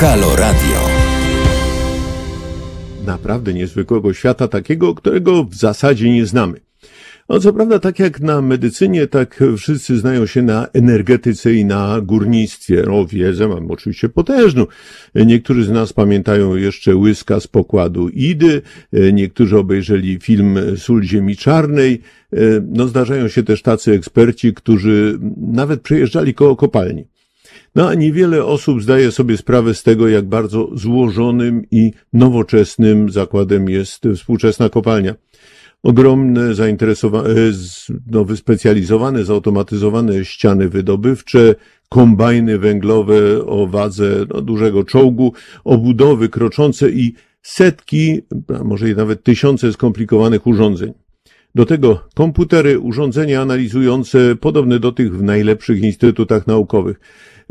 [0.00, 0.80] Halo Radio.
[3.06, 6.60] Naprawdę niezwykłego świata, takiego, którego w zasadzie nie znamy.
[7.28, 12.00] No, co prawda, tak jak na medycynie, tak wszyscy znają się na energetyce i na
[12.00, 12.84] górnictwie.
[12.86, 14.66] No, wiedzę mam oczywiście potężną.
[15.14, 18.62] Niektórzy z nas pamiętają jeszcze łyska z pokładu Idy,
[19.12, 22.00] niektórzy obejrzeli film Sól Ziemi Czarnej.
[22.62, 27.04] No, zdarzają się też tacy eksperci, którzy nawet przejeżdżali koło kopalni.
[27.74, 33.68] No a niewiele osób zdaje sobie sprawę z tego, jak bardzo złożonym i nowoczesnym zakładem
[33.68, 35.14] jest współczesna kopalnia.
[35.82, 37.34] Ogromne, zainteresowane,
[38.10, 41.54] no, wyspecjalizowane, zautomatyzowane ściany wydobywcze,
[41.88, 45.32] kombajny węglowe o wadze no, dużego czołgu,
[45.64, 48.20] obudowy kroczące i setki,
[48.60, 50.92] a może nawet tysiące skomplikowanych urządzeń.
[51.54, 57.00] Do tego komputery, urządzenia analizujące, podobne do tych w najlepszych instytutach naukowych.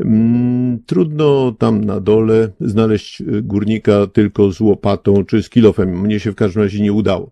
[0.00, 6.00] Mm, trudno tam na dole znaleźć górnika tylko z łopatą czy z kilofem.
[6.00, 7.30] Mnie się w każdym razie nie udało.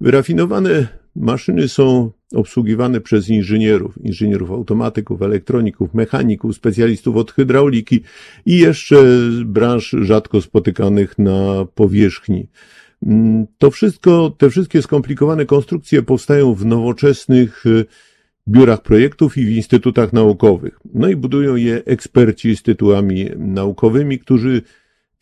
[0.00, 8.00] Wyrafinowane maszyny są obsługiwane przez inżynierów, inżynierów automatyków, elektroników, mechaników, specjalistów od hydrauliki
[8.46, 9.04] i jeszcze
[9.44, 12.48] branż rzadko spotykanych na powierzchni.
[13.06, 17.84] Mm, to wszystko, te wszystkie skomplikowane konstrukcje powstają w nowoczesnych y,
[18.48, 20.78] biurach projektów i w instytutach naukowych.
[20.94, 24.62] No i budują je eksperci z tytułami naukowymi, którzy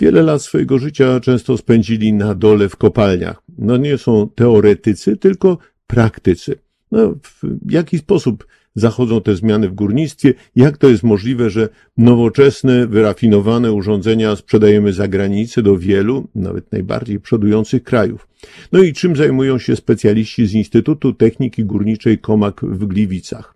[0.00, 3.42] wiele lat swojego życia często spędzili na dole w kopalniach.
[3.58, 6.58] No nie są teoretycy, tylko praktycy.
[6.92, 8.46] No, w jaki sposób
[8.80, 15.08] zachodzą te zmiany w górnictwie, jak to jest możliwe, że nowoczesne, wyrafinowane urządzenia sprzedajemy za
[15.08, 18.29] granicę do wielu, nawet najbardziej przodujących krajów.
[18.73, 23.55] No i czym zajmują się specjaliści z Instytutu Techniki Górniczej Komak w Gliwicach.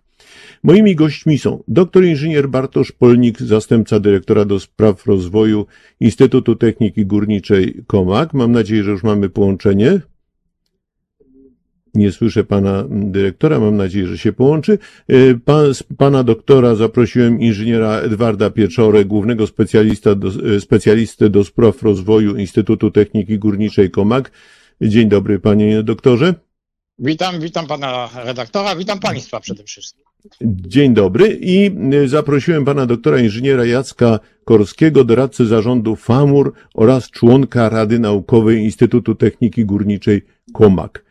[0.63, 5.65] Moimi gośćmi są doktor inżynier Bartosz Polnik, zastępca dyrektora do spraw rozwoju
[5.99, 8.33] Instytutu Techniki Górniczej Komak.
[8.33, 10.01] Mam nadzieję, że już mamy połączenie.
[11.95, 14.77] Nie słyszę pana dyrektora, mam nadzieję, że się połączy.
[15.07, 21.83] E, pan, pana doktora zaprosiłem inżyniera Edwarda Pieczorę, głównego specjalista do, e, specjalistę do spraw
[21.83, 24.31] rozwoju Instytutu Techniki Górniczej Komak.
[24.81, 26.33] Dzień dobry, panie doktorze.
[26.99, 30.05] Witam, witam pana redaktora, witam państwa przede wszystkim.
[30.41, 37.69] Dzień dobry i e, zaprosiłem pana doktora inżyniera Jacka Korskiego, doradcę zarządu FAMUR oraz członka
[37.69, 40.21] Rady Naukowej Instytutu Techniki Górniczej
[40.53, 41.04] KOMAK.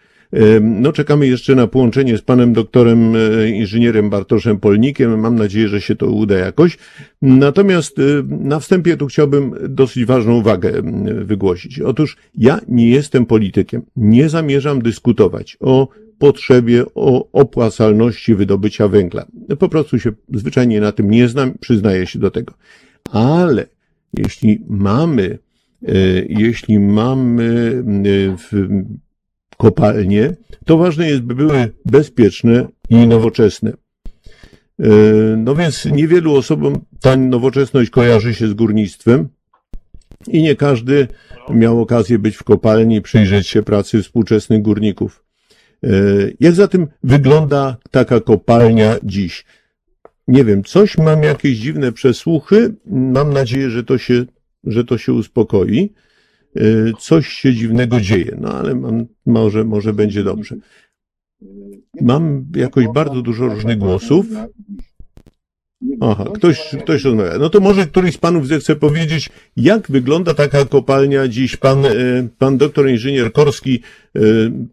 [0.61, 5.21] No, czekamy jeszcze na połączenie z panem doktorem e, inżynierem Bartoszem Polnikiem.
[5.21, 6.79] Mam nadzieję, że się to uda jakoś.
[7.23, 10.73] Natomiast e, na wstępie tu chciałbym dosyć ważną uwagę
[11.25, 11.81] wygłosić.
[11.81, 13.83] Otóż ja nie jestem politykiem.
[13.97, 19.27] Nie zamierzam dyskutować o potrzebie, o opłacalności wydobycia węgla.
[19.59, 22.55] Po prostu się zwyczajnie na tym nie znam, przyznaję się do tego.
[23.11, 23.67] Ale
[24.19, 25.39] jeśli mamy,
[25.89, 25.95] e,
[26.29, 27.83] jeśli mamy
[28.39, 28.69] w
[29.65, 33.73] kopalnie, to ważne jest, by były bezpieczne i nowoczesne.
[34.81, 34.89] E,
[35.37, 39.29] no więc niewielu osobom ta nowoczesność kojarzy się z górnictwem
[40.29, 41.09] i nie każdy
[41.51, 45.25] miał okazję być w kopalni, przyjrzeć się pracy współczesnych górników.
[45.85, 45.89] E,
[46.41, 49.45] jak zatem wygląda taka kopalnia dziś?
[50.29, 52.75] Nie wiem, coś mam jakieś dziwne przesłuchy.
[52.87, 54.25] Mam nadzieję, że to się,
[54.65, 55.93] że to się uspokoi.
[56.57, 60.57] Y, coś się dziwnego dzieje, no ale mam, może, może będzie dobrze.
[62.01, 64.27] Mam jakoś bardzo dużo różnych głosów.
[66.01, 67.39] Aha, ktoś, ktoś rozmawia.
[67.39, 71.57] No to może któryś z panów zechce powiedzieć, jak wygląda taka kopalnia dziś.
[71.57, 73.81] Pan, y, pan doktor inżynier Korski
[74.17, 74.21] y,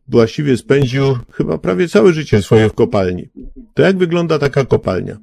[0.07, 3.29] właściwie spędził chyba prawie całe życie swoje w kopalni.
[3.73, 5.17] To jak wygląda taka kopalnia?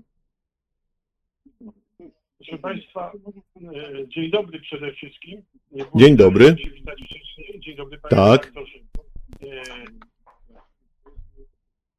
[2.48, 3.12] Proszę Państwa,
[3.56, 5.42] e, dzień dobry przede wszystkim.
[5.94, 6.56] Dzień dobry.
[7.58, 8.52] Dzień dobry Panie Tak.
[9.42, 9.62] E,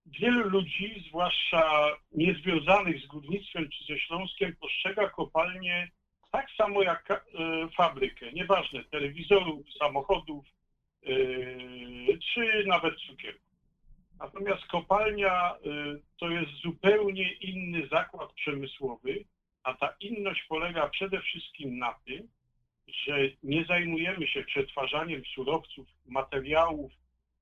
[0.06, 5.90] wielu ludzi, zwłaszcza niezwiązanych z górnictwem czy ze Śląskiem, postrzega kopalnię
[6.32, 7.18] tak samo jak e,
[7.78, 8.32] fabrykę.
[8.34, 10.46] Nieważne, telewizorów, samochodów
[12.34, 13.50] czy nawet cukierków.
[14.20, 15.56] Natomiast kopalnia
[16.20, 19.26] to jest zupełnie inny zakład przemysłowy,
[19.64, 22.28] a ta inność polega przede wszystkim na tym,
[22.88, 26.92] że nie zajmujemy się przetwarzaniem surowców, materiałów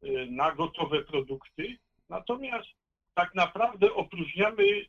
[0.03, 1.77] y, na gotowe produkty,
[2.09, 2.67] natomiast
[3.15, 4.85] tak naprawdę opróżniamy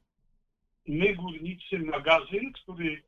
[0.89, 3.03] my górnicy magazyn, który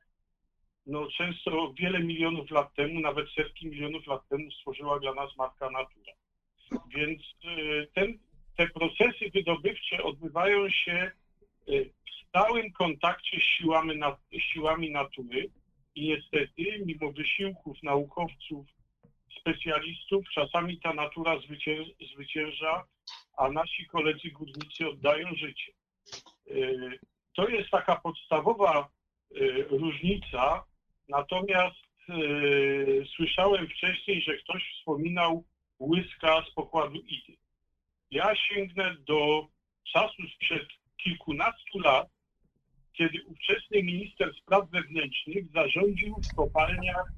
[0.87, 5.71] no, często wiele milionów lat temu, nawet setki milionów lat temu stworzyła dla nas matka
[5.71, 6.13] natura.
[6.95, 8.19] Więc y, ten,
[8.57, 11.11] te procesy wydobywcze odbywają się
[11.71, 11.91] y,
[12.29, 14.01] stałym kontakcie z siłami,
[14.39, 15.51] siłami natury
[15.95, 18.67] i niestety, mimo wysiłków naukowców,
[19.41, 22.85] specjalistów, czasami ta natura zwycię- zwycięża,
[23.37, 25.73] a nasi koledzy górnicy oddają życie.
[26.51, 26.99] Y,
[27.35, 28.89] To jest taka podstawowa
[29.37, 30.65] y, różnica,
[31.09, 31.77] natomiast
[33.17, 35.45] słyszałem wcześniej, że ktoś wspominał
[35.81, 37.37] łyska z pokładu Idy.
[38.11, 39.47] Ja sięgnę do
[39.93, 40.69] czasu sprzed
[41.05, 42.09] kilkunastu lat,
[42.93, 47.13] kiedy ówczesny minister spraw wewnętrznych zarządził w kopalniach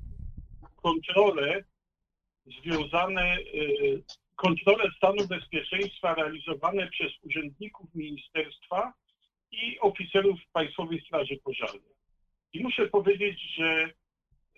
[0.83, 1.65] kontrolę
[2.47, 4.03] związane, y,
[4.37, 8.93] kontrolę stanu bezpieczeństwa realizowane przez urzędników ministerstwa
[9.53, 11.93] i oficerów Państwowej Straży Pożarnej.
[12.53, 13.91] I muszę powiedzieć, że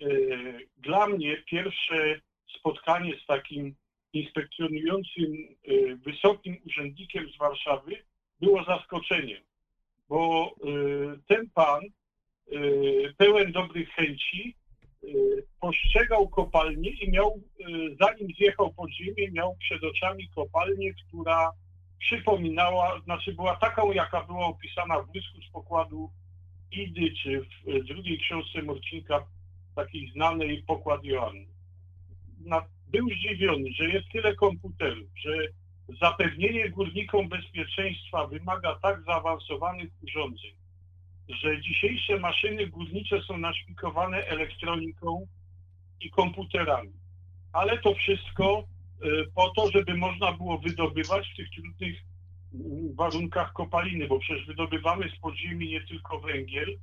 [0.03, 2.21] y, dla mnie pierwsze
[2.59, 3.75] spotkanie z takim
[4.13, 5.33] inspekcjonującym
[5.69, 8.05] y, wysokim urzędnikiem z Warszawy
[8.45, 9.43] było zaskoczeniem,
[10.09, 11.83] bo y, ten pan
[12.53, 14.55] y, pełen dobrych chęci
[15.05, 17.41] y, postrzegał kopalnię i miał,
[18.01, 21.51] zanim zjechał pod ziemię, miał przed oczami kopalnię, która
[21.99, 26.11] przypominała, znaczy była taką, jaka była opisana w błysku z pokładu
[26.73, 29.27] Idy, czy w drugiej książce Morcinka,
[29.75, 31.47] takiej znanej Pokład Joanny.
[32.89, 35.31] Był zdziwiony, że jest tyle komputerów, że
[35.89, 40.53] zapewnienie górnikom bezpieczeństwa wymaga tak zaawansowanych urządzeń,
[41.29, 45.27] że dzisiejsze maszyny górnicze są naszpikowane elektroniką
[46.01, 46.93] i komputerami.
[47.53, 48.65] Ale to wszystko
[49.05, 51.97] y, po to, żeby można było wydobywać w tych trudnych
[52.55, 56.79] mm, warunkach kopaliny, bo przecież wydobywamy z podziemi nie tylko węgiel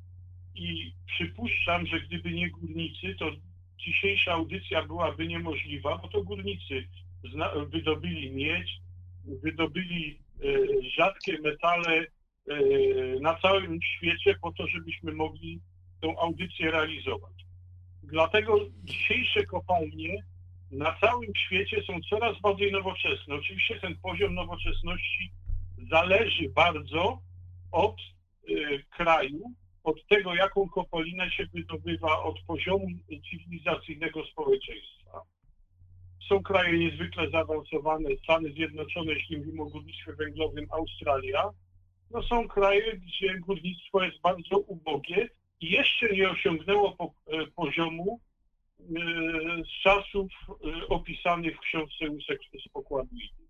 [0.56, 3.32] i przypuszczam, że gdyby nie górnicy, to
[3.78, 6.88] dzisiejsza audycja byłaby niemożliwa, bo to górnicy
[7.68, 8.81] wydobyli miedź,
[9.26, 10.48] wydobyli e,
[10.98, 12.06] rzadkie metale e,
[13.22, 15.60] na całym świecie po to, żebyśmy mogli
[16.02, 17.34] tą audycję realizować.
[18.04, 20.24] Dlatego dzisiejsze kopalnie
[20.72, 23.36] na całym świecie są coraz bardziej nowoczesne.
[23.36, 25.32] Oczywiście ten poziom nowoczesności
[25.92, 27.22] zależy bardzo
[27.72, 27.96] od
[28.50, 28.54] e,
[28.98, 29.52] kraju,
[29.84, 32.88] od tego, jaką kopalinę się wydobywa, od poziomu
[33.32, 35.22] cywilizacyjnego społeczeństwa.
[36.30, 41.50] Są kraje niezwykle zaawansowane, Stany Zjednoczone, jeśli mówimy o górnictwie węglowym, Australia.
[42.12, 45.30] No są kraje, gdzie górnictwo jest bardzo ubogie
[45.62, 48.20] i jeszcze nie osiągnęło po, e, poziomu
[48.80, 48.84] e,
[49.64, 53.42] z czasów e, opisanych w książce Łysek z pokładu Idy.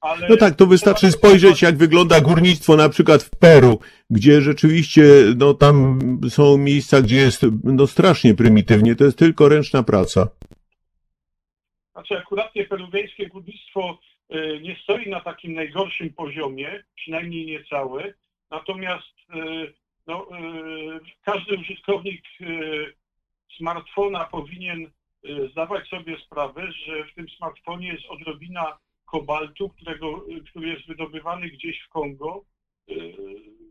[0.00, 3.80] Ale No tak, to wystarczy spojrzeć, jak wygląda górnictwo na przykład w Peru,
[4.10, 5.02] gdzie rzeczywiście,
[5.36, 5.98] no tam
[6.30, 10.28] są miejsca, gdzie jest, no strasznie prymitywnie, to jest tylko ręczna praca.
[11.96, 13.98] Znaczy akuratnie peruwiańskie górnictwo
[14.28, 18.14] e, nie stoi na takim najgorszym poziomie, przynajmniej nie całe.
[18.50, 19.36] Natomiast e,
[20.06, 20.40] no, e,
[21.22, 22.22] każdy użytkownik
[23.56, 24.90] smartfona powinien
[25.50, 31.80] zdawać sobie sprawę, że w tym smartfonie jest odrobina kobaltu, którego, który jest wydobywany gdzieś
[31.80, 32.44] w Kongo,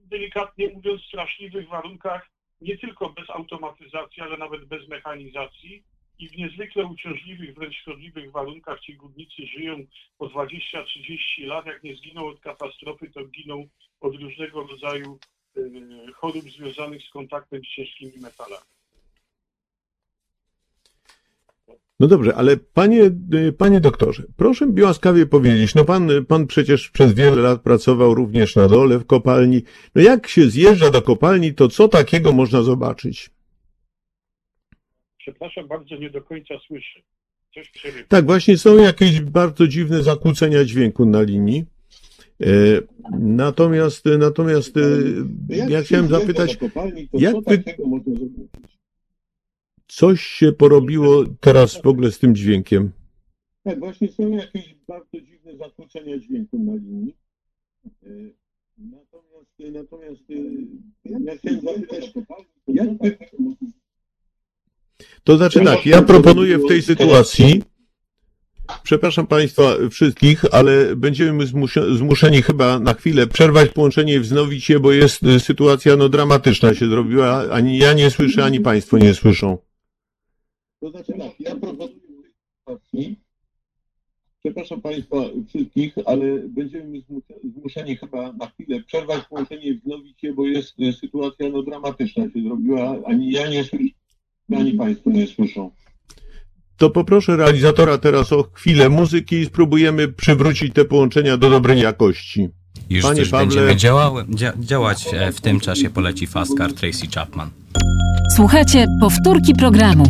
[0.03, 2.29] delikatnie mówiąc w straszliwych warunkach,
[2.61, 5.83] nie tylko bez automatyzacji, ale nawet bez mechanizacji
[6.19, 9.85] i w niezwykle uciążliwych, wręcz szkodliwych warunkach ci górnicy żyją
[10.17, 11.65] po 20-30 lat.
[11.65, 13.67] Jak nie zginą od katastrofy, to giną
[14.01, 15.19] od różnego rodzaju
[15.57, 15.61] e,
[16.11, 18.65] chorób związanych z kontaktem z ciężkimi metalami.
[21.99, 26.89] No dobrze, ale panie, y, panie doktorze, proszę mi łaskawie powiedzieć, no pan, pan przecież
[26.89, 29.61] przez wiele lat pracował również na dole w kopalni.
[29.95, 33.34] No jak się zjeżdża do kopalni, to co takiego można zobaczyć?
[35.29, 36.99] Przepraszam bardzo, nie do końca słyszę.
[37.53, 38.07] Coś przerywa.
[38.07, 41.65] Tak, właśnie są jakieś bardzo dziwne zakłócenia dźwięku na linii.
[42.41, 42.47] E,
[43.19, 44.81] Natomiast, natomiast e,
[45.69, 46.57] ja chciałem zapytać,
[47.13, 47.63] jak wy-
[49.87, 52.91] coś się porobiło teraz w ogóle z tym dźwiękiem?
[53.63, 57.15] Tak, właśnie są jakieś bardzo dziwne zakłócenia dźwięku na linii.
[58.03, 58.09] E,
[58.77, 60.23] Natomiast, natomiast
[61.05, 62.13] ja chciałem zapytać,
[62.67, 63.17] jak wy,
[65.23, 67.63] To znaczy tak, ja proponuję w tej sytuacji,
[68.83, 71.45] przepraszam Państwa wszystkich, ale będziemy
[71.97, 76.73] zmuszeni chyba na chwilę przerwać połączenie i wznowić je, bo jest y, sytuacja no dramatyczna
[76.73, 79.57] się zrobiła, ani ja nie słyszę, ani Państwo nie słyszą.
[80.79, 82.33] to znaczy tak, ja proponuję w tej
[82.65, 83.19] sytuacji,
[84.39, 85.17] przepraszam Państwa
[85.49, 90.75] wszystkich, ale będziemy zmus- zmuszeni chyba na chwilę przerwać połączenie i wznowić je, bo jest
[90.79, 94.04] e, sytuacja no, dramatyczna się zrobiła, ani ja nie słyszę,
[94.53, 95.71] ani Państwo nie słyszą.
[96.77, 102.49] To poproszę realizatora teraz o chwilę muzyki i spróbujemy przywrócić te połączenia do dobrej jakości.
[102.89, 105.05] Już Panie też Pawle- będziemy działały, dzia, działać.
[105.13, 107.49] e, W tym czasie poleci Fast Car Tracy Chapman.
[108.35, 110.03] Słuchajcie powtórki programu.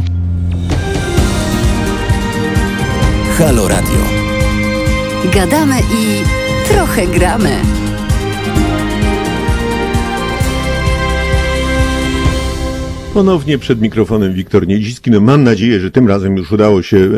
[3.38, 4.00] Halo Radio.
[5.34, 6.24] Gadamy i
[6.70, 7.60] trochę gramy.
[13.16, 15.12] Ponownie przed mikrofonem Wiktor Niedzicki.
[15.12, 17.10] No mam nadzieję, że tym razem już udało się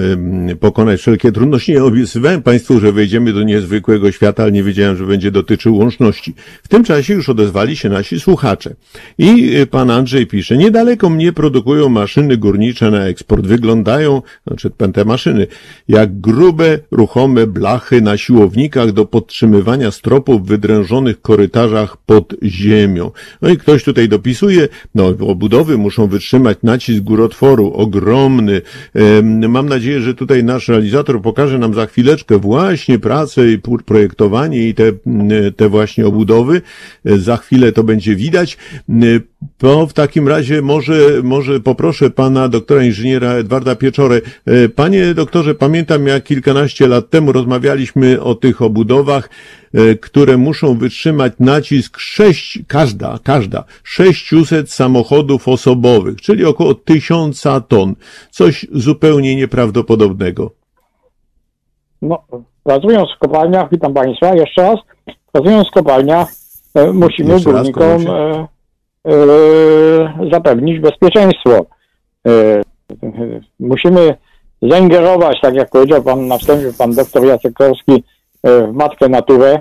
[0.59, 1.71] pokonać wszelkie trudności.
[1.71, 6.33] Nie obiecywałem Państwu, że wejdziemy do niezwykłego świata, ale nie wiedziałem, że będzie dotyczył łączności.
[6.63, 8.75] W tym czasie już odezwali się nasi słuchacze.
[9.17, 13.45] I y, pan Andrzej pisze, niedaleko mnie produkują maszyny górnicze na eksport.
[13.45, 15.47] Wyglądają, znaczy te maszyny,
[15.87, 23.11] jak grube, ruchome blachy na siłownikach do podtrzymywania stropów w wydrężonych korytarzach pod ziemią.
[23.41, 28.61] No i ktoś tutaj dopisuje, no obudowy muszą wytrzymać nacisk górotworu, ogromny.
[29.49, 34.73] Mam nadzieję, że tutaj nasz realizator pokaże nam za chwileczkę właśnie pracę i projektowanie i
[34.73, 34.83] te,
[35.55, 36.61] te właśnie obudowy.
[37.05, 38.57] E, Za chwilę to będzie widać.
[39.57, 44.21] To w takim razie może, może poproszę pana doktora inżyniera Edwarda Pieczorę.
[44.45, 49.29] E, Panie doktorze, pamiętam jak kilkanaście lat temu rozmawialiśmy o tych obudowach,
[49.73, 57.95] e, które muszą wytrzymać nacisk sześć, każda, każda, 600 samochodów osobowych, czyli około tysiąca ton.
[58.31, 60.51] Coś zupełnie nieprawdopodobnego.
[62.01, 62.23] No,
[62.63, 64.79] pracując w kopalniach, witam Państwa jeszcze raz,
[65.31, 66.27] pracując w kopalniach
[66.75, 68.05] e, musimy Jeszcze górnikom
[70.31, 71.65] zapewnić bezpieczeństwo.
[72.27, 72.61] E, e,
[73.59, 74.15] musimy
[74.61, 78.03] zaingerować, tak jak powiedział Pan na wstępie, Pan doktor Jacek Korski,
[78.43, 79.59] e, w matkę naturę.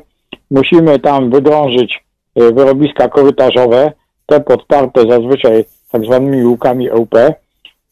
[0.51, 3.93] Musimy tam wydrążyć e, wyrobiska korytarzowe,
[4.27, 7.15] te podparte zazwyczaj tak zwanymi łukami EUP,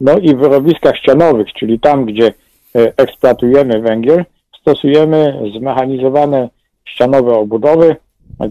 [0.00, 2.32] no i w wyrobiskach ścianowych, czyli tam, gdzie e,
[2.96, 4.24] eksploatujemy węgiel,
[4.60, 6.48] stosujemy zmechanizowane
[6.84, 7.96] ścianowe obudowy,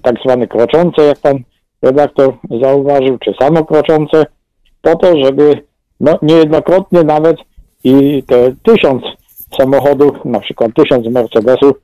[0.04, 1.40] tak zwane kroczące, jak pan
[1.84, 4.26] redaktor zauważył, czy samokroczące,
[4.82, 5.62] po to, żeby
[6.00, 7.38] no, niejednokrotnie nawet
[7.84, 9.04] i te tysiąc
[9.58, 11.82] samochodów, na przykład tysiąc Mercedesów,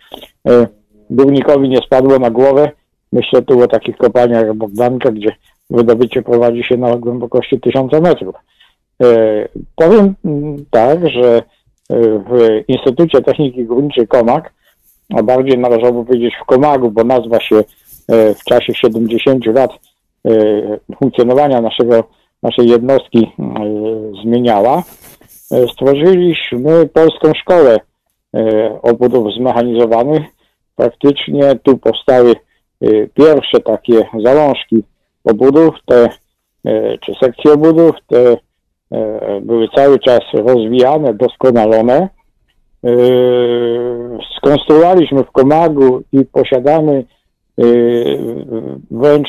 [0.48, 0.68] e,
[1.10, 2.72] górnikowi nie spadło na głowę.
[3.14, 5.36] Myślę tu o takich kopalniach jak Bogdanka, gdzie
[5.70, 8.36] wydobycie prowadzi się na głębokości tysiąca metrów.
[9.04, 9.06] E,
[9.76, 11.44] powiem mm, tak, że e,
[12.00, 14.54] w Instytucie Techniki Górniczej Komak,
[15.18, 19.72] a bardziej należałoby powiedzieć w Komagu, bo nazwa się e, w czasie 70 lat
[21.00, 22.04] funkcjonowania naszego,
[22.44, 23.54] naszej jednostki e,
[24.24, 24.84] zmieniała,
[25.52, 27.80] e, stworzyliśmy polską szkołę
[28.82, 30.24] obudów zmechanizowanych.
[30.76, 32.36] Praktycznie tu powstały
[33.14, 34.84] pierwsze takie zalążki
[35.24, 36.10] obudów, te,
[37.06, 38.38] czy sekcje obudów, te
[39.42, 42.10] były cały czas rozwijane, doskonalone.
[44.38, 47.06] Skonstruowaliśmy w Komagu i posiadamy
[48.92, 49.28] wręcz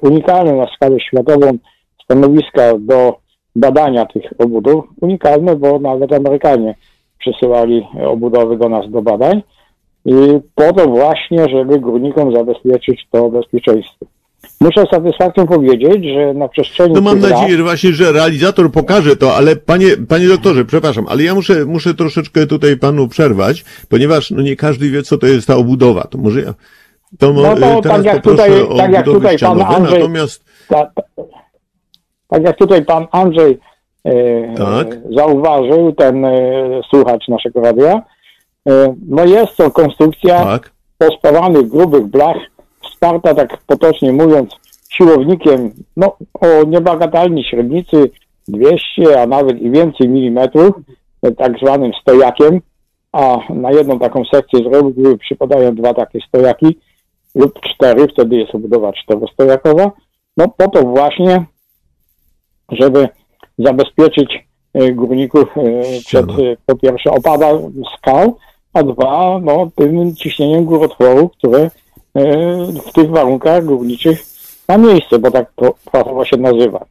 [0.00, 1.58] unikalne na skalę światową
[2.04, 3.16] stanowiska do
[3.56, 4.84] badania tych obudów.
[5.00, 6.74] Unikalne, bo nawet Amerykanie
[7.18, 9.42] przysyłali obudowy do nas do badań.
[10.04, 10.14] I
[10.54, 14.06] po to właśnie, żeby górnikom zabezpieczyć to bezpieczeństwo.
[14.60, 18.72] Muszę z satysfakcją powiedzieć, że na przestrzeni No mam lat- nadzieję, że właśnie, że realizator
[18.72, 23.64] pokaże to, ale panie, panie doktorze, przepraszam, ale ja muszę, muszę troszeczkę tutaj panu przerwać,
[23.88, 26.02] ponieważ no nie każdy wie, co to jest ta obudowa.
[26.10, 26.54] To może ja,
[27.18, 30.44] to, mo- No to teraz tak jak tutaj- o tak jak tutaj pan Andrzej- natomiast
[30.68, 31.02] ta, ta,
[32.28, 33.58] tak jak tutaj pan Andrzej
[34.04, 34.98] e, Tak.
[35.16, 36.30] zauważył, ten e,
[36.90, 38.02] słuchacz naszego radia,
[38.68, 42.36] e, no jest to konstrukcja tak, pospawanych grubych blach,
[42.82, 44.56] wsparta tak potocznie mówiąc
[44.90, 48.10] siłownikiem no, o niebagatelnej średnicy
[48.48, 50.74] 200, a nawet i więcej milimetrów,
[51.38, 52.60] tak zwanym stojakiem,
[53.12, 56.78] a na jedną taką sekcję z reguły przypadają dwa takie stojaki
[57.34, 59.90] lub cztery, wtedy jest obudowa czterostojakowa.
[60.36, 61.44] No po to właśnie,
[62.68, 63.08] żeby
[63.58, 67.46] zabezpieczyć e, górników e, przed e, po pierwsze opada
[67.98, 68.36] skał,
[68.72, 71.70] a dwa no, tym ciśnieniem górotworu, które
[72.86, 74.22] w tych warunkach górniczych
[74.68, 76.84] ma miejsce, bo tak to fachowo się nazywa.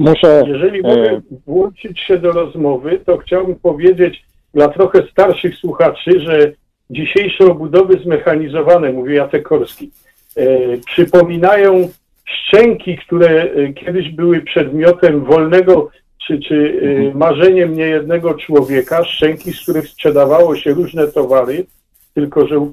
[0.00, 4.24] Muszę Jeżeli e, mogę włączyć się do rozmowy, to chciałbym powiedzieć
[4.54, 6.52] dla trochę starszych słuchaczy, że
[6.90, 9.90] dzisiejsze obudowy zmechanizowane, mówię Jacek Korski,
[10.36, 10.46] e,
[10.86, 11.88] przypominają
[12.24, 15.90] szczęki, które e, kiedyś były przedmiotem wolnego
[16.26, 21.66] czy, czy e, marzeniem niejednego człowieka, szczęki, z których sprzedawało się różne towary,
[22.14, 22.70] tylko że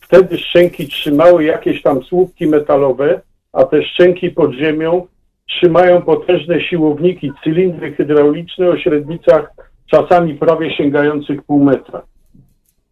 [0.00, 3.20] wtedy szczęki trzymały jakieś tam słupki metalowe,
[3.52, 5.06] a te szczęki pod ziemią
[5.48, 9.52] trzymają potężne siłowniki, cylindry hydrauliczne o średnicach
[9.90, 12.02] czasami prawie sięgających pół metra.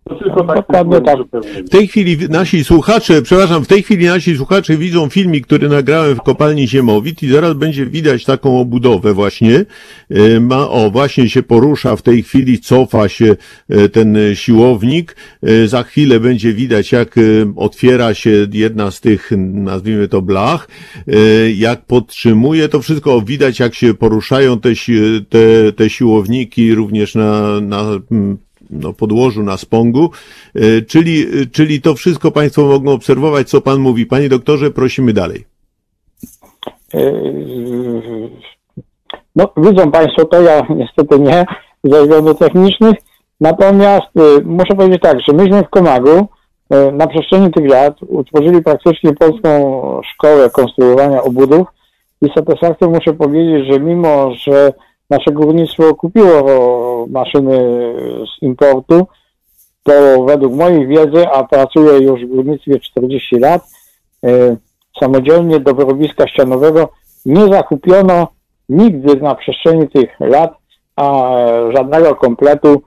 [0.08, 1.18] To tylko tak Dokładnie tak.
[1.66, 5.68] W tej chwili wi- nasi słuchacze, przepraszam, w tej chwili nasi słuchacze widzą filmik, który
[5.68, 9.64] nagrałem w kopalni Ziemowit i zaraz będzie widać taką obudowę właśnie.
[10.10, 13.36] E, Ma, o, właśnie się porusza w tej chwili, cofa się
[13.68, 15.16] e, ten siłownik.
[15.42, 17.14] E, Za chwilę będzie widać, jak
[17.56, 20.68] otwiera się jedna z tych, nazwijmy to blach,
[21.56, 23.22] jak podtrzymuje to wszystko.
[23.22, 24.68] Widać, jak się poruszają te,
[25.28, 27.84] te, te siłowniki również na, na
[28.70, 30.10] no, podłożu, na spongu,
[30.54, 34.06] E, czyli, e, czyli to wszystko Państwo mogą obserwować, co Pan mówi.
[34.06, 35.44] Panie doktorze, prosimy dalej.
[36.94, 38.30] Yy,
[39.36, 41.44] No, widzą Państwo to, ja niestety nie,
[41.84, 42.94] ze względów technicznych.
[43.40, 44.06] Natomiast
[44.44, 46.28] muszę powiedzieć tak, że myśmy w Komagu
[46.92, 49.50] na przestrzeni tych lat utworzyli praktycznie polską
[50.12, 51.66] szkołę konstruowania obudów
[52.22, 54.72] i z satysfakcją muszę powiedzieć, że mimo, że
[55.10, 57.58] nasze górnictwo kupiło maszyny
[58.26, 59.06] z importu,
[59.82, 63.62] to według mojej wiedzy, a pracuję już w górnictwie 40 lat,
[64.26, 64.56] y,
[65.00, 66.88] samodzielnie do wyrobiska ścianowego
[67.26, 68.28] nie zakupiono
[68.68, 70.54] nigdy na przestrzeni tych lat
[70.96, 71.30] a,
[71.76, 72.82] żadnego kompletu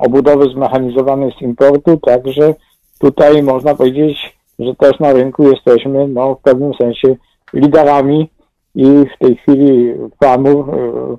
[0.00, 2.54] obudowy zmechanizowanej z importu, także
[2.98, 7.16] tutaj można powiedzieć, że też na rynku jesteśmy no, w pewnym sensie
[7.52, 8.30] liderami
[8.74, 11.16] i w tej chwili Pamur, y,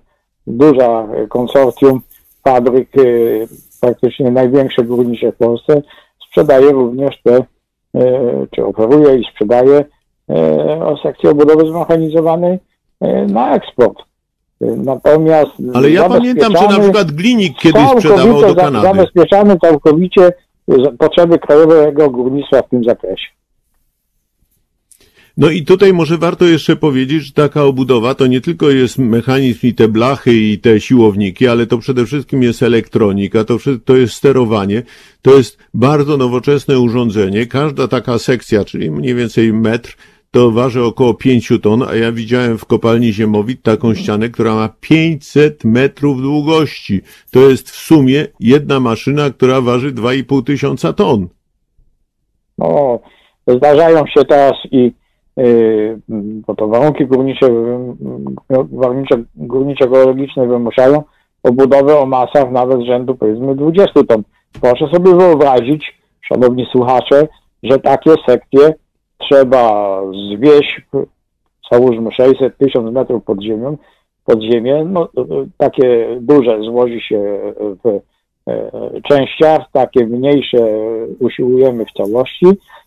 [0.47, 2.01] duża konsorcjum
[2.43, 3.47] fabryk, y,
[3.81, 5.81] praktycznie największe górnicze w Polsce,
[6.27, 9.85] sprzedaje również te, y, czy oferuje i sprzedaje
[10.29, 12.59] e, sekcję obudowy zmechanizowanej
[13.01, 13.97] e, na eksport.
[14.61, 18.87] E, Natomiast Ale ja pamiętam, że na przykład Glinik kiedyś sprzedawał do Kanady.
[18.87, 20.31] Zabezpieczamy całkowicie
[20.97, 23.27] potrzeby krajowego górnictwa w tym zakresie.
[25.37, 29.67] No i tutaj może warto jeszcze powiedzieć, że taka obudowa to nie tylko jest mechanizm
[29.67, 34.13] i te blachy i te siłowniki, ale to przede wszystkim jest elektronika, to, to jest
[34.13, 34.83] sterowanie,
[35.21, 37.45] to jest bardzo nowoczesne urządzenie.
[37.45, 39.95] Każda taka sekcja, czyli mniej więcej metr,
[40.31, 44.69] to waży około 5 ton, a ja widziałem w kopalni Ziemowit taką ścianę, która ma
[44.79, 47.01] 500 metrów długości.
[47.31, 51.27] To jest w sumie jedna maszyna, która waży 2,5 tysiąca ton.
[52.57, 52.99] No,
[53.47, 54.91] zdarzają się teraz i
[56.47, 57.45] bo to warunki górnicze,
[58.49, 61.03] yy, warunki górnicze geologiczne wymuszają
[61.43, 64.23] obudowę o masach nawet rzędu powiedzmy 20 ton.
[64.61, 67.27] Proszę sobie wyobrazić, szanowni słuchacze,
[67.63, 68.73] że takie sekcje
[69.17, 70.01] trzeba
[70.33, 70.81] zwieść,
[71.71, 73.77] załóżmy 600-1000 metrów pod ziemią,
[74.25, 77.39] pod ziemię, no, yy, takie duże złoży się
[77.83, 77.99] w
[78.47, 80.57] e, częściach, takie mniejsze
[81.19, 82.45] usiłujemy w całości.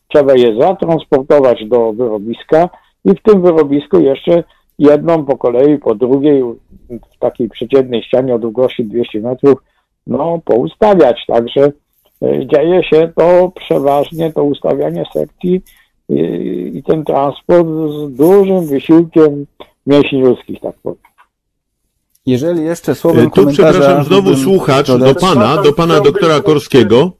[0.08, 2.68] Trzeba je zatransportować do wyrobiska
[3.04, 4.44] i w tym wyrobisku jeszcze
[4.78, 6.42] jedną po kolei, po drugiej,
[6.90, 9.58] w takiej przeciętnej ścianie o długości 200 metrów,
[10.06, 11.24] no, poustawiać.
[11.26, 11.72] Także
[12.22, 15.62] e, dzieje się to przeważnie, to ustawianie sekcji
[16.08, 16.20] i,
[16.74, 19.46] i ten transport z dużym wysiłkiem
[19.86, 20.98] mięśni ludzkich, tak powiem.
[22.26, 27.10] Jeżeli jeszcze słowem E, Tu komentarza przepraszam, znowu słuchacz do pana, do pana doktora Korskiego.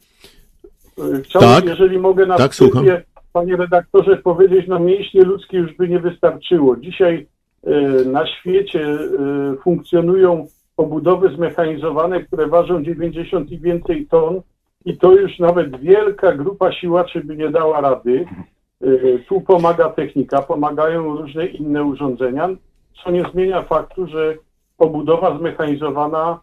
[1.25, 1.65] Chciałbym, Tak.
[1.65, 2.97] jeżeli mogę na Tak, wstępie, słucham.
[3.33, 6.77] panie redaktorze, powiedzieć, no mięśnie ludzkie już by nie wystarczyło.
[6.77, 7.27] Dzisiaj
[7.67, 7.71] e,
[8.05, 14.41] na świecie e, funkcjonują obudowy zmechanizowane, które ważą 90 i więcej ton
[14.85, 18.25] i to już nawet wielka grupa siłaczy by nie dała rady.
[18.83, 18.87] E,
[19.29, 22.49] Tu pomaga technika, pomagają różne inne urządzenia,
[23.05, 24.35] co nie zmienia faktu, że
[24.79, 26.41] obudowa zmechanizowana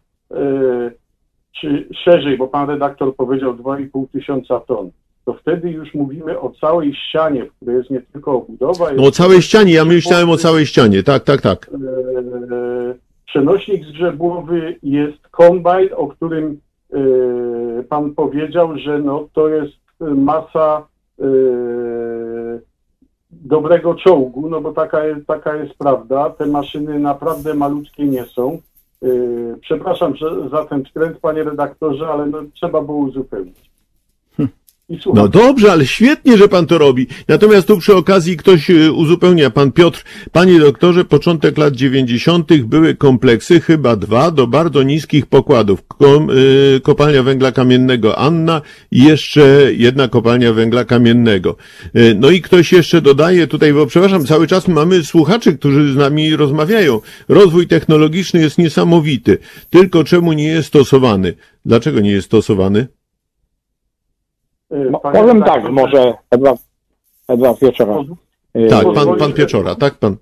[1.61, 4.91] czy szerzej, bo pan redaktor powiedział 2,5 tysiąca ton,
[5.25, 8.85] to wtedy już mówimy o całej ścianie, w której jest nie tylko obudowa.
[8.95, 11.69] No o całej ścianie, ja myślałem o całej ścianie, tak, tak, tak.
[11.73, 16.59] e, przenośnik zgrzebłowy, jest kombajn, o którym
[16.93, 20.87] e, pan powiedział, że no, to jest masa
[21.19, 21.25] e,
[23.31, 26.29] dobrego czołgu, no bo taka jest, taka jest prawda.
[26.29, 28.61] Te maszyny naprawdę malutkie nie są.
[29.03, 29.07] E,
[29.61, 30.13] Przepraszam
[30.51, 33.64] za ten wtręt, panie redaktorze, ale no, trzeba było uzupełnić.
[35.13, 37.07] No dobrze, ale świetnie, że pan to robi.
[37.27, 42.57] Natomiast tu przy okazji ktoś y, uzupełnia, pan Piotr, panie doktorze, początek lat 90.
[42.63, 45.83] były kompleksy, chyba dwa, do bardzo niskich pokładów.
[45.87, 51.55] Kom, y, kopalnia węgla kamiennego Anna i jeszcze jedna kopalnia węgla kamiennego.
[51.95, 55.95] Y, no i ktoś jeszcze dodaje tutaj, bo przepraszam, cały czas mamy słuchaczy, którzy z
[55.95, 57.01] nami rozmawiają.
[57.27, 59.37] Rozwój technologiczny jest niesamowity.
[59.69, 61.33] Tylko czemu nie jest stosowany?
[61.65, 62.87] Dlaczego nie jest stosowany?
[64.75, 66.61] E, No, panie powiem tak, redaktorze, może Edward,
[67.27, 67.93] Edward Wieczora.
[67.95, 68.05] poz-
[68.55, 70.15] Y, Tak, pan, pan Pieczora, tak pan.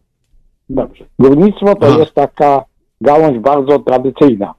[0.70, 1.06] Dobrze.
[1.20, 2.00] Górnictwo to Aha.
[2.00, 2.66] jest taka
[3.02, 4.54] gałąź bardzo tradycyjna,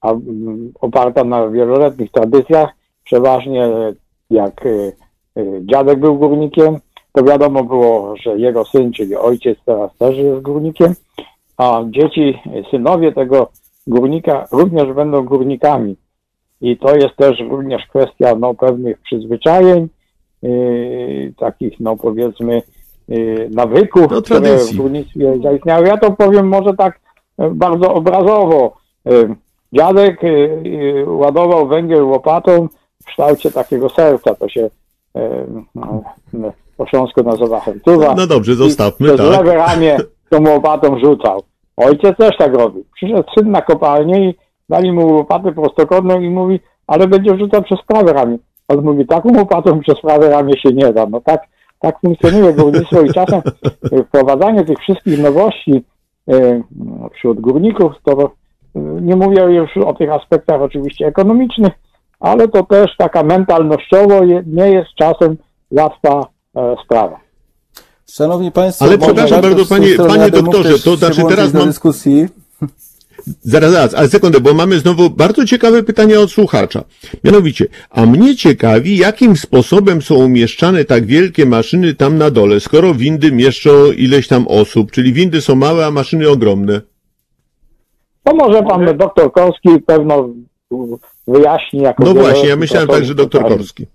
[0.00, 2.70] a, mm, oparta na wieloletnich tradycjach
[3.04, 3.68] przeważnie
[4.30, 4.92] jak y,
[5.38, 6.78] y, dziadek był górnikiem,
[7.12, 10.94] to wiadomo było, że jego syn, czyli ojciec teraz też jest górnikiem,
[11.56, 12.38] a dzieci,
[12.70, 13.50] synowie tego
[13.86, 15.96] górnika również będą górnikami.
[16.60, 19.88] I to jest też również kwestia no, pewnych przyzwyczajeń,
[20.42, 22.62] yy, takich no powiedzmy
[23.08, 25.86] yy, nawyków, No, które w górnictwie zaistniały.
[25.86, 27.00] Ja to powiem może tak
[27.38, 28.76] e, bardzo obrazowo.
[29.04, 29.34] Yy,
[29.72, 32.68] Dziadek yy, ładował węgiel łopatą
[33.02, 34.34] w kształcie takiego serca.
[34.34, 34.70] To się
[35.74, 36.02] no,
[36.76, 38.14] po śląsku nazywa hertuwa.
[38.14, 39.38] No dobrze, I zostawmy, przez tak.
[39.38, 39.96] lewe ramię
[40.30, 41.42] tą łopatą rzucał.
[41.76, 42.84] Ojciec też tak robił.
[42.94, 44.34] Przyszedł syn na kopalnię i
[44.70, 48.38] dali mu łopatę prostokątną i mówi, ale będzie rzucał przez prawe ramię.
[48.68, 51.06] On mówi, taką łopatą przez prawe ramię się nie da.
[51.06, 51.40] No tak,
[51.80, 53.40] tak funkcjonuje górnictwo i czasem
[53.92, 55.84] e, wprowadzanie tych wszystkich nowości
[56.28, 56.62] e,
[57.14, 58.28] wśród górników, to e,
[58.80, 61.72] nie mówię już o tych aspektach oczywiście ekonomicznych,
[62.20, 65.36] ale to też taka mentalnościowo je- nie jest czasem
[65.70, 67.16] łatwa e, sprawa.
[68.10, 72.26] Szanowni Państwo, Ale przepraszam bardzo, panie- panie doktorze, to się znaczy teraz mam- dyskusji.
[73.40, 76.84] Zaraz, zaraz, ale sekundę, bo mamy znowu bardzo ciekawe pytania od słuchacza.
[77.24, 82.94] Mianowicie, a mnie ciekawi, jakim sposobem są umieszczane tak wielkie maszyny tam na dole, skoro
[82.94, 86.80] windy mieszczą ileś tam osób, czyli windy są małe, a maszyny ogromne.
[88.24, 90.28] To może pan doktor Korski pewno
[91.28, 91.80] wyjaśni.
[91.80, 93.42] Jako No właśnie, ja myślałem tak, że doktor.
[93.42, 93.86] Korski.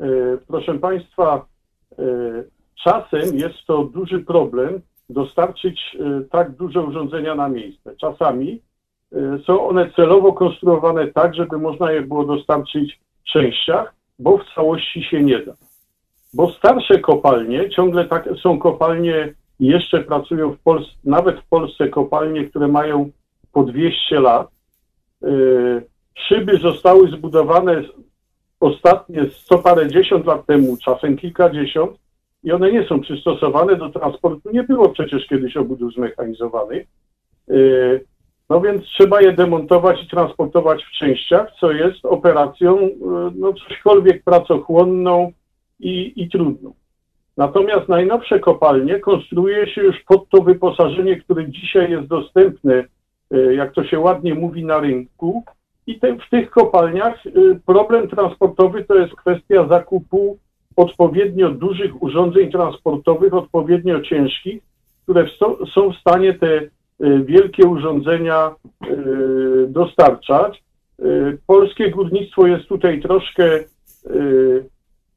[0.00, 0.06] E,
[0.48, 1.46] Proszę Państwa,
[1.98, 2.04] e,
[2.84, 4.80] czasem jest to duży problem
[5.12, 7.96] dostarczyć e, tak duże urządzenia na miejsce.
[7.96, 8.60] Czasami
[9.12, 14.54] e, są one celowo konstruowane tak, żeby można je było dostarczyć w częściach, bo w
[14.54, 15.52] całości się nie da.
[16.34, 22.44] Bo starsze kopalnie, ciągle tak, są kopalnie jeszcze pracują w Polsce, nawet w Polsce kopalnie,
[22.44, 23.10] które mają
[23.52, 24.48] po 200 lat.
[25.22, 25.28] E,
[26.18, 27.82] Szyby zostały zbudowane
[28.60, 31.98] ostatnie sto parędziesiąt lat temu, czasem kilkadziesiąt,
[32.44, 34.50] i one nie są przystosowane do transportu.
[34.52, 36.86] Nie było przecież kiedyś obudów zmechanizowanych.
[37.48, 38.00] Yy,
[38.50, 42.96] No więc trzeba je demontować i transportować w częściach, co jest operacją yy,
[43.34, 45.32] no cośkolwiek pracochłonną
[45.80, 46.72] i, i trudną.
[47.36, 52.84] Natomiast najnowsze kopalnie konstruuje się już pod to wyposażenie, które dzisiaj jest dostępne,
[53.30, 55.44] yy, jak to się ładnie mówi, na rynku.
[55.86, 60.38] I te, w tych kopalniach y, problem transportowy to jest kwestia zakupu
[60.76, 64.62] odpowiednio dużych urządzeń transportowych, odpowiednio ciężkich,
[65.02, 65.26] które
[65.74, 66.70] są w stanie te y,
[67.24, 68.54] wielkie urządzenia
[68.84, 70.62] y, dostarczać.
[71.00, 73.64] Y, Polskie górnictwo jest tutaj troszkę,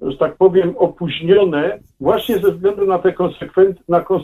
[0.02, 4.24] że tak powiem, opóźnione właśnie ze względu na te konsekwencje, na kons,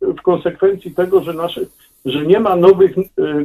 [0.00, 1.60] w konsekwencji tego, że, nasze,
[2.04, 2.94] że nie ma nowych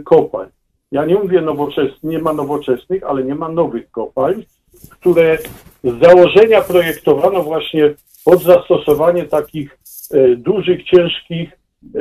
[0.04, 0.50] kopalń.
[0.91, 4.43] Ja nie mówię nowoczesnych, nie ma nowoczesnych, ale nie ma nowych kopalń,
[4.89, 5.38] które
[5.84, 7.94] z założenia projektowano właśnie
[8.26, 9.80] pod zastosowanie takich
[10.13, 11.50] e, dużych, ciężkich,
[11.96, 12.00] e,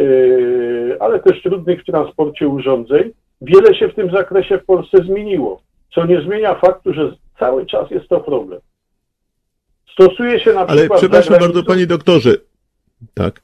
[1.03, 3.11] ale też trudnych w transporcie urządzeń.
[3.41, 5.63] Wiele się w tym zakresie w Polsce zmieniło,
[5.95, 8.61] co nie zmienia faktu, że cały czas jest to problem.
[9.93, 11.01] Stosuje się na Ale przykład...
[11.01, 12.31] przepraszam za bardzo, panie doktorze.
[13.15, 13.43] Tak.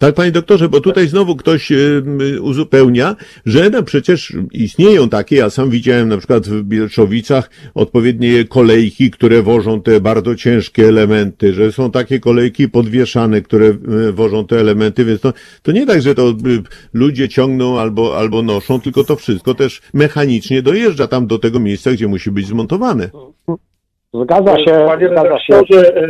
[0.00, 0.14] Tak?
[0.14, 1.72] Panie doktorze, bo tutaj znowu ktoś
[2.40, 9.10] uzupełnia, że no przecież istnieją takie, ja sam widziałem na przykład w Bielczowicach odpowiednie kolejki,
[9.10, 13.72] które wożą te bardzo ciężkie elementy, że są takie kolejki podwieszane, które
[14.12, 15.32] wożą te elementy, więc to,
[15.62, 16.34] to nie tak, że to y,
[16.94, 21.90] ludzie ciągną albo, albo noszą, tylko to wszystko też mechanicznie dojeżdża tam do tego miejsca,
[21.90, 23.10] gdzie musi być zmontowane.
[24.14, 25.54] Zgadza się, Panie zgadza się.
[25.78, 26.08] e,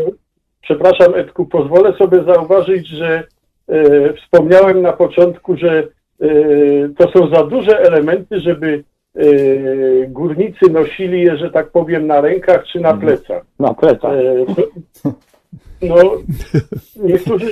[0.62, 3.24] przepraszam Edku, pozwolę sobie zauważyć, że
[4.22, 6.28] wspomniałem na początku, że e,
[6.98, 8.84] to są za duże elementy, żeby
[9.16, 9.22] e,
[10.08, 13.42] górnicy nosili je, że tak powiem, na rękach czy na plecach.
[13.58, 14.12] Na plecach.
[14.12, 14.44] E,
[15.82, 15.96] No,
[16.96, 17.46] niektórzy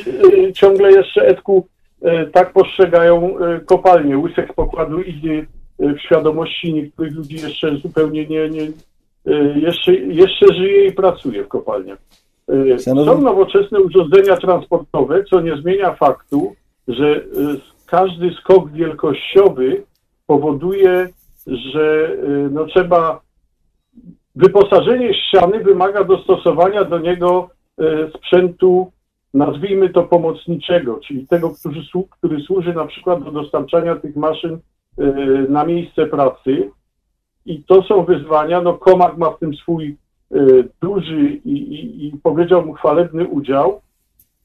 [0.49, 1.67] e, ciągle jeszcze, Edku,
[2.03, 4.19] e, tak postrzegają e, kopalnię.
[4.19, 5.47] Łysek pokładu idzie
[5.81, 8.63] e, w świadomości niektórych ludzi jeszcze zupełnie nie, nie
[9.27, 11.99] e, jeszcze, jeszcze żyje i pracuje w kopalniach.
[12.49, 16.55] E, Szanowni- Są nowoczesne urządzenia transportowe, co nie zmienia faktu,
[16.89, 17.21] że e,
[17.87, 19.83] każdy skok wielkościowy
[20.27, 21.09] powoduje,
[21.47, 23.21] że e, no, trzeba
[24.37, 27.51] wyposażenie ściany wymaga dostosowania do niego
[28.17, 28.93] sprzętu,
[29.35, 31.81] nazwijmy to pomocniczego, czyli tego, który,
[32.11, 34.59] który służy na przykład do dostarczania tych maszyn
[35.49, 36.71] na miejsce pracy.
[37.47, 38.61] I to są wyzwania.
[38.61, 39.97] No, Komak ma w tym swój
[40.83, 43.81] duży i, i, i powiedziałbym chwalebny udział,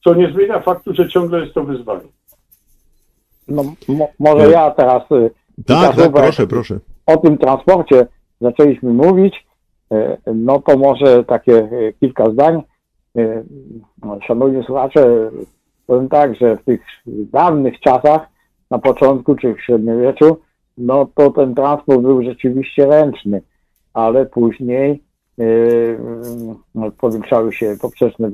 [0.04, 2.08] co nie zmienia faktu, że ciągle jest to wyzwanie.
[3.48, 5.32] No, mo, może ja teraz y,
[5.66, 6.80] Tak, tak, proszę, proszę.
[7.06, 8.08] o tym transporcie.
[8.42, 9.46] zaczęliśmy mówić,
[9.92, 11.70] e, no to może takie
[12.00, 12.62] kilka zdań.
[14.04, 15.32] No, Szanowni słuchacze,
[15.88, 18.22] powiem tak, że w tych dawnych czasach,
[18.72, 20.38] na początku czy w średniowieczu,
[20.78, 23.42] no to ten transport był rzeczywiście ręczny,
[23.94, 25.04] ale później
[26.98, 28.32] powiększały się poprzeczne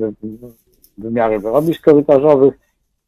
[0.98, 2.60] wymiary wyrobisk korytarzowych,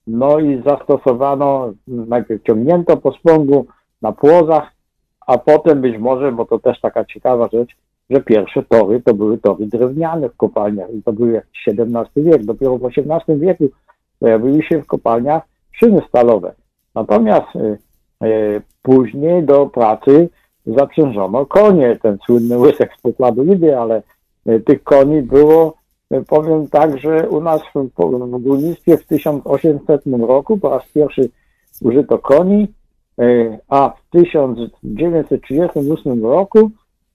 [0.07, 3.65] no i zastosowano, najpierw ciągnięto po spągu
[4.01, 4.71] na płozach,
[5.27, 7.75] a potem być może, bo to też taka ciekawa rzecz,
[8.09, 12.45] że pierwsze tory to były tory drewniane w kopalniach i to był jakiś XVII wiek.
[12.45, 13.69] Dopiero w XVIII wieku
[14.19, 16.53] pojawiły się w kopalniach szyny stalowe.
[16.95, 17.77] Natomiast y,
[18.27, 20.29] y, później do pracy
[20.65, 24.03] zaprzężono konie, ten słynny łysek z pokładu Idy, ale
[24.49, 25.73] y, tych koni było,
[26.27, 31.29] powiem tak, że u nas w, w górnictwie w 1800 roku po raz pierwszy
[31.81, 32.67] użyto koni,
[33.69, 36.71] a w 1938 roku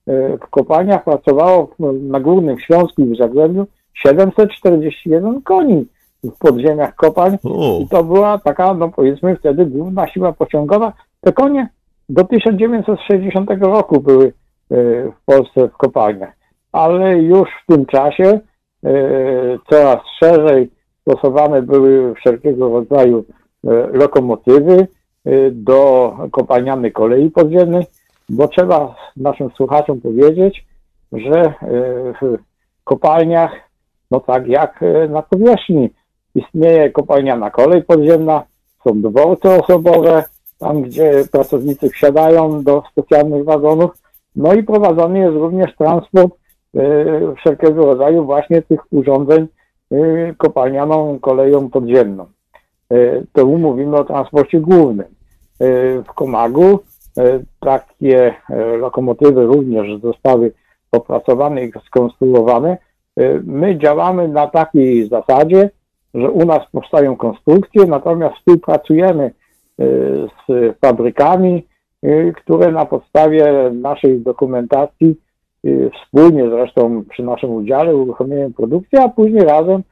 [0.07, 1.69] E, w kopalniach pracowało
[2.01, 5.85] na Górnym Śląsku i w Zagłębiu 741 koni
[6.23, 7.37] w podziemiach kopalń.
[7.81, 10.93] I to była taka, no powiedzmy wtedy główna siła pociągowa.
[11.21, 11.69] Te konie
[12.09, 14.31] do 1960 roku były e,
[15.11, 16.33] w Polsce w kopalniach,
[16.71, 18.39] ale już w tym czasie
[18.83, 18.91] e,
[19.69, 23.25] coraz szerzej stosowane były wszelkiego rodzaju
[23.93, 24.87] lokomotywy
[25.51, 27.85] do kopalnianej kolei podziemnej,
[28.29, 30.65] bo trzeba naszym słuchaczom powiedzieć,
[31.11, 31.53] że e,
[32.21, 32.37] w
[32.83, 33.51] kopalniach,
[34.11, 35.89] no tak jak e, na powierzchni,
[36.35, 38.43] istnieje kopalniana kolej podziemna,
[38.83, 40.23] są dworce osobowe,
[40.59, 43.91] tam gdzie pracownicy wsiadają do specjalnych wagonów,
[44.35, 46.33] no i prowadzony jest również transport
[46.75, 49.47] e, wszelkiego rodzaju właśnie tych urządzeń
[50.37, 52.25] kopalnianą koleją podziemną.
[53.33, 55.05] To mówimy o transporcie głównym.
[56.07, 56.79] W Komagu
[57.17, 60.53] E, takie e, lokomotywy również zostały
[60.91, 62.77] opracowane i skonstruowane.
[63.19, 65.69] E, my działamy na takiej zasadzie,
[66.13, 69.31] że u nas powstają konstrukcje, natomiast współpracujemy
[69.77, 71.67] z fabrykami,
[72.35, 75.15] które na podstawie naszej dokumentacji
[75.93, 79.83] wspólnie zresztą przy naszym udziale uruchomiają produkcję, a później razem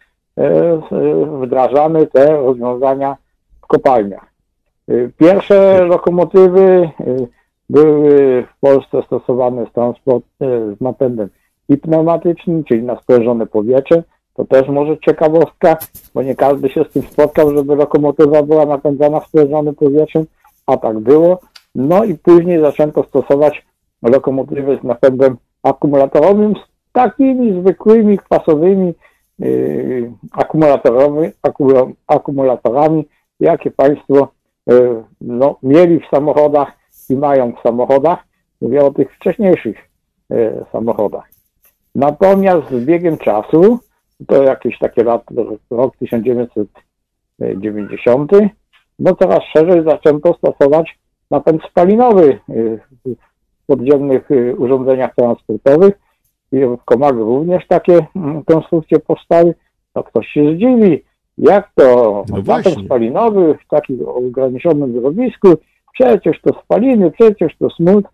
[1.41, 3.17] wdrażamy te rozwiązania
[3.61, 4.35] w kopalniach.
[4.89, 7.27] Y, pierwsze lokomotywy y,
[7.69, 11.29] były w Polsce stosowane z transport y, z napędem
[11.69, 14.03] i pneumatycznym, czyli na sprężone powietrze.
[14.35, 15.77] To też może ciekawostka,
[16.13, 20.25] bo nie każdy się z tym spotkał, żeby lokomotywa była napędzana sprężonym powietrzem,
[20.67, 21.39] a tak było.
[21.75, 23.65] No i później zaczęto stosować
[24.01, 28.93] lokomotywy z napędem akumulatorowym, z takimi zwykłymi, kwasowymi
[29.39, 30.11] yy,
[32.07, 33.05] akumulatorami,
[33.39, 34.27] jakie Państwo
[34.69, 36.71] E, no, mieli w samochodach
[37.09, 38.19] i mają w samochodach.
[38.61, 39.89] Mówię o tych wcześniejszych
[40.31, 41.29] e, samochodach.
[41.95, 43.79] Natomiast z biegiem czasu,
[44.27, 45.23] to jakieś takie lat,
[45.69, 48.31] rok 1990,
[48.99, 50.99] no coraz szerzej zaczęto stosować
[51.31, 52.39] napęd spalinowy e,
[53.05, 53.15] w
[53.67, 55.99] podziemnych urządzeniach transportowych.
[56.51, 59.53] I w Komagu również takie mm, konstrukcje powstały.
[59.95, 61.03] No ktoś się zdziwi,
[61.37, 65.47] jak to No napęd spalinowy w takim ograniczonym wyrowisku,
[65.93, 68.05] przecież to spaliny, przecież to smut.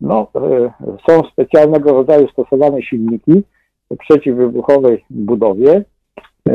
[0.00, 0.72] No, e,
[1.08, 3.42] są specjalnego rodzaju stosowane silniki
[3.98, 5.84] przeciwwybuchowej budowie,
[6.48, 6.54] e,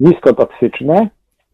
[0.00, 1.08] niskotoksyczne,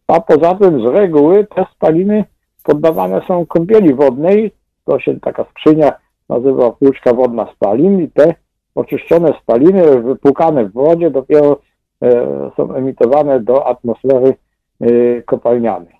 [0.07, 2.25] a poza tym z reguły te spaliny
[2.63, 4.51] poddawane są kąpieli wodnej,
[4.85, 5.91] to się taka skrzynia
[6.29, 8.35] nazywa płuczka wodna spalin i te
[8.75, 11.59] oczyszczone spaliny wypłukane w wodzie dopiero
[12.03, 14.35] E, są emitowane do atmosfery
[14.81, 15.97] e, kopalnianej.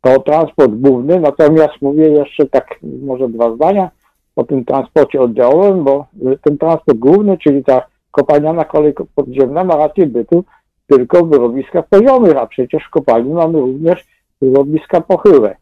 [0.00, 3.90] To transport główny, natomiast mówię jeszcze tak może dwa zdania
[4.36, 6.06] o tym transporcie oddziałowym, bo
[6.42, 10.44] ten transport główny, czyli ta kopalniana kolej podziemna ma rację bytu
[10.86, 14.04] tylko w wyrobiskach poziomych, a przecież w kopalni mamy również
[14.42, 15.56] wyrobiska pochyłe.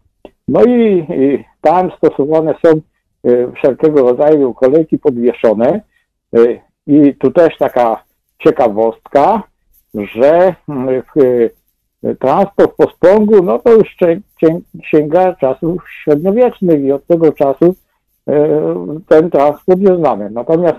[0.49, 2.81] No i, i tam stosowane są
[3.57, 5.81] wszelkiego rodzaju kolejki podwieszone,
[6.87, 8.05] i tu też taka
[8.39, 9.43] ciekawostka,
[9.95, 11.03] że mm,
[12.19, 13.97] transport po spągu, no to już
[14.91, 17.75] sięga czasów średniowiecznych i od tego czasu
[19.09, 20.31] ten transport jest znany.
[20.31, 20.77] Natomiast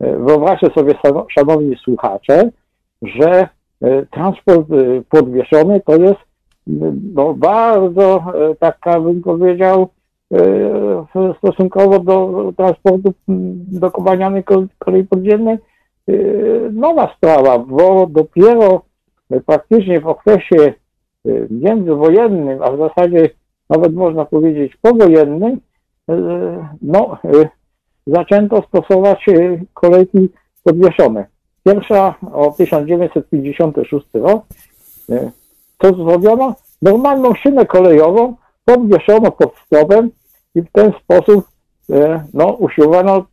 [0.00, 0.94] e, wyobraźcie sobie,
[1.28, 2.50] szanowni słuchacze,
[3.02, 3.48] że
[3.82, 4.68] e, transport
[5.10, 6.20] podwieszony to jest
[7.14, 8.24] no, bardzo
[8.58, 9.88] taka, bym powiedział,
[10.34, 13.12] E, stosunkowo do transportu
[13.80, 14.44] do kopalnianej
[14.78, 15.56] kolei podziemnej
[16.08, 16.12] e,
[16.72, 18.82] nowa sprawa, bo dopiero
[19.46, 20.74] praktycznie w okresie e,
[21.50, 23.30] międzywojennym, a w zasadzie
[23.70, 25.58] nawet można powiedzieć powojennym, e,
[26.82, 27.48] no, e,
[28.06, 30.28] zaczęto stosować e, kolejki
[30.64, 31.26] podwieszone.
[31.64, 34.44] Pierwsza o 1956 rok.
[35.10, 35.30] E,
[35.82, 36.54] Co zrobiono?
[36.82, 40.10] Normalną szynę kolejową podwieszono pod stopem
[40.54, 41.46] i w ten sposób
[41.90, 43.24] e, no, usiłowano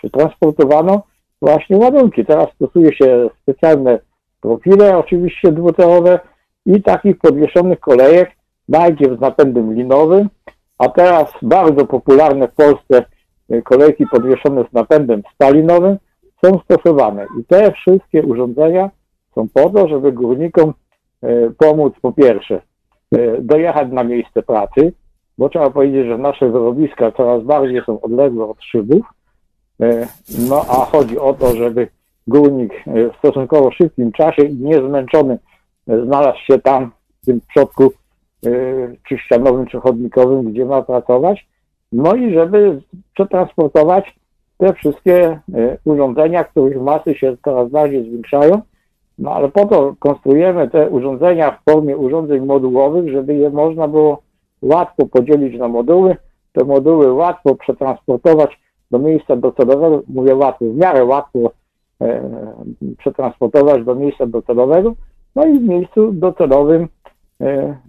[0.00, 1.02] czy transportowano
[1.42, 2.24] właśnie ładunki.
[2.26, 3.98] Teraz stosuje się specjalne
[4.40, 6.20] profile, oczywiście dwutorowe
[6.66, 8.30] i takich podwieszonych kolejek
[8.68, 10.28] najpierw z napędem linowym,
[10.80, 13.04] a teraz bardzo popularne w Polsce
[13.50, 15.96] e, kolejki podwieszone z napędem stalinowym
[16.44, 17.26] są stosowane.
[17.40, 18.90] I te wszystkie urządzenia
[19.34, 20.74] są po to, żeby górnikom
[21.22, 22.62] e, pomóc po pierwsze
[23.12, 24.92] e, dojechać na miejsce pracy,
[25.38, 29.06] bo trzeba powiedzieć, że nasze wyrobiska coraz bardziej są odległe od szybów,
[30.48, 31.88] No a chodzi o to, żeby
[32.26, 35.38] górnik w stosunkowo szybkim czasie i niezmęczony
[35.86, 36.90] znalazł się tam
[37.22, 37.92] w tym przodku
[39.08, 41.46] czy ścianowym, czy chodnikowym, gdzie ma pracować.
[41.92, 42.82] No i żeby
[43.14, 44.14] przetransportować
[44.58, 48.60] te wszystkie e, urządzenia, których masy się coraz bardziej zwiększają.
[49.18, 54.22] No ale po to konstruujemy te urządzenia w formie urządzeń modułowych, żeby je można było
[54.62, 56.16] łatwo podzielić na moduły,
[56.52, 61.38] te moduły łatwo przetransportować do miejsca docelowego, mówię łatwo, w miarę łatwo
[62.02, 62.22] e,
[62.98, 64.94] przetransportować do miejsca docelowego,
[65.36, 66.88] no i w miejscu docelowym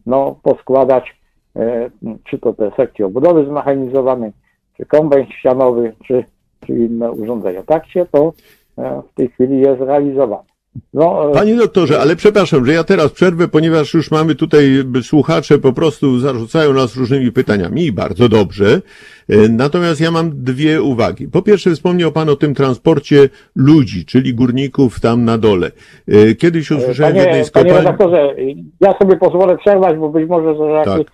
[0.06, 1.16] no, poskładać
[1.56, 1.90] e,
[2.24, 4.32] czy to te sekcje obudowy zmechanizowanej,
[4.78, 6.26] czy kombajn ścianowy, czy,
[6.66, 7.64] czy inne urządzenia.
[7.64, 8.34] Tak się to
[8.78, 10.51] e, w tej chwili jest realizowane.
[10.94, 14.64] No, e, Panie doktorze, ale przepraszam, że ja teraz przerwę, ponieważ już mamy tutaj
[15.02, 18.82] słuchacze po prostu zarzucają nas różnymi pytaniami i bardzo dobrze.
[19.30, 21.28] E, Natomiast ja mam dwie uwagi.
[21.28, 25.72] Po pierwsze wspomniał Pan o tym transporcie ludzi, czyli górników tam na dole.
[26.08, 27.86] E, Kiedyś usłyszałem w jednej Panie, z panie kopalń...
[27.86, 28.36] redaktorze,
[28.82, 31.08] ja sobie pozwolę przerwać, bo być może, że jakieś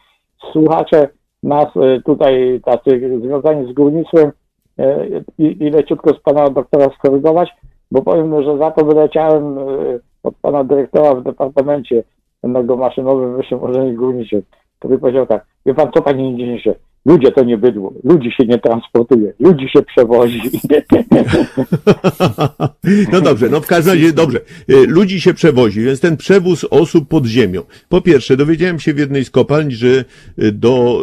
[0.51, 1.09] słuchacze
[1.43, 1.67] nas
[2.05, 4.31] tutaj tacy związani z górnictwem
[5.37, 7.49] i, i leciutko z pana doktora skorygować,
[7.91, 9.63] bo powiem, że za to wyleciałem e,
[10.23, 12.03] od pana dyrektora w departamencie
[12.43, 14.41] energomaszynowym w Wyższym Urzędzie Górniczym,
[14.79, 18.57] który powiedział tak, wie pan co panie inżynierzy, ludzie to nie bydło, ludzi się nie
[18.57, 20.41] transportuje, ludzi się przewozi.
[23.11, 24.39] No dobrze, no w każdym razie dobrze.
[24.69, 27.61] E, Ludzi się przewozi, więc ten przewóz osób pod ziemią.
[27.89, 30.05] Po pierwsze, dowiedziałem się w jednej z kopalń, że
[30.37, 31.01] e, do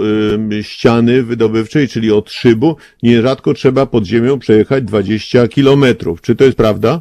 [0.62, 6.20] ściany wydobywczej, czyli od szybu, nierzadko trzeba pod ziemią przejechać 20 kilometrów.
[6.20, 7.00] Czy to jest prawda?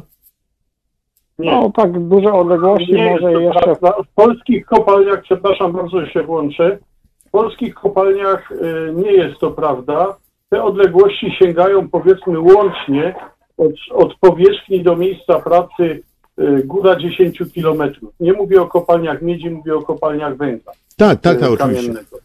[1.38, 4.02] No tak duże odległości Nie może jeszcze prawda.
[4.02, 6.78] W polskich kopalniach, przepraszam bardzo, że się włączę,
[7.26, 10.16] w polskich kopalniach y, nie jest to prawda.
[10.50, 13.14] Te odległości sięgają powiedzmy łącznie
[13.58, 16.02] od, od powierzchni do miejsca pracy
[16.38, 18.14] y, góra 10 kilometrów.
[18.20, 21.82] Nie mówię o kopalniach miedzi, mówię o kopalniach węgla Tak, tak, tak, y, oczywiście.
[21.82, 22.16] kamiennego.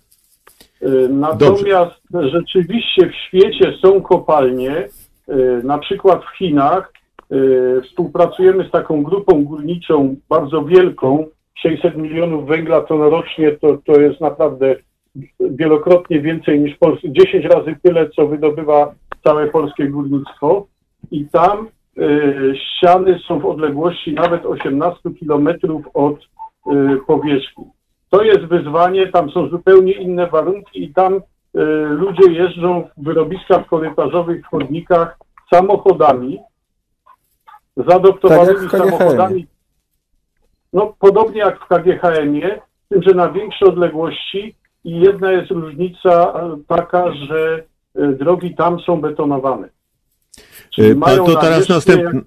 [0.84, 4.88] Y, Natomiast rzeczywiście w świecie są kopalnie,
[5.30, 6.94] y, na przykład w Chinach,
[7.84, 11.26] współpracujemy z taką grupą górniczą bardzo wielką,
[11.62, 14.76] 600 milionów węgla ton rocznie, to, to jest naprawdę
[15.40, 20.68] wielokrotnie więcej niż Polska, 10 razy tyle, co wydobywa całe polskie górnictwo.
[21.12, 26.22] I tam y, ściany są w odległości nawet 18 kilometrów od y,
[27.08, 27.66] powierzchni.
[28.10, 31.20] To jest wyzwanie, tam są zupełnie inne warunki i tam y,
[31.90, 35.18] ludzie jeżdżą w wyrobiskach korytarzowych, w chodnikach
[35.54, 36.40] samochodami,
[37.88, 39.48] zaadoptowanymi Tak jak samochodami.
[40.74, 46.58] No, podobnie jak w KGHM-ie, tym, że na większe odległości i jedna jest różnica e,
[46.68, 47.64] taka, że
[47.96, 49.70] e, drogi tam są betonowane.
[50.70, 52.22] Czyli E, To na teraz następny.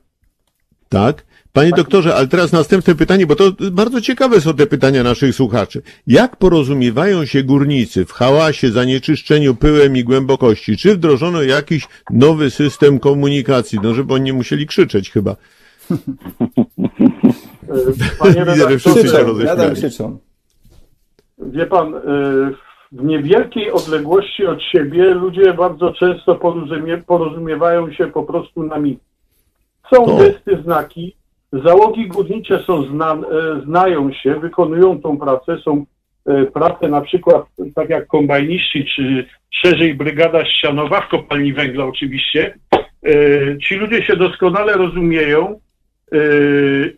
[0.88, 1.24] Tak?
[1.52, 5.82] Panie doktorze, ale teraz następne pytanie, bo to bardzo ciekawe są te pytania naszych słuchaczy.
[6.06, 10.76] Jak porozumiewają się górnicy w hałasie, zanieczyszczeniu pyłem i głębokości?
[10.76, 13.78] Czy wdrożono jakiś nowy system komunikacji?
[13.82, 15.36] No, żeby oni nie musieli krzyczeć chyba.
[18.18, 19.58] Panie Widzę, że redaktorze, wszyscy się Krzyczą, roześmiali.
[19.58, 20.18] nadal krzyczą.
[21.38, 21.98] Wie pan, y,
[22.92, 28.98] w niewielkiej odległości od siebie ludzie bardzo często porozumie, porozumiewają się po prostu na mi.
[29.94, 31.16] Są gesty, znaki.
[31.52, 35.58] Załogi górnicze są zna, e, znają się, wykonują tą pracę.
[35.58, 35.84] Są
[36.26, 42.54] e, prace na przykład tak jak kombajniści, czy szerzej brygada ścianowa w kopalni węgla oczywiście.
[43.06, 43.08] E,
[43.58, 45.60] Ci ludzie się doskonale rozumieją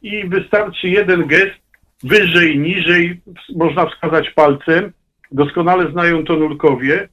[0.03, 1.61] i wystarczy jeden gest,
[2.03, 3.21] wyżej, niżej,
[3.57, 4.93] można wskazać palcem,
[5.33, 7.09] doskonale znają to nurkowie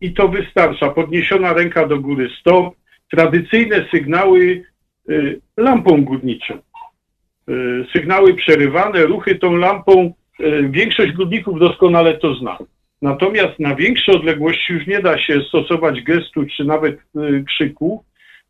[0.00, 0.90] i to wystarcza.
[0.90, 2.74] Podniesiona ręka do góry, stop,
[3.10, 4.64] tradycyjne sygnały
[5.56, 6.58] lampą górniczą.
[7.48, 12.58] Yy, Sygnały przerywane, ruchy tą lampą, yy, większość górników doskonale to zna.
[13.02, 18.04] Natomiast na większe odległości już nie da się stosować gestu czy nawet y, krzyku.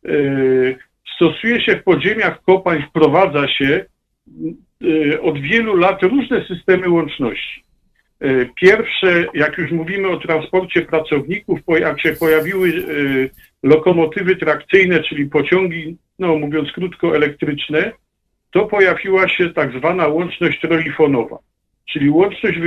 [0.05, 0.77] Y,
[1.15, 3.85] stosuje się w podziemiach kopalń, wprowadza się
[4.83, 7.63] y, od wielu lat różne systemy łączności.
[8.23, 13.29] Y, Pierwsze, jak już mówimy o transporcie pracowników, jak się pojawiły y,
[13.63, 17.91] lokomotywy trakcyjne, czyli pociągi, no mówiąc krótko, elektryczne,
[18.51, 21.37] to pojawiła się tak zwana łączność trolifonowa,
[21.91, 22.57] czyli łączność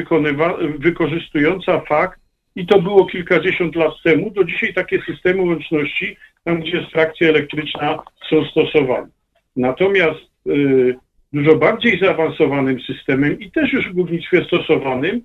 [0.78, 2.20] wykorzystująca fakt,
[2.56, 7.28] i to było kilkadziesiąt lat temu, do dzisiaj takie systemy łączności, tam gdzie jest trakcja
[7.28, 7.98] elektryczna,
[8.30, 9.08] są stosowane.
[9.56, 10.96] Natomiast y,
[11.32, 15.22] dużo bardziej zaawansowanym systemem i też już w górnictwie stosowanym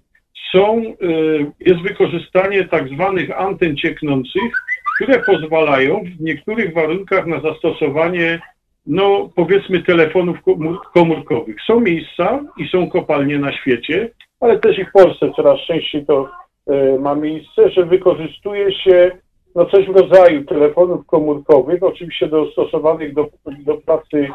[0.52, 4.64] są, y, jest wykorzystanie tak zwanych anten cieknących,
[4.96, 8.40] które pozwalają w niektórych warunkach na zastosowanie,
[8.88, 11.56] no powiedzmy, telefonów komór- komórkowych.
[11.68, 16.30] Są miejsca i są kopalnie na świecie, ale też i w Polsce coraz częściej to
[16.72, 19.12] y, ma miejsce, że wykorzystuje się
[19.56, 23.28] no coś w rodzaju telefonów komórkowych, oczywiście dostosowanych do,
[23.66, 24.30] do pracy y,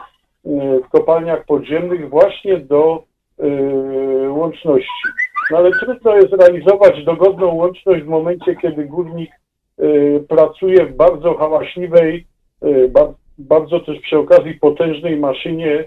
[0.86, 3.04] w kopalniach podziemnych właśnie do
[3.40, 5.08] y, łączności.
[5.50, 9.30] No ale trudno jest realizować dogodną łączność w momencie, kiedy górnik
[9.82, 12.26] y, pracuje w bardzo hałaśliwej,
[12.64, 15.84] y, ba, bardzo też przy okazji potężnej maszynie,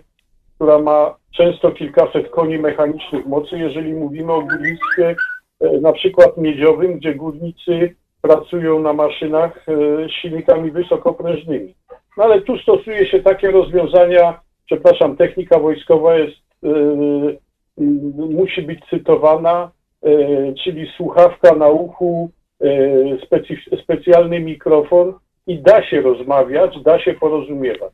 [0.56, 5.16] która ma często kilkaset koni mechanicznych mocy, jeżeli mówimy o górnictwie
[5.64, 11.76] y, na przykład miedziowym, gdzie górnicy pracują na maszynach y, z silnikami wysokoprężnymi.
[12.18, 17.38] No ale tu stosuje się takie rozwiązania, przepraszam, technika wojskowa jest, y, y,
[17.78, 19.72] musi być cytowana,
[20.06, 22.32] y, czyli słuchawka na uchu,
[23.30, 25.14] specyf- specjalny mikrofon
[25.48, 27.94] i da się rozmawiać, da się porozumiewać.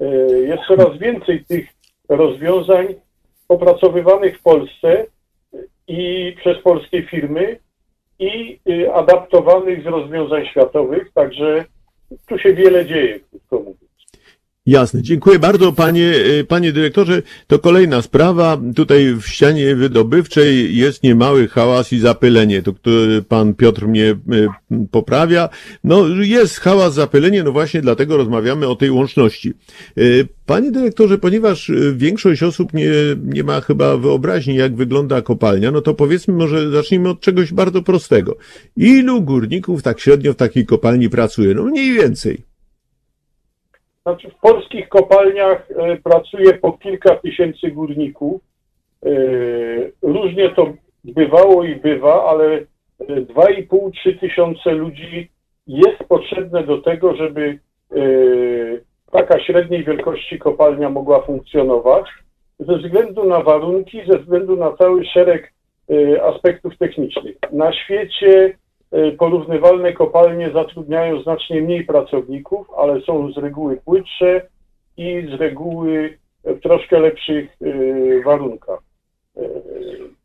[0.00, 1.68] Y, Jest coraz więcej tych
[2.08, 2.86] rozwiązań
[3.48, 5.06] opracowywanych w Polsce
[5.88, 7.56] i przez polskie firmy
[8.18, 8.58] i
[8.94, 11.64] adaptowanych z rozwiązań światowych, także
[12.28, 13.87] tu się wiele dzieje, krótko mówiąc.
[14.68, 17.22] Jasne, dziękuję bardzo panie, y, panie dyrektorze.
[17.46, 18.60] To kolejna sprawa.
[18.76, 22.62] Tutaj w ścianie wydobywczej jest niemały hałas i zapylenie.
[22.62, 24.48] To który pan Piotr mnie y,
[24.90, 25.48] poprawia.
[25.84, 29.52] No jest hałas, zapylenie, no właśnie dlatego rozmawiamy o tej łączności.
[29.98, 32.90] Y, Panie dyrektorze, ponieważ większość osób nie,
[33.24, 37.82] nie ma chyba wyobraźni, jak wygląda kopalnia, no to powiedzmy może zacznijmy od czegoś bardzo
[37.82, 38.36] prostego.
[38.76, 41.54] Ilu górników tak średnio w takiej kopalni pracuje?
[41.54, 42.47] No mniej więcej.
[44.08, 48.40] Znaczy w polskich kopalniach e, pracuje po kilka tysięcy górników.
[49.06, 49.10] E,
[50.02, 50.72] Różnie to
[51.04, 52.64] bywało i bywa, ale e,
[53.06, 55.30] 2,5-3 tysiące ludzi
[55.66, 57.58] jest potrzebne do tego, żeby
[57.92, 57.96] e,
[59.12, 62.04] taka średniej wielkości kopalnia mogła funkcjonować
[62.58, 65.52] ze względu na warunki, ze względu na cały szereg
[65.90, 67.36] e, aspektów technicznych.
[67.52, 68.67] Na świecie e,
[69.18, 74.46] porównywalne kopalnie zatrudniają znacznie mniej pracowników, ale są z reguły płytsze
[74.96, 78.80] i z reguły w troszkę lepszych e, warunkach.
[79.36, 79.40] E,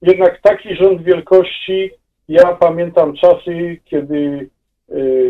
[0.02, 1.92] Jednak taki rząd wielkości,
[2.28, 4.50] ja pamiętam czasy, kiedy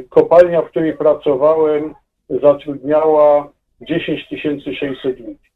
[0.09, 1.93] kopalnia, w której pracowałem,
[2.29, 4.27] zatrudniała 10
[4.79, 5.49] 600 ludzi.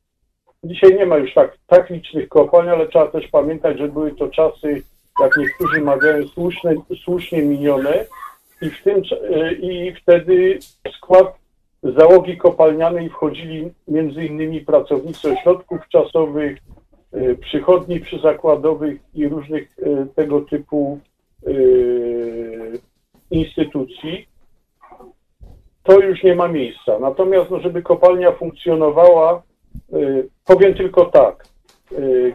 [0.64, 4.28] Dzisiaj nie ma już tak, tak licznych kopalń, ale trzeba też pamiętać, że były to
[4.28, 4.82] czasy,
[5.20, 8.06] jak niektórzy mawiają, słuszne, słusznie minione
[8.62, 9.02] i, w tym,
[9.34, 11.36] e, i wtedy w skład
[11.84, 13.72] załogi kopalnianej wchodzili
[14.28, 16.58] innymi pracownicy ośrodków czasowych,
[17.12, 21.00] e, przychodni przyzakładowych i różnych e, tego typu
[23.32, 24.28] instytucji
[25.84, 27.00] to już nie ma miejsca.
[27.00, 29.42] Natomiast, no, żeby kopalnia funkcjonowała,
[30.46, 31.44] powiem tylko tak.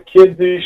[0.05, 0.65] Kiedyś,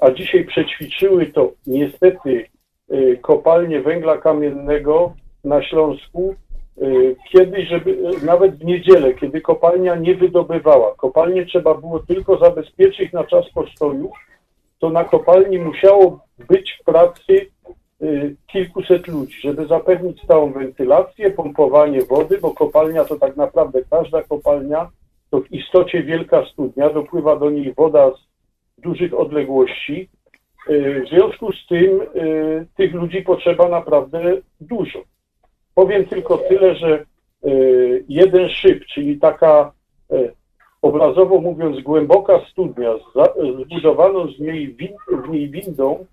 [0.00, 2.46] a dzisiaj przećwiczyły to niestety
[2.92, 5.12] y, kopalnie węgla kamiennego
[5.44, 6.34] na Śląsku.
[6.82, 13.12] y, Kiedyś, żeby nawet w niedzielę, kiedy kopalnia nie wydobywała, kopalnie trzeba było tylko zabezpieczyć
[13.12, 14.12] na czas postoju,
[14.78, 17.46] to na kopalni musiało być w pracy
[18.02, 24.22] y, kilkuset ludzi, żeby zapewnić stałą wentylację, pompowanie wody, bo kopalnia to tak naprawdę każda
[24.22, 24.90] kopalnia
[25.30, 28.35] to w istocie wielka studnia, dopływa do niej woda z
[28.78, 30.08] dużych odległości.
[30.70, 34.98] Y, W związku z tym y, tych ludzi potrzeba naprawdę dużo.
[35.74, 37.04] Powiem tylko tyle, że
[37.46, 39.72] y, jeden szyb, czyli taka
[40.82, 42.94] obrazowo mówiąc głęboka studnia
[43.64, 44.76] zbudowaną z niej
[45.24, 46.06] w niej windą,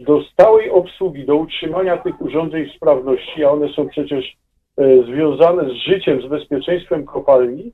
[0.00, 4.36] do stałej obsługi, do utrzymania tych urządzeń sprawności, a one są przecież
[4.76, 7.72] e, związane z życiem, z bezpieczeństwem kopalni,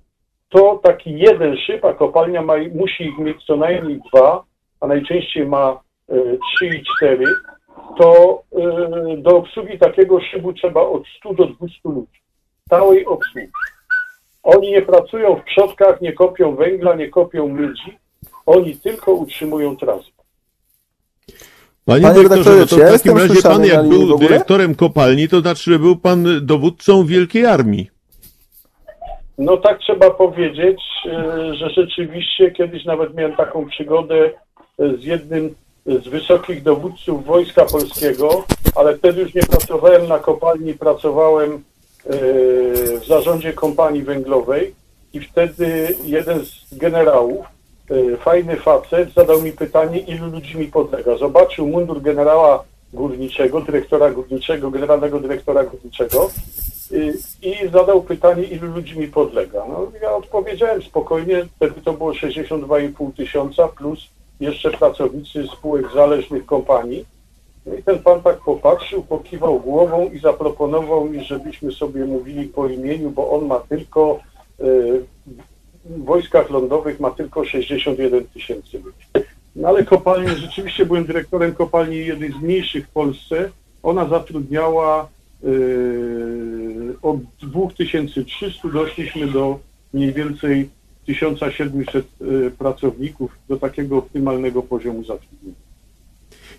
[0.55, 4.45] to taki jeden szyb, a kopalnia ma, musi ich mieć co najmniej dwa,
[4.81, 7.25] a najczęściej ma e, trzy i cztery,
[7.99, 12.21] to y, do obsługi takiego szybu trzeba od 100 do 200 ludzi.
[12.67, 13.49] Stałej obsługi.
[14.43, 17.99] Oni nie pracują w przodkach, nie kopią węgla, nie kopią ludzi.
[18.47, 20.11] Oni tylko utrzymują trasę.
[21.85, 25.41] Panie, Panie dyrektorze, no to ja w takim razie pan jak był dyrektorem kopalni, to
[25.41, 27.94] znaczy, że był pan dowódcą wielkiej armii.
[29.39, 34.31] No tak trzeba powiedzieć, e, że rzeczywiście kiedyś nawet miałem taką przygodę
[34.79, 35.55] e, z jednym
[35.87, 41.59] z wysokich dowódców Wojska Polskiego, ale wtedy już nie pracowałem na kopalni, pracowałem e,
[43.01, 44.75] w zarządzie kompanii węglowej
[45.13, 47.47] i wtedy jeden z generałów,
[48.19, 51.17] fajny facet, zadał mi pytanie, ilu ludzi mi podlega.
[51.17, 52.65] Zobaczył mundur generała
[52.95, 56.31] górniczego, dyrektora górniczego, generalnego dyrektora górniczego
[56.93, 59.65] y, i zadał pytanie, ilu ludzi mi podlega.
[59.69, 67.05] No, ja odpowiedziałem spokojnie, wtedy to było 62,5 tysiąca plus jeszcze pracownicy spółek zależnych kompanii.
[67.67, 72.69] No i ten pan tak popatrzył, pokiwał głową i zaproponował mi, żebyśmy sobie mówili po
[72.69, 74.21] imieniu, bo on ma tylko
[74.61, 75.05] y,
[75.85, 79.27] w wojskach lądowych ma tylko 61 tysięcy ludzi.
[79.57, 83.51] No ale kopalnie, rzeczywiście byłem dyrektorem kopalni jednej z mniejszych w Polsce.
[83.83, 85.09] Ona zatrudniała
[85.43, 89.59] yy, od 2300 doszliśmy do
[89.93, 90.69] mniej więcej
[91.07, 95.65] 1700 yy, pracowników, do takiego optymalnego poziomu zatrudnienia.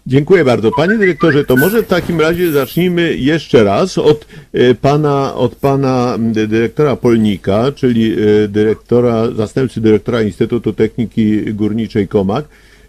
[0.08, 0.72] Dziękuję bardzo.
[0.72, 6.18] Panie dyrektorze, to może w takim razie zacznijmy jeszcze raz od e, pana, od pana
[6.20, 12.46] dyrektora Polnika, czyli e, dyrektora, zastępcy dyrektora Instytutu Techniki Górniczej Komak.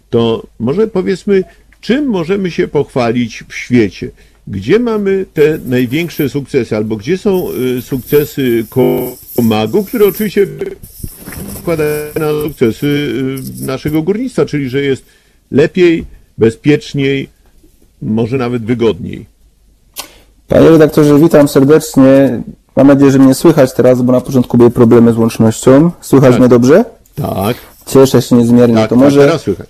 [0.09, 1.43] To może powiedzmy,
[1.81, 4.09] czym możemy się pochwalić w świecie?
[4.47, 7.47] Gdzie mamy te największe sukcesy, albo gdzie są
[7.77, 8.65] e, sukcesy
[9.35, 10.47] Komagu, które oczywiście
[11.59, 12.87] składają na sukcesy
[13.61, 15.05] y, naszego górnictwa, czyli że jest
[15.51, 16.05] lepiej,
[16.37, 17.29] bezpieczniej,
[18.01, 19.25] może nawet wygodniej.
[20.47, 22.41] Panie redaktorze, witam serdecznie.
[22.75, 25.91] Mam nadzieję, że mnie słychać teraz, bo na początku były problemy z łącznością.
[26.01, 26.39] Słychać Tak.
[26.39, 26.85] mnie dobrze?
[27.15, 28.75] Tak, Cieszę się niezmiernie.
[28.75, 29.69] tak, to, tak może, teraz słychać.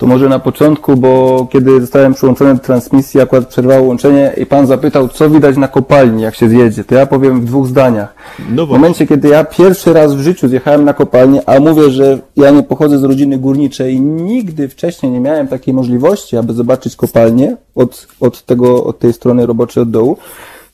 [0.00, 4.66] To może na początku, bo kiedy zostałem przyłączony do transmisji, akurat przerwało łączenie i pan
[4.66, 6.84] zapytał, co widać na kopalni, jak się zjedzie.
[6.84, 8.14] To ja powiem w dwóch zdaniach.
[8.50, 12.18] No W momencie, kiedy ja pierwszy raz w życiu zjechałem na kopalnię, a mówię, że
[12.36, 16.96] ja nie pochodzę z rodziny górniczej i nigdy wcześniej nie miałem takiej możliwości, aby zobaczyć
[16.96, 20.16] kopalnię od, od tego, od tej strony roboczej od dołu,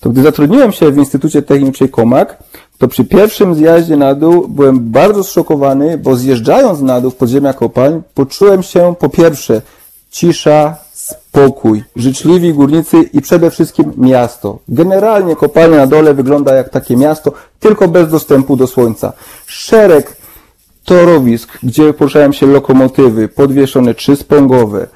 [0.00, 2.42] to gdy zatrudniłem się w Instytucie Technicznej Komak,
[2.78, 7.52] to przy pierwszym zjaździe na dół byłem bardzo zszokowany, bo zjeżdżając na dół w podziemia
[7.52, 9.62] kopalń, poczułem się po pierwsze
[10.10, 14.58] cisza, spokój, życzliwi górnicy i przede wszystkim miasto.
[14.68, 19.12] Generalnie kopalnia na dole wygląda jak takie miasto, tylko bez dostępu do słońca.
[19.46, 20.16] Szereg
[20.84, 24.86] torowisk, gdzie poruszają się lokomotywy, podwieszone trzyspągowe,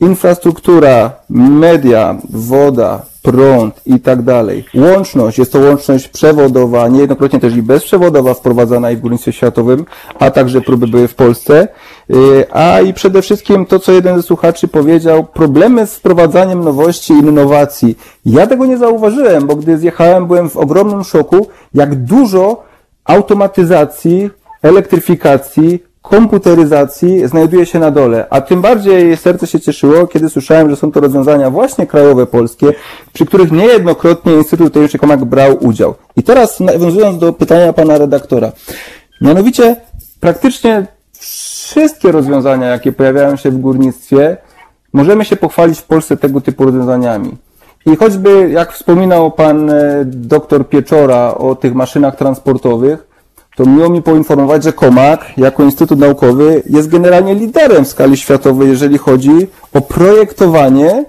[0.00, 4.64] infrastruktura, media, woda, prąd i tak dalej.
[4.74, 9.84] Łączność, jest to łączność przewodowa, niejednokrotnie też i bezprzewodowa wprowadzana i w górnictwie światowym,
[10.18, 11.68] a także próby były w Polsce.
[12.08, 17.12] Yy, A i przede wszystkim to, co jeden ze słuchaczy powiedział, problemy z wprowadzaniem nowości
[17.12, 17.98] i innowacji.
[18.26, 22.62] Ja tego nie zauważyłem, bo gdy zjechałem, byłem w ogromnym szoku, jak dużo
[23.04, 24.30] automatyzacji,
[24.62, 28.26] elektryfikacji, komputeryzacji znajduje się na dole.
[28.30, 32.72] A tym bardziej serce się cieszyło, kiedy słyszałem, że są to rozwiązania właśnie krajowe polskie,
[33.12, 35.94] przy których niejednokrotnie Instytut Techniczny Komak brał udział.
[36.16, 38.52] I teraz nawiązując do pytania pana redaktora.
[39.20, 39.76] Mianowicie
[40.20, 40.86] praktycznie
[41.18, 44.36] wszystkie rozwiązania, jakie pojawiają się w górnictwie,
[44.92, 47.36] możemy się pochwalić w Polsce tego typu rozwiązaniami.
[47.86, 53.07] I choćby, jak wspominał pan e, doktor Pieczora o tych maszynach transportowych,
[53.58, 58.68] to miło mi poinformować, że Komak, jako Instytut Naukowy, jest generalnie liderem w skali światowej,
[58.68, 59.30] jeżeli chodzi
[59.74, 61.04] o projektowanie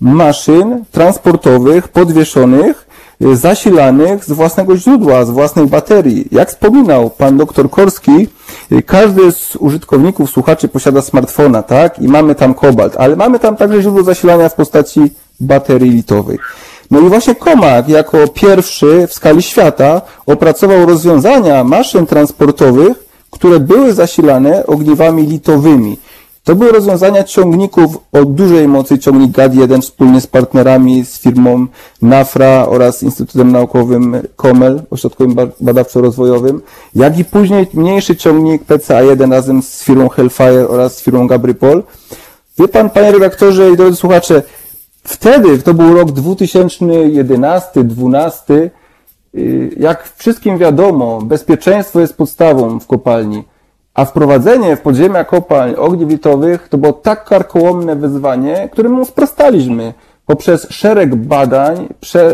[0.00, 2.86] maszyn transportowych podwieszonych,
[3.20, 6.28] e, zasilanych z własnego źródła, z własnej baterii.
[6.32, 8.28] Jak wspominał pan doktor Korski,
[8.72, 11.98] e, każdy z użytkowników, słuchaczy posiada smartfona, tak?
[11.98, 15.00] I mamy tam kobalt, ale mamy tam także źródło zasilania w postaci
[15.40, 16.38] baterii litowej.
[16.90, 23.92] No i właśnie Komak jako pierwszy w skali świata opracował rozwiązania maszyn transportowych, które były
[23.92, 25.98] zasilane ogniwami litowymi.
[26.44, 31.66] To były rozwiązania ciągników o dużej mocy, ciągnik GAD-1 wspólnie z partnerami, z firmą
[32.02, 36.60] NAFRA oraz Instytutem Naukowym KOMEL, Ośrodkowym Ba- Badawczo-Rozwojowym,
[36.94, 41.82] jak i później mniejszy ciągnik PCA-1 razem z firmą Hellfire oraz z firmą Gabrypol.
[42.58, 44.42] Wie pan, panie redaktorze i drodzy słuchacze,
[45.06, 48.70] wtedy, to był rok 2011-2012,
[49.34, 53.44] y, jak wszystkim wiadomo, bezpieczeństwo jest podstawą w kopalni,
[53.94, 59.94] a wprowadzenie w podziemia kopalń ogniw litowych to było tak karkołomne wyzwanie, któremu sprostaliśmy.
[60.26, 61.88] poprzez szereg badań,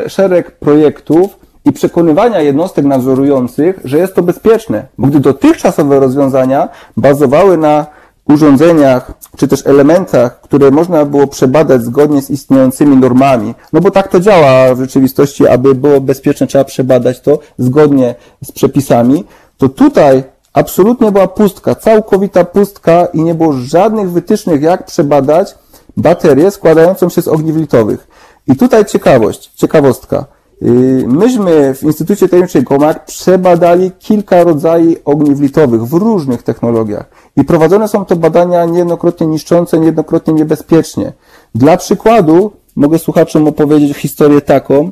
[0.07, 4.87] szereg projektów i przekonywania jednostek nadzorujących, że jest to bezpieczne.
[4.99, 7.87] Bo gdy dotychczasowe rozwiązania bazowały na
[8.29, 14.09] urządzeniach czy też elementach, które można było przebadać zgodnie z istniejącymi normami, no bo tak
[14.09, 18.15] to działa w rzeczywistości, aby było bezpieczne, trzeba przebadać to zgodnie
[18.45, 19.25] z przepisami,
[19.59, 25.55] to tutaj absolutnie była pustka, całkowita pustka i nie było żadnych wytycznych, jak przebadać
[25.97, 28.07] baterię składającą się z ogniw litowych.
[28.49, 30.25] I tutaj ciekawość, ciekawostka.
[30.63, 37.05] Yy, Myśmy w Instytucie Technicznym Komak przebadali kilka rodzajów ogniw litowych w różnych technologiach
[37.37, 41.13] i prowadzone są to badania niejednokrotnie niszczące, niejednokrotnie niebezpiecznie.
[41.55, 44.91] Dla przykładu mogę słuchaczom opowiedzieć historię taką,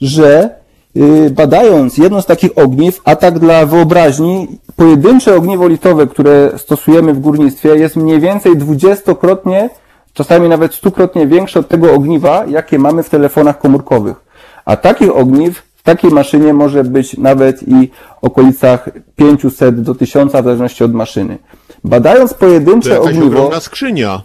[0.00, 0.50] że
[0.94, 7.14] yy, badając jedno z takich ogniw, a tak dla wyobraźni, pojedyncze ogniwo litowe, które stosujemy
[7.14, 9.70] w górnictwie jest mniej więcej dwudziestokrotnie,
[10.12, 14.31] czasami nawet stukrotnie większe od tego ogniwa, jakie mamy w telefonach komórkowych.
[14.64, 17.90] A takich ogniw w takiej maszynie może być nawet i
[18.20, 21.38] w okolicach 500 do 1000 w zależności od maszyny.
[21.84, 24.22] Badając To pojedyncze jakaś ogniwo, ogromna skrzynia.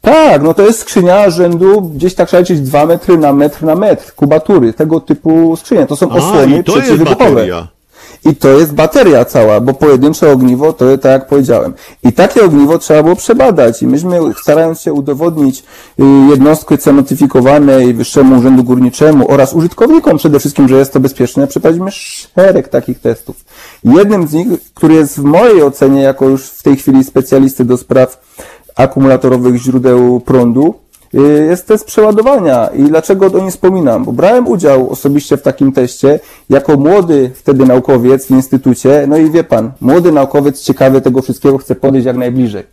[0.00, 3.74] tak, no to jest skrzynia rzędu gdzieś tak trzeba liczyć 2 metry na metr na
[3.74, 5.86] metr, kubatury, tego typu skrzynie.
[5.86, 7.46] To są A, osłony to przeciwwybuchowe.
[8.24, 11.74] I to jest bateria cała, bo pojedyncze ogniwo to tak jak powiedziałem.
[12.02, 13.82] I takie ogniwo trzeba było przebadać.
[13.82, 15.58] I myśmy starając się udowodnić
[16.00, 21.90] y, jednostce notyfikowanej Wyższemu Urzędu Górniczemu oraz użytkownikom przede wszystkim, że jest to bezpieczne, przeprowadziliśmy
[21.90, 23.36] szereg takich testów.
[23.84, 27.76] Jednym z nich, który jest w mojej ocenie, jako już w tej chwili specjalisty do
[27.76, 28.20] spraw
[28.76, 30.74] akumulatorowych źródeł prądu,
[31.48, 32.66] jest test przeładowania.
[32.66, 34.04] I dlaczego o nim wspominam?
[34.04, 39.04] Bo brałem udział osobiście w takim teście jako młody wtedy naukowiec w instytucie.
[39.08, 42.64] No i wie pan, młody naukowiec ciekawy tego wszystkiego chce podejść jak najbliżej.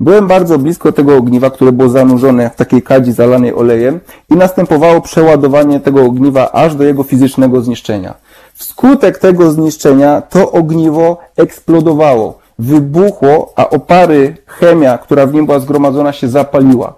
[0.00, 5.00] Byłem bardzo blisko tego ogniwa, które było zanurzone w takiej kadzi zalanej olejem i następowało
[5.00, 8.14] przeładowanie tego ogniwa aż do jego fizycznego zniszczenia.
[8.54, 16.12] Wskutek tego zniszczenia to ogniwo eksplodowało, wybuchło, a opary chemia, która w nim była zgromadzona,
[16.12, 16.94] się zapaliła.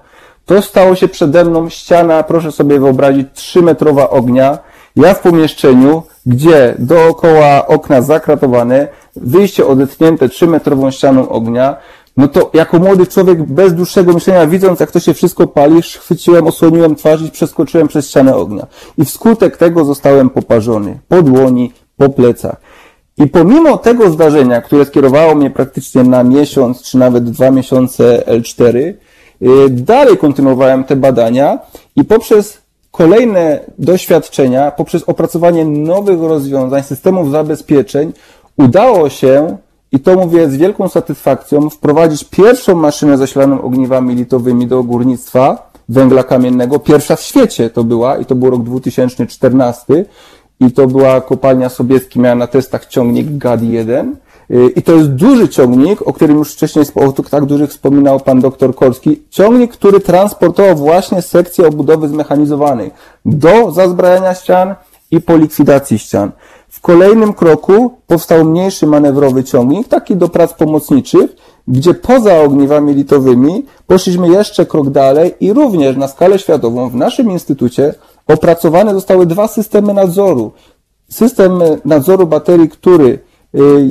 [0.49, 4.59] To stało się przede mną ściana, proszę sobie wyobrazić, 3-metrowa ognia.
[4.97, 11.77] Ja w pomieszczeniu, gdzie dookoła okna zakratowane, wyjście odetchnięte 3-metrową ścianą ognia,
[12.17, 16.47] no to jako młody człowiek bez dłuższego myślenia, widząc jak to się wszystko pali, chwyciłem,
[16.47, 18.67] osłoniłem twarz i przeskoczyłem przez ścianę ognia.
[18.99, 20.99] I wskutek tego zostałem poparzony.
[21.09, 22.57] Po dłoni, po plecach.
[23.19, 28.77] I pomimo tego zdarzenia, które skierowało mnie praktycznie na miesiąc, czy nawet dwa miesiące L4,
[28.77, 28.99] y,
[29.71, 31.59] dalej kontynuowałem te badania
[31.97, 32.59] i poprzez
[32.91, 38.13] kolejne doświadczenia, poprzez opracowanie nowych rozwiązań, systemów zabezpieczeń,
[38.57, 39.57] udało się,
[39.93, 46.25] i to mówię z wielką satysfakcją, wprowadzić pierwszą maszynę zasilaną ogniwami litowymi do górnictwa węgla
[46.25, 46.79] kamiennego.
[46.79, 50.05] Pierwsza w świecie to była i to był rok 2014
[50.61, 54.13] i to była kopalnia Sobieski, miała na testach ciągnik GAD-1.
[54.77, 58.75] I to jest duży ciągnik, o którym już wcześniej o tak dużych wspominał pan doktor
[58.75, 59.23] Korski.
[59.31, 62.91] Ciągnik, który transportował właśnie sekcję obudowy zmechanizowanej
[63.25, 64.75] do zazbrajania ścian
[65.11, 66.31] i po likwidacji ścian.
[66.69, 71.37] W kolejnym kroku powstał mniejszy manewrowy ciągnik, taki do prac pomocniczych,
[71.69, 77.31] gdzie poza ogniwami litowymi poszliśmy jeszcze krok dalej i również na skalę światową w naszym
[77.31, 77.95] instytucie
[78.27, 80.53] opracowane zostały dwa systemy nadzoru.
[81.11, 83.19] System nadzoru baterii, który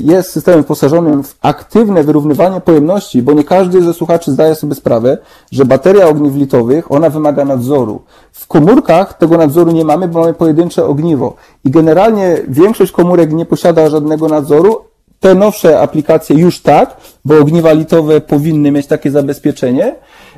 [0.03, 5.18] jest systemem wyposażonym w aktywne wyrównywanie pojemności, bo nie każdy ze słuchaczy zdaje sobie sprawę,
[5.51, 8.01] że bateria ogniw litowych, ona wymaga nadzoru.
[8.32, 11.36] W komórkach tego nadzoru nie mamy, bo mamy pojedyncze ogniwo.
[11.66, 14.82] I generalnie większość komórek nie posiada żadnego nadzoru,
[15.20, 19.95] te nowsze aplikacje już tak, bo ogniwa litowe powinny mieć takie zabezpieczenie.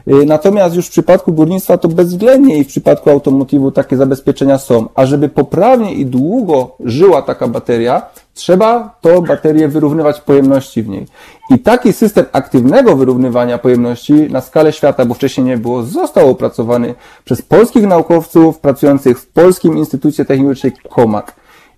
[0.08, 4.88] Y, Natomiast już w przypadku górnictwa to bezwzględnie i w przypadku automotywu takie zabezpieczenia są.
[4.95, 8.02] A żeby poprawnie i długo żyła taka bateria,
[8.34, 11.06] trzeba to baterię wyrównywać pojemności w niej.
[11.50, 16.95] I taki system aktywnego wyrównywania pojemności na skalę świata, bo wcześniej nie było, został opracowany
[17.26, 21.26] przez polskich naukowców pracujących w Polskim Instytucie Technicznym COMAC.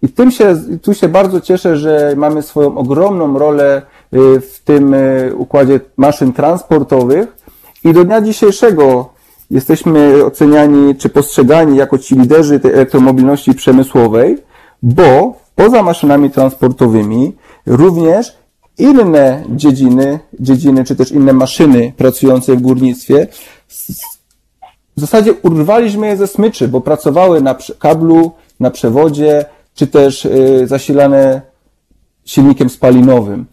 [0.03, 3.81] I tym się, tu się bardzo cieszę, że mamy swoją ogromną rolę
[4.13, 7.40] y, w tym y, układzie maszyn transportowych
[7.83, 9.09] i do dnia dzisiejszego
[9.51, 14.37] jesteśmy oceniani czy postrzegani jako ci liderzy tej elektromobilności przemysłowej,
[14.83, 18.37] bo poza maszynami transportowymi również
[18.77, 23.27] inne dziedziny, dziedziny czy też inne maszyny pracujące w górnictwie
[24.97, 30.63] w zasadzie urwaliśmy je ze smyczy, bo pracowały na kablu, na przewodzie, czy też y,
[30.67, 31.41] zasilane
[32.25, 33.45] silnikiem spalinowym.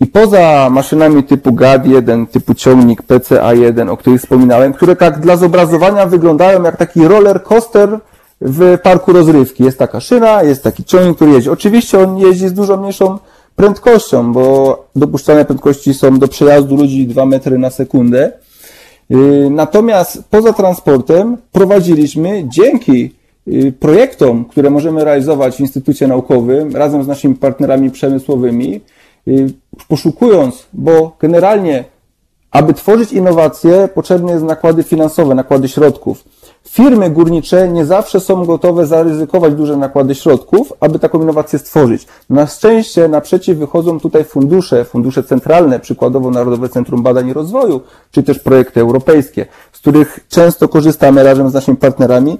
[0.00, 6.06] I poza maszynami typu GAD1, typu ciągnik PCA1, o których wspominałem, które tak dla zobrazowania
[6.06, 7.98] wyglądają jak taki roller coaster
[8.40, 9.64] w parku rozrywki.
[9.64, 11.50] Jest taka szyna, jest taki ciągnik, który jeździ.
[11.50, 13.18] Oczywiście on jeździ z dużo mniejszą
[13.56, 18.32] prędkością, bo dopuszczalne prędkości są do przejazdu ludzi 2 metry na sekundę.
[19.10, 23.14] Yy, Natomiast poza transportem prowadziliśmy dzięki
[23.46, 28.80] yy, projektom, które możemy realizować w Instytucie Naukowym razem z naszymi partnerami przemysłowymi,
[29.88, 31.84] poszukując, bo generalnie,
[32.50, 36.24] aby tworzyć innowacje, potrzebne jest nakłady finansowe, nakłady środków.
[36.68, 42.06] Firmy górnicze nie zawsze są gotowe zaryzykować duże nakłady środków, aby taką innowację stworzyć.
[42.30, 48.22] Na szczęście naprzeciw wychodzą tutaj fundusze, fundusze centralne, przykładowo Narodowe Centrum Badań i Rozwoju, czy
[48.22, 52.38] też projekty europejskie, z których często korzystamy razem z naszymi partnerami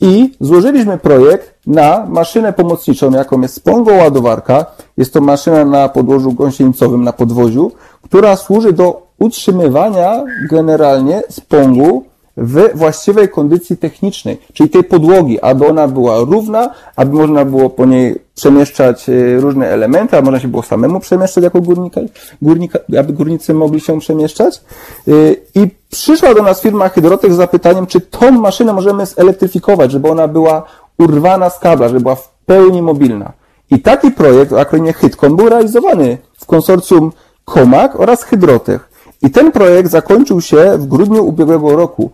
[0.00, 4.66] i złożyliśmy projekt na maszynę pomocniczą, jaką jest spągoładowarka.
[4.96, 12.04] Jest to maszyna na podłożu gąsienicowym na podwoziu, która służy do utrzymywania generalnie spągu
[12.36, 17.86] w właściwej kondycji technicznej, czyli tej podłogi, aby ona była równa, aby można było po
[17.86, 22.00] niej przemieszczać e, różne elementy, a można się było samemu przemieszczać jako górnika,
[22.42, 24.60] górnika, aby górnicy mogli się przemieszczać.
[25.08, 25.12] E,
[25.54, 30.28] I przyszła do nas firma Hydrotech z zapytaniem, czy tą maszynę możemy zelektryfikować, żeby ona
[30.28, 30.62] była
[30.98, 33.32] urwana z kabla, żeby była w pełni mobilna.
[33.70, 37.12] I taki projekt o akronie Hydcon był realizowany w konsorcjum
[37.44, 38.88] Comac oraz Hydrotech.
[39.22, 42.10] I ten projekt zakończył się w grudniu ubiegłego roku.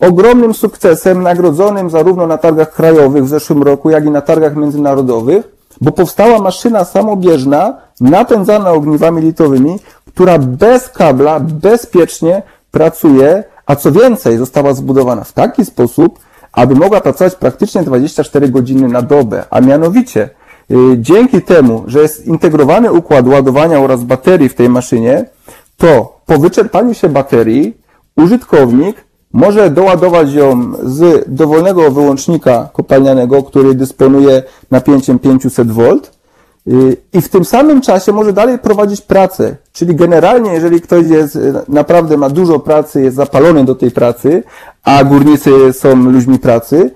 [0.00, 5.48] Ogromnym sukcesem, nagrodzonym zarówno na targach krajowych w zeszłym roku, jak i na targach międzynarodowych,
[5.80, 14.38] bo powstała maszyna samobieżna, napędzana ogniwami litowymi, która bez kabla bezpiecznie pracuje, a co więcej,
[14.38, 16.18] została zbudowana w taki sposób,
[16.54, 20.30] aby mogła pracować praktycznie 24 godziny na dobę, a mianowicie
[20.70, 25.24] y, dzięki temu, że jest integrowany układ ładowania oraz baterii w tej maszynie,
[25.76, 27.76] to po wyczerpaniu się baterii
[28.16, 35.98] użytkownik może doładować ją z dowolnego wyłącznika kopalnianego, który dysponuje napięciem 500 V
[37.12, 39.56] i w tym samym czasie może dalej prowadzić pracę.
[39.72, 44.42] Czyli generalnie, jeżeli ktoś jest, y, naprawdę ma dużo pracy, jest zapalony do tej pracy,
[44.84, 46.90] a górnicy są ludźmi pracy,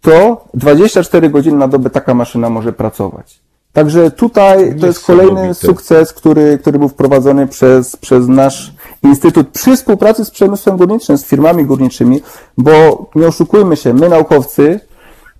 [0.00, 3.40] to 24 godziny na dobę taka maszyna może pracować.
[3.72, 8.72] Także tutaj to jest kolejny sukces, który, który był wprowadzony przez, przez nasz
[9.02, 12.22] instytut przy współpracy z przemysłem górniczym, z firmami górniczymi,
[12.58, 14.80] bo nie oszukujmy się, my naukowcy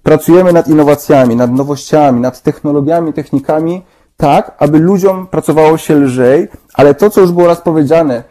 [0.05, 3.83] pracujemy nad innowacjami, nad nowościami, nad technologiami, technikami,
[4.17, 8.23] tak, aby ludziom pracowało się lżej, ale to, co już było raz powiedziane,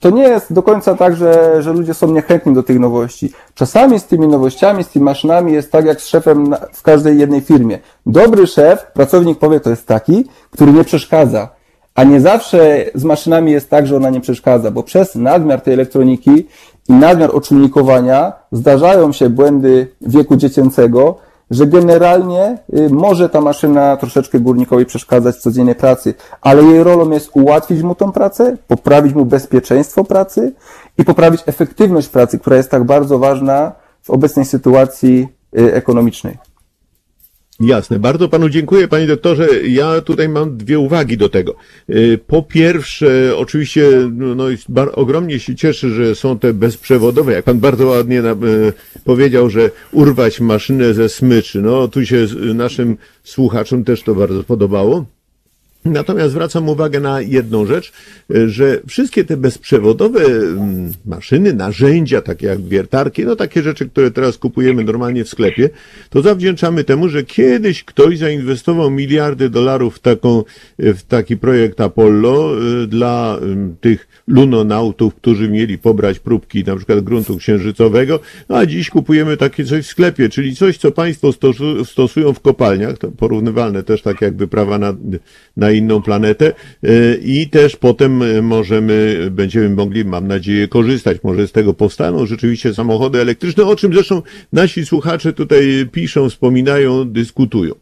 [0.00, 3.32] to nie jest do końca tak, że, że ludzie są niechętni do tych nowości.
[3.54, 7.40] Czasami z tymi nowościami, z tymi maszynami jest tak jak z szefem w każdej jednej
[7.40, 7.78] firmie.
[8.06, 11.48] Dobry szef, pracownik powie, to jest taki, który nie przeszkadza.
[11.94, 15.74] A nie zawsze z maszynami jest tak, że ona nie przeszkadza, bo przez nadmiar tej
[15.74, 16.46] elektroniki
[16.88, 21.16] i nadmiar oczujnikowania zdarzają się błędy wieku dziecięcego,
[21.50, 27.10] że generalnie y, może ta maszyna troszeczkę górnikowi przeszkadzać w codziennej pracy, ale jej rolą
[27.10, 30.52] jest ułatwić mu tą pracę, poprawić mu bezpieczeństwo pracy
[30.98, 33.72] i poprawić efektywność pracy, która jest tak bardzo ważna
[34.02, 35.28] w obecnej sytuacji
[35.58, 36.38] y, ekonomicznej.
[37.60, 39.48] Jasne, bardzo panu dziękuję, panie doktorze.
[39.68, 41.54] Ja tutaj mam dwie uwagi do tego.
[41.90, 44.44] Y, Po pierwsze, oczywiście, no, no,
[44.92, 48.32] ogromnie się cieszę, że są te bezprzewodowe, jak pan bardzo ładnie y,
[49.04, 51.62] powiedział, że urwać maszynę ze smyczy.
[51.62, 55.04] No, tu się z- naszym słuchaczom też to bardzo podobało.
[55.86, 57.92] Natomiast zwracam uwagę na jedną rzecz,
[58.34, 64.10] y, że wszystkie te bezprzewodowe mm, maszyny, narzędzia, takie jak wiertarki, no takie rzeczy, które
[64.10, 65.70] teraz kupujemy normalnie w sklepie,
[66.10, 70.44] to zawdzięczamy temu, że kiedyś ktoś zainwestował miliardy dolarów w, taką,
[70.80, 73.38] y, w taki projekt Apollo y, dla
[73.80, 79.64] tych lunonautów, którzy mieli pobrać próbki na przykład gruntu księżycowego, no a dziś kupujemy takie
[79.64, 84.20] coś w sklepie, czyli coś, co państwo stosu, stosują w kopalniach, to porównywalne też tak
[84.20, 84.94] jak wyprawa na,
[85.56, 86.52] na inną planetę
[86.84, 91.18] y, i też potem y, możemy, będziemy mogli, mam nadzieję, korzystać.
[91.22, 97.04] Może z tego powstaną rzeczywiście samochody elektryczne, o czym zresztą nasi słuchacze tutaj piszą, wspominają,
[97.04, 97.74] dyskutują.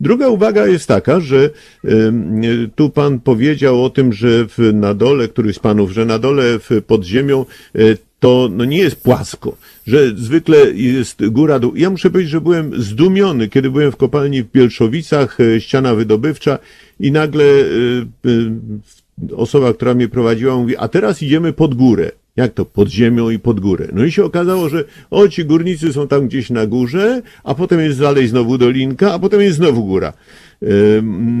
[0.00, 1.50] Druga uwaga jest taka, że
[2.76, 6.58] tu pan powiedział o tym, że w, na dole, któryś z panów, że na dole
[6.58, 7.44] w, pod ziemią
[7.76, 9.56] y, to no nie jest płasko,
[9.90, 11.76] że zwykle jest góra dół.
[11.76, 16.58] Ja muszę powiedzieć, że byłem zdumiony, kiedy byłem w kopalni w Bielszowicach, y, ściana wydobywcza
[17.00, 22.10] i nagle y, y, osoba, która mnie prowadziła, mówi, a teraz idziemy pod górę.
[22.36, 22.64] Jak to?
[22.64, 23.88] Pod ziemią i pod górę.
[23.92, 27.80] No i się okazało, że o, ci górnicy są tam gdzieś na górze, a potem
[27.80, 30.12] jest dalej znowu dolinka, a potem jest znowu góra.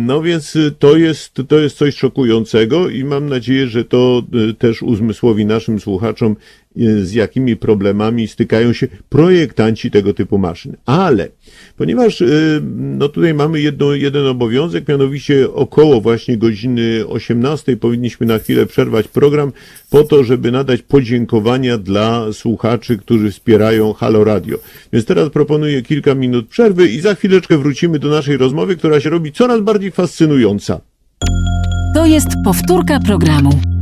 [0.06, 4.22] No więc to jest, to jest coś szokującego i mam nadzieję, że to
[4.58, 6.36] też uzmysłowi naszym słuchaczom,
[6.76, 10.76] z jakimi problemami stykają się projektanci tego typu maszyn.
[10.86, 11.28] Ale
[11.76, 18.38] ponieważ y, no tutaj mamy jedno, jeden obowiązek, mianowicie około właśnie godziny 18 powinniśmy na
[18.38, 19.52] chwilę przerwać program
[19.90, 24.58] po to, żeby nadać podziękowania dla słuchaczy, którzy wspierają Halo Radio.
[24.92, 29.10] Więc teraz proponuję kilka minut przerwy i za chwileczkę wrócimy do naszej rozmowy, która się
[29.10, 30.80] robi coraz bardziej fascynująca.
[31.94, 33.79] To jest powtórka programu.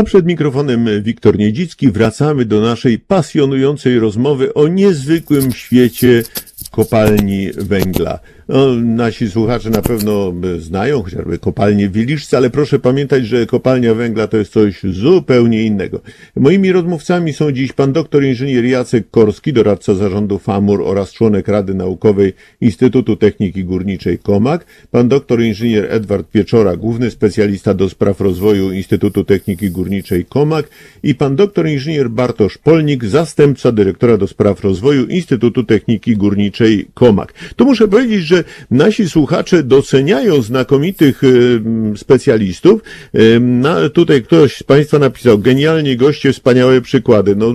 [0.00, 6.22] A przed mikrofonem Wiktor Niedzicki wracamy do naszej pasjonującej rozmowy o niezwykłym świecie
[6.70, 8.18] kopalni węgla.
[8.52, 13.94] No, nasi słuchacze na pewno znają chociażby kopalnię w Wiliszce, ale proszę pamiętać, że kopalnia
[13.94, 16.00] węgla to jest coś zupełnie innego.
[16.36, 21.74] Moimi rozmówcami są dziś pan doktor inżynier Jacek Korski, doradca zarządu FAMUR oraz członek Rady
[21.74, 28.72] Naukowej Instytutu Techniki Górniczej KOMAK, pan doktor inżynier Edward Pieczora, główny specjalista do spraw rozwoju
[28.72, 30.68] Instytutu Techniki Górniczej KOMAK
[31.02, 37.32] i pan doktor inżynier Bartosz Polnik, zastępca dyrektora do spraw rozwoju Instytutu Techniki Górniczej KOMAK.
[37.56, 38.39] Tu muszę powiedzieć, że
[38.70, 41.60] nasi słuchacze doceniają znakomitych y,
[41.96, 42.82] specjalistów.
[43.14, 47.36] Y, Na, tutaj ktoś z Państwa napisał, genialni goście, wspaniałe przykłady.
[47.36, 47.54] No,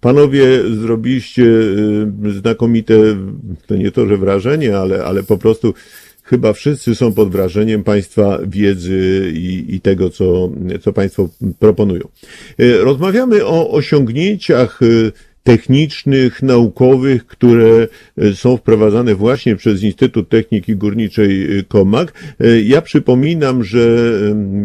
[0.00, 0.46] panowie
[0.80, 2.94] zrobiliście y, znakomite,
[3.66, 5.74] to nie to, że wrażenie, ale, ale po prostu
[6.22, 10.50] chyba wszyscy są pod wrażeniem Państwa wiedzy i, i tego, co,
[10.80, 12.08] co Państwo proponują.
[12.58, 14.80] Rozmawiamy o osiągnięciach
[15.42, 17.88] technicznych, naukowych, które
[18.18, 22.12] e, są wprowadzane właśnie przez Instytut Techniki Górniczej y, KOMAK.
[22.40, 24.12] E, Ja przypominam, że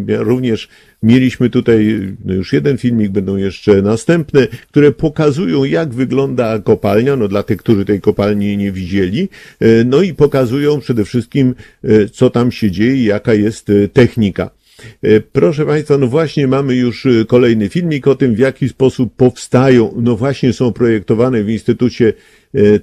[0.06, 0.68] ja również
[1.02, 7.42] mieliśmy tutaj już jeden filmik, będą jeszcze następne, które pokazują, jak wygląda kopalnia, no dla
[7.42, 9.28] tych, którzy tej kopalni nie widzieli,
[9.60, 11.54] e, no i pokazują przede wszystkim,
[11.84, 14.50] e, co tam się dzieje, jaka jest e, technika.
[15.02, 19.16] E, Proszę Państwa, no właśnie mamy już e, kolejny filmik o tym, w jaki sposób
[19.16, 22.12] powstają, no właśnie są projektowane w Instytucie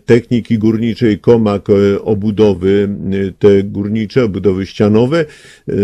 [0.06, 5.26] Techniki Górniczej KOMAK e, obudowy, e, te górnicze, obudowy ścianowe, e,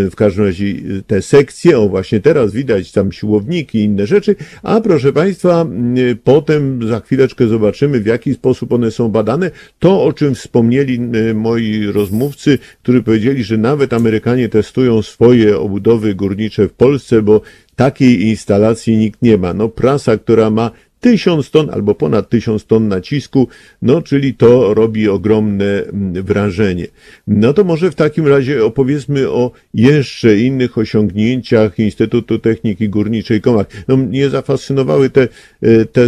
[0.09, 4.35] w każdym razie e, te sekcje, o właśnie teraz widać tam siłowniki i inne rzeczy,
[4.63, 5.65] a proszę Państwa,
[6.11, 9.51] e, potem za chwileczkę zobaczymy, w jaki sposób one są badane.
[9.79, 16.15] To, o czym wspomnieli e, moi rozmówcy, którzy powiedzieli, że nawet Amerykanie testują swoje obudowy
[16.15, 17.41] górnicze w Polsce, bo
[17.75, 19.53] takiej instalacji nikt nie ma.
[19.53, 23.47] No prasa, która ma tysiąc ton albo ponad tysiąc ton nacisku,
[23.81, 26.87] no czyli to robi ogromne mm, wrażenie.
[27.27, 33.83] No to może w takim razie opowiedzmy o jeszcze innych osiągnięciach Instytutu Techniki Górniczej Komak.
[33.87, 35.27] No, mnie zafascynowały te,
[35.61, 36.01] e, te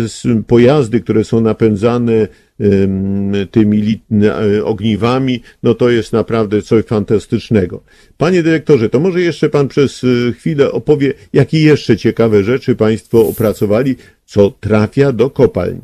[0.47, 2.27] pojazdy, które są napędzane
[3.51, 7.81] tymi e, ogniwami, no to jest naprawdę coś fantastycznego.
[8.17, 13.27] Panie dyrektorze, to może jeszcze pan przez e, chwilę opowie, jakie jeszcze ciekawe rzeczy państwo
[13.27, 13.95] opracowali,
[14.25, 15.81] co trafia do kopalń.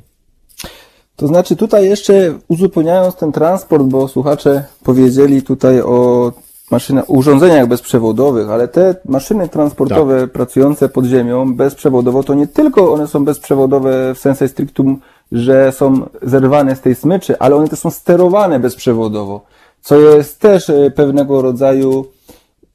[1.16, 6.32] To znaczy tutaj jeszcze uzupełniając ten transport, bo słuchacze powiedzieli tutaj o
[6.72, 13.08] maszynach, urządzeniach bezprzewodowych, ale te maszyny transportowe pracujące pod ziemią bezprzewodowo, to nie tylko one
[13.08, 15.00] są bezprzewodowe w sensie strictum,
[15.32, 19.42] że są zerwane z tej smyczy, ale one też są sterowane bezprzewodowo,
[19.82, 22.06] co jest też e, pewnego rodzaju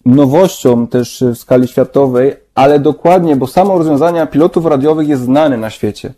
[0.06, 5.70] nowością też w skali światowej, ale dokładnie, bo samo rozwiązania pilotów radiowych jest znane na
[5.70, 6.14] świecie.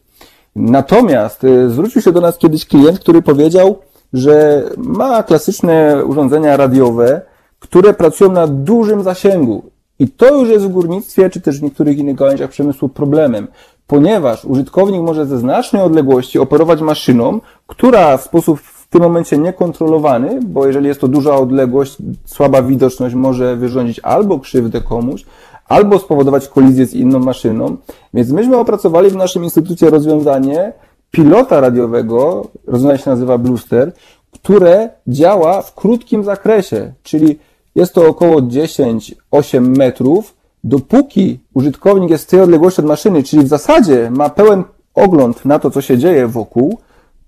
[0.56, 3.78] Natomiast y, zwrócił się do nas kiedyś klient, który powiedział,
[4.12, 7.20] że ma klasyczne urządzenia radiowe,
[7.58, 9.70] które pracują na dużym zasięgu.
[9.98, 13.48] I to już jest w górnictwie, czy też w niektórych innych gałęziach przemysłu problemem,
[13.94, 20.40] ponieważ użytkownik może ze znacznej odległości operować maszyną, która w sposób w tym momencie niekontrolowany,
[20.46, 25.24] bo jeżeli jest to duża odległość, słaba widoczność może wyrządzić albo krzywdę komuś,
[25.68, 27.76] albo spowodować kolizję z inną maszyną.
[28.14, 30.72] Więc myśmy opracowali w naszym instytucie rozwiązanie
[31.10, 33.92] pilota radiowego, rozwiązanie się nazywa Bluster,
[34.32, 37.38] które działa w krótkim zakresie, czyli
[37.74, 40.34] jest to około 10-8 metrów,
[40.64, 45.58] dopóki użytkownik jest w tej odległości od maszyny, czyli w zasadzie ma pełen ogląd na
[45.58, 46.78] to, co się dzieje wokół,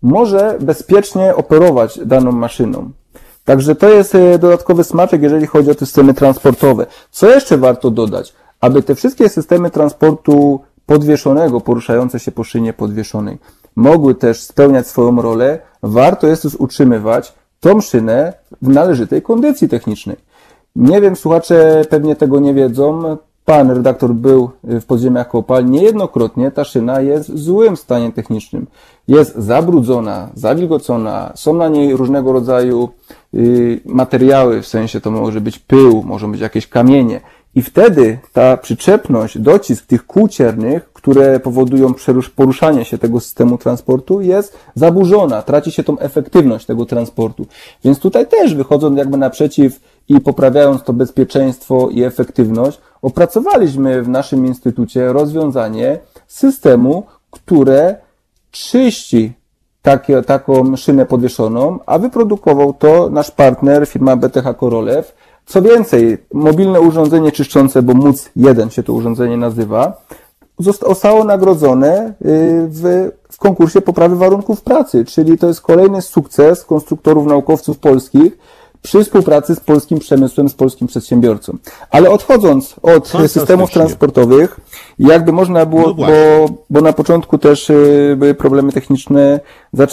[0.03, 2.91] może bezpiecznie operować daną maszyną.
[3.45, 6.87] Także to jest e, dodatkowy smaczek, jeżeli chodzi o te systemy transportowe.
[7.11, 8.34] Co jeszcze warto dodać?
[8.61, 13.39] aby te wszystkie systemy transportu podwieszonego, poruszające się po szynie podwieszonej,
[13.76, 18.32] mogły też spełniać swoją rolę, warto jest już utrzymywać tą szynę
[18.62, 20.16] w należytej kondycji technicznej.
[20.76, 23.16] Nie wiem, słuchacze pewnie tego nie wiedzą.
[23.47, 26.51] Pan redaktor był w podziemiach kopalń niejednokrotnie.
[26.51, 28.66] Ta szyna jest w złym stanie technicznym.
[29.09, 32.88] Jest zabrudzona, zawilgocona, są na niej różnego rodzaju
[33.34, 37.20] y, materiały, w sensie to może być pył, może być jakieś kamienie.
[37.55, 41.94] I wtedy ta przyczepność, docisk tych kół ciernych, które powodują
[42.36, 47.47] poruszanie się tego systemu transportu, jest zaburzona, traci się tą efektywność tego transportu.
[47.84, 54.46] Więc tutaj też wychodząc jakby naprzeciw i poprawiając to bezpieczeństwo i efektywność, opracowaliśmy w naszym
[54.46, 57.96] instytucie rozwiązanie systemu, które
[58.50, 59.32] czyści
[59.82, 65.14] takie, taką szynę podwieszoną, a wyprodukował to nasz partner, firma BTH Korolew.
[65.46, 70.02] Co więcej, mobilne urządzenie czyszczące, bo MUC 1 się to urządzenie nazywa,
[70.59, 72.12] zostało nagrodzone y,
[72.68, 78.38] w, w konkursie poprawy warunków pracy, czyli to jest kolejny sukces konstruktorów, naukowców polskich
[78.83, 81.59] przy współpracy z polskim przemysłem, z polskim przedsiębiorcą.
[81.91, 83.29] Ale odchodząc od Fantastycznie.
[83.29, 84.61] systemów transportowych,
[84.99, 86.07] jakby można było, No bo,
[86.70, 89.41] bo na początku też y, były problemy techniczne,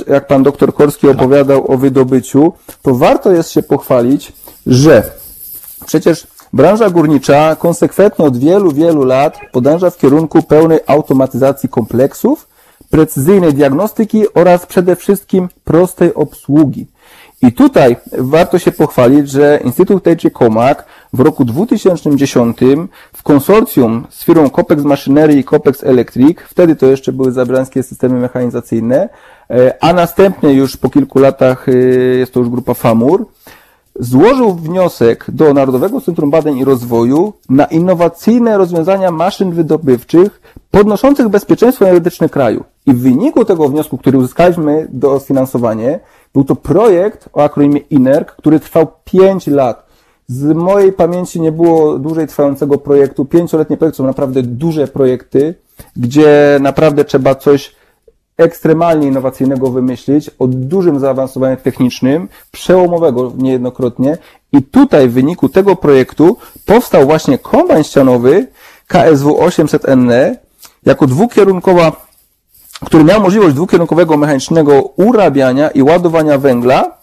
[0.07, 1.15] jak pan doktor Korski Tak.
[1.15, 4.33] opowiadał o wydobyciu, to warto jest się pochwalić,
[4.67, 5.03] że
[5.85, 12.47] Przecież branża górnicza konsekwentnie od wielu, wielu lat podąża w kierunku pełnej automatyzacji kompleksów,
[12.89, 16.87] precyzyjnej diagnostyki oraz przede wszystkim prostej obsługi.
[17.47, 22.57] I tutaj warto się pochwalić, że Instytut Tejczy Komak w roku 2010
[23.13, 28.19] w konsorcjum z firmą Copex Machinery i Copex Electric, wtedy to jeszcze były zabrańskie systemy
[28.19, 29.09] mechanizacyjne,
[29.49, 31.71] e, a następnie już po kilku latach e,
[32.17, 33.25] jest to już grupa FAMUR,
[33.99, 40.41] złożył wniosek do Narodowego Centrum Badań i Rozwoju na innowacyjne rozwiązania maszyn wydobywczych
[40.71, 42.63] podnoszących bezpieczeństwo energetyczne kraju.
[42.85, 45.99] I w wyniku tego wniosku, który uzyskaliśmy do sfinansowanie,
[46.33, 49.85] był to projekt o akronimie INERC, który trwał 5 lat.
[50.27, 53.25] Z mojej pamięci nie było dłużej trwającego projektu.
[53.25, 55.55] Pięcioletnie projekty są naprawdę duże projekty,
[55.95, 57.75] gdzie naprawdę trzeba coś
[58.37, 64.17] ekstremalnie innowacyjnego wymyślić, o dużym zaawansowaniu technicznym, przełomowego niejednokrotnie.
[64.51, 68.47] I tutaj w wyniku tego projektu powstał właśnie kombajn ścianowy
[68.87, 70.35] KSW 800NE
[70.85, 71.91] jako dwukierunkowa,
[72.85, 76.97] który miał możliwość dwukierunkowego mechanicznego urabiania i ładowania węgla.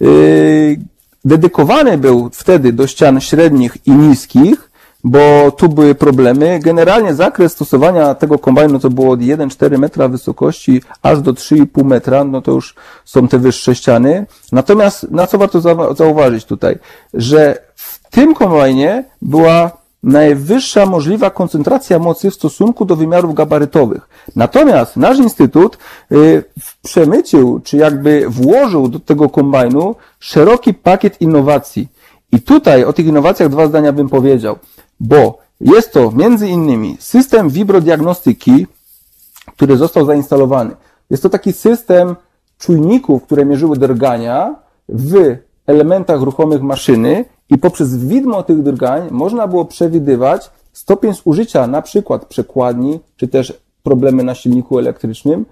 [0.00, 0.80] Yy,
[1.24, 4.70] dedykowany był wtedy do ścian średnich i niskich,
[5.04, 6.60] bo tu były problemy.
[6.62, 12.24] Generalnie zakres stosowania tego kombajnu to było od 1,4 metra wysokości aż do 3,5 metra,
[12.24, 14.26] no to już są te wyższe ściany.
[14.52, 16.78] Natomiast na co warto zau- zauważyć tutaj,
[17.14, 24.08] że w tym kombajnie była najwyższa możliwa koncentracja mocy w stosunku do wymiarów gabarytowych.
[24.36, 25.78] Natomiast nasz instytut
[26.12, 26.44] y,
[26.82, 31.88] przemycił, czy jakby włożył do tego kombajnu szeroki pakiet innowacji.
[32.32, 34.56] I tutaj o tych innowacjach dwa zdania bym powiedział,
[35.00, 38.66] bo jest to między innymi system wibrodiagnostyki,
[39.56, 40.76] który został zainstalowany.
[41.10, 42.16] Jest to taki system
[42.58, 44.54] czujników, które mierzyły drgania
[44.88, 45.36] w
[45.66, 52.26] elementach ruchomych maszyny i poprzez widmo tych drgań można było przewidywać stopień zużycia na przykład
[52.26, 55.44] przekładni, czy też problemy na silniku elektrycznym,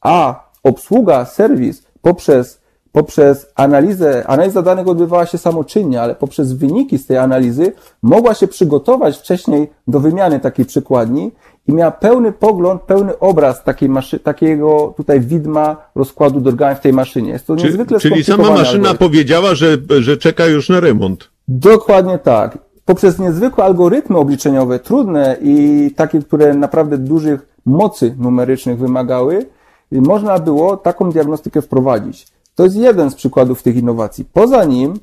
[0.00, 2.60] a obsługa, serwis poprzez,
[2.92, 8.48] poprzez analizę, analiza danych odbywała się samoczynnie, ale poprzez wyniki z tej analizy mogła się
[8.48, 11.32] przygotować wcześniej do wymiany takiej przykładni
[11.68, 16.92] i miała pełny pogląd, pełny obraz takiej maszy, takiego tutaj widma rozkładu drgań w tej
[16.92, 17.30] maszynie.
[17.30, 18.98] Jest to Czy, niezwykle czyli sama maszyna algorytm.
[18.98, 21.35] powiedziała, że, że czeka już na remont.
[21.48, 22.58] Dokładnie tak.
[22.84, 29.46] Poprzez niezwykłe algorytmy obliczeniowe, trudne i takie, które naprawdę dużych mocy numerycznych wymagały,
[29.92, 32.26] można było taką diagnostykę wprowadzić.
[32.54, 34.24] To jest jeden z przykładów tych innowacji.
[34.32, 34.94] Poza nim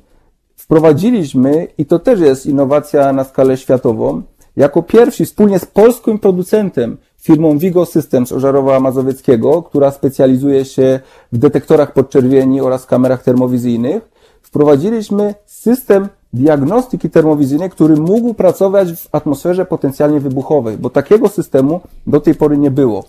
[0.56, 4.22] wprowadziliśmy, i to też jest innowacja na skalę światową,
[4.56, 11.00] jako pierwsi wspólnie z polskim producentem, firmą Vigo Systems Ożarowa Mazowieckiego, która specjalizuje się
[11.32, 14.08] w detektorach podczerwieni oraz kamerach termowizyjnych,
[14.42, 22.20] wprowadziliśmy system diagnostyki termowizyjnej, który mógł pracować w atmosferze potencjalnie wybuchowej, bo takiego systemu do
[22.20, 23.04] tej pory nie było.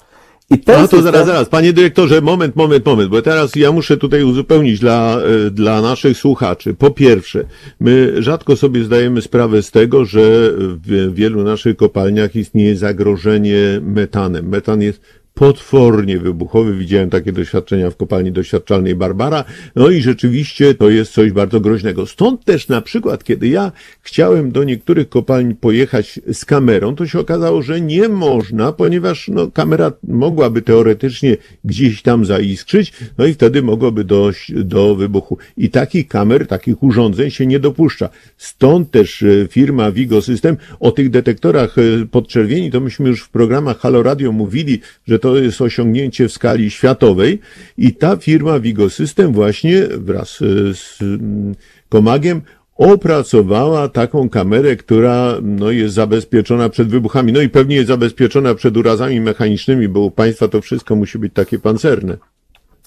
[0.50, 1.50] I ten No to zaraz, zaraz.
[1.50, 5.18] Panie dyrektorze, moment, moment, moment, bo teraz ja muszę tutaj uzupełnić dla,
[5.48, 6.74] e, dla naszych słuchaczy.
[6.74, 7.44] Po pierwsze,
[7.80, 14.50] my rzadko sobie zdajemy sprawę z tego, że w wielu naszych kopalniach istnieje zagrożenie metanem.
[14.50, 15.02] Metan jest
[15.36, 16.78] potwornie wybuchowy.
[16.78, 19.44] Widziałem takie doświadczenia w kopalni doświadczalnej Barbara.
[19.76, 22.06] No i rzeczywiście to jest coś bardzo groźnego.
[22.06, 23.72] Stąd też na przykład, kiedy ja
[24.02, 29.52] chciałem do niektórych kopalni pojechać z kamerą, to się okazało, że nie można, ponieważ no,
[29.52, 35.38] kamera mogłaby teoretycznie gdzieś tam zaiskrzyć, no i wtedy mogłoby dojść do wybuchu.
[35.58, 38.10] I takich kamer, takich urządzeń się nie dopuszcza.
[38.38, 43.30] Stąd też e, firma Vigo System o tych detektorach e, podczerwieni, to myśmy już w
[43.30, 47.40] programach Halo Radio mówili, że to jest osiągnięcie w skali światowej
[47.78, 51.56] i ta firma Vigo System właśnie wraz e, z mm,
[51.90, 52.42] Komagiem
[52.78, 57.34] opracowała taką kamerę, która no, jest zabezpieczona przed wybuchami.
[57.34, 61.34] No i pewnie jest zabezpieczona przed urazami mechanicznymi, bo u Państwa to wszystko musi być
[61.34, 62.18] takie pancerne.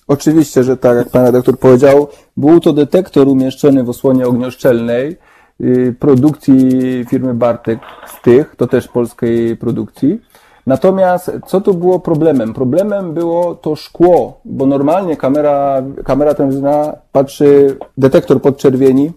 [0.09, 5.17] Oczywiście, że tak, jak pan redaktor powiedział, był to detektor umieszczony w osłonie ognioszczelnej
[5.61, 6.69] y, produkcji
[7.11, 7.79] firmy Bartek
[8.19, 10.21] z tych, to też polskiej produkcji.
[10.69, 12.55] Natomiast co tu było problemem?
[12.55, 19.13] Problemem było to szkło, bo normalnie kamera, kamera telewizyjna patrzy, detektor podczerwieni,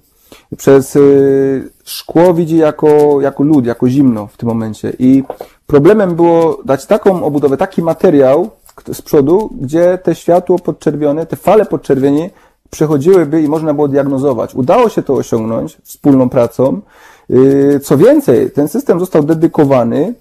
[0.58, 4.93] przez y, szkło widzi jako, jako lód, jako zimno w tym momencie.
[4.99, 5.24] I
[5.68, 8.49] problemem było dać taką obudowę, taki materiał
[8.93, 12.30] z przodu, gdzie te światło podczerwione, te fale podczerwieni
[12.70, 14.56] przechodziłyby i można było diagnozować.
[14.56, 16.82] Udało się to osiągnąć wspólną pracą.
[17.30, 20.14] Y, co więcej, ten system został dedykowany,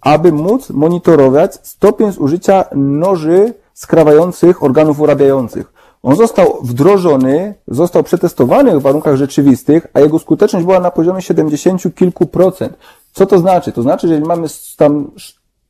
[0.00, 5.72] aby móc monitorować stopień zużycia noży skrawających organów urabiających.
[6.02, 11.94] On został wdrożony, został przetestowany w warunkach rzeczywistych, a jego skuteczność była na poziomie 70
[11.94, 12.76] kilku procent.
[13.12, 13.72] Co to znaczy?
[13.72, 15.10] To znaczy, że jeżeli mamy tam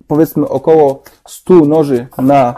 [0.06, 2.54] powiedzmy około 100 noży na,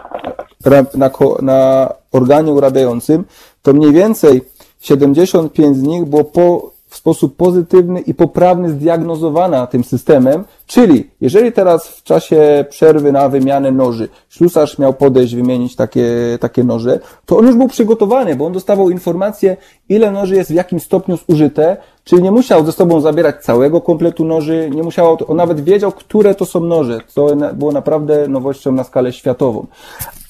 [0.94, 1.10] na,
[1.42, 3.24] na organie urabiającym,
[3.62, 4.42] to mniej więcej
[4.80, 11.52] 75 z nich było po w sposób pozytywny i poprawny zdiagnozowana tym systemem, czyli jeżeli
[11.52, 16.08] teraz w czasie przerwy na wymianę noży ślusarz miał podejść, wymienić takie,
[16.40, 19.56] takie noże, to on już był przygotowany, bo on dostawał informację,
[19.88, 24.24] ile noży jest w jakim stopniu zużyte, czyli nie musiał ze sobą zabierać całego kompletu
[24.24, 28.84] noży, nie musiał, on nawet wiedział, które to są noże, co było naprawdę nowością na
[28.84, 29.66] skalę światową.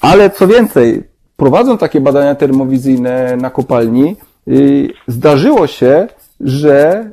[0.01, 1.03] Ale co więcej,
[1.37, 4.15] prowadząc takie badania termowizyjne na kopalni,
[4.47, 6.07] yy, zdarzyło się,
[6.39, 7.11] że,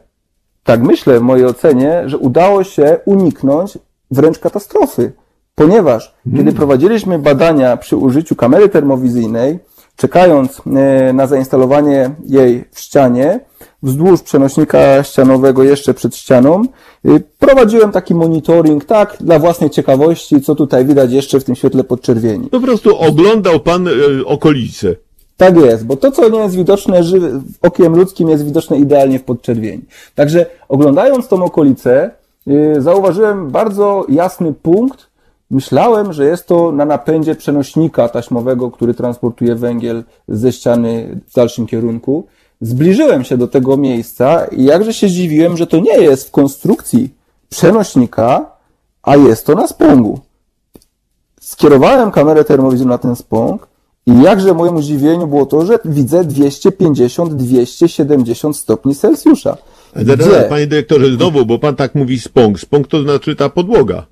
[0.64, 3.78] tak myślę w mojej ocenie, że udało się uniknąć
[4.10, 5.12] wręcz katastrofy.
[5.54, 6.38] Ponieważ, hmm.
[6.38, 9.58] kiedy prowadziliśmy badania przy użyciu kamery termowizyjnej,
[9.96, 13.40] czekając e, na zainstalowanie jej w ścianie,
[13.82, 16.62] wzdłuż przenośnika ścianowego jeszcze przed ścianą,
[17.04, 21.84] e, prowadziłem taki monitoring, tak, dla własnej ciekawości, co tutaj widać jeszcze w tym świetle
[21.84, 22.48] podczerwieni.
[22.50, 23.92] Po prostu oglądał pan e,
[24.26, 24.94] okolice.
[25.36, 27.02] Tak jest, bo to, co nie jest widoczne
[27.62, 29.82] okiem ludzkim, jest widoczne idealnie w podczerwieni.
[30.14, 32.10] Także oglądając tą okolicę,
[32.46, 35.06] yy, zauważyłem bardzo jasny punkt.
[35.50, 41.66] Myślałem, że jest to na napędzie przenośnika taśmowego, który transportuje węgiel ze ściany w dalszym
[41.66, 42.26] kierunku.
[42.60, 47.14] Zbliżyłem się do tego miejsca i jakże się zdziwiłem, że to nie jest w konstrukcji
[47.48, 48.46] przenośnika,
[49.02, 50.20] a jest to na spągu.
[51.40, 53.68] Skierowałem kamerę termowizyjną na ten spąg
[54.06, 59.56] i jakże mojemu zdziwieniu było to, że widzę 250-270 stopni Celsjusza.
[59.96, 60.46] Gdzie?
[60.48, 62.60] Panie dyrektorze, znowu, bo pan tak mówi spąk.
[62.60, 64.06] Spąk to znaczy ta podłoga.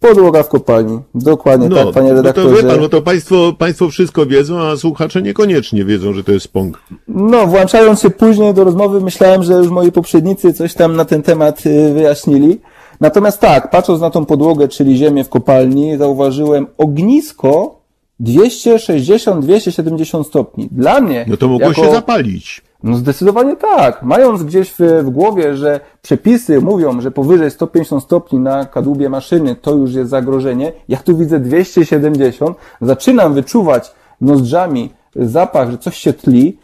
[0.00, 0.98] Podłoga w kopalni.
[1.14, 2.48] Dokładnie no, tak, panie redaktorze.
[2.48, 6.24] No to wie pan, no to państwo, państwo wszystko wiedzą, a słuchacze niekoniecznie wiedzą, że
[6.24, 6.78] to jest spąk.
[7.08, 11.22] No, włączając się później do rozmowy, myślałem, że już moi poprzednicy coś tam na ten
[11.22, 12.60] temat y, wyjaśnili.
[13.00, 17.79] Natomiast tak, patrząc na tą podłogę, czyli ziemię w kopalni, zauważyłem ognisko
[18.20, 20.68] 260-270 stopni.
[20.72, 21.24] Dla mnie.
[21.28, 21.84] No to mogło jako...
[21.84, 22.62] się zapalić.
[22.82, 24.02] No zdecydowanie tak.
[24.02, 29.56] Mając gdzieś w, w, głowie, że przepisy mówią, że powyżej 150 stopni na kadłubie maszyny
[29.56, 36.12] to już jest zagrożenie, ja tu widzę 270, zaczynam wyczuwać nozdrzami zapach, że coś się
[36.12, 36.58] tli.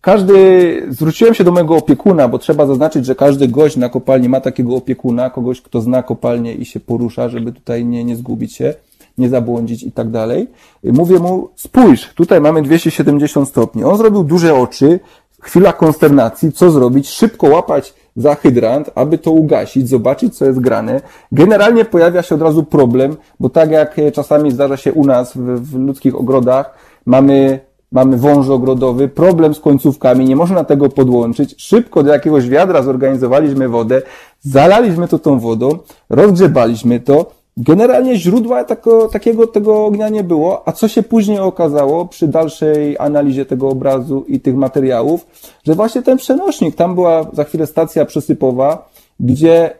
[0.00, 4.40] Każdy, zwróciłem się do mojego opiekuna, bo trzeba zaznaczyć, że każdy gość na kopalni ma
[4.40, 8.74] takiego opiekuna, kogoś, kto zna kopalnię i się porusza, żeby tutaj nie, nie zgubić się
[9.18, 10.48] nie zabłądzić i tak dalej.
[10.84, 13.84] Mówię mu, spójrz, tutaj mamy 270 stopni.
[13.84, 15.00] On zrobił duże oczy,
[15.40, 21.00] chwila konsternacji, co zrobić, szybko łapać za hydrant, aby to ugasić, zobaczyć, co jest grane.
[21.32, 25.40] Generalnie pojawia się od razu problem, bo tak jak czasami zdarza się u nas w,
[25.40, 26.74] w ludzkich ogrodach,
[27.06, 27.60] mamy
[27.92, 31.54] mamy wąż ogrodowy, problem z końcówkami, nie można tego podłączyć.
[31.58, 34.02] Szybko do jakiegoś wiadra zorganizowaliśmy wodę,
[34.40, 35.78] zalaliśmy to tą wodą,
[36.10, 42.06] rozgrzebaliśmy to, Generalnie źródła tako, takiego tego ognia nie było, a co się później okazało
[42.06, 45.26] przy dalszej analizie tego obrazu i tych materiałów,
[45.64, 48.88] że właśnie ten przenośnik, tam była za chwilę stacja przesypowa,
[49.20, 49.70] gdzie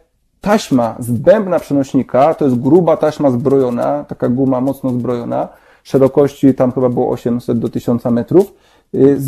[0.40, 5.48] taśma z bębna przenośnika, to jest gruba taśma zbrojona, taka guma mocno zbrojona,
[5.82, 8.54] szerokości tam chyba było 800 do 1000 metrów,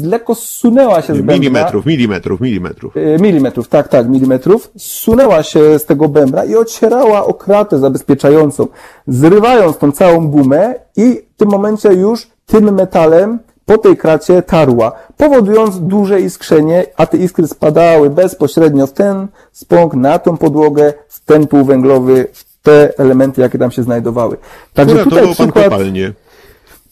[0.02, 1.34] lekko zsunęła się z bębna.
[1.34, 2.96] Milimetrów, milimetrów, milimetrów.
[2.96, 4.70] Y, Milimetrów, tak, tak, milimetrów.
[4.76, 8.66] Zsunęła się z tego bębna i ocierała o kratę zabezpieczającą,
[9.06, 14.92] zrywając tą całą gumę i w tym momencie już tym metalem po tej kracie tarła,
[15.16, 21.24] powodując duże iskrzenie, a te iskry spadały bezpośrednio w ten spąk, na tą podłogę, w
[21.24, 24.36] ten półwęglowy, w te elementy, jakie tam się znajdowały.
[24.74, 26.12] Także tutaj Uratował pan przykład, kopalnię.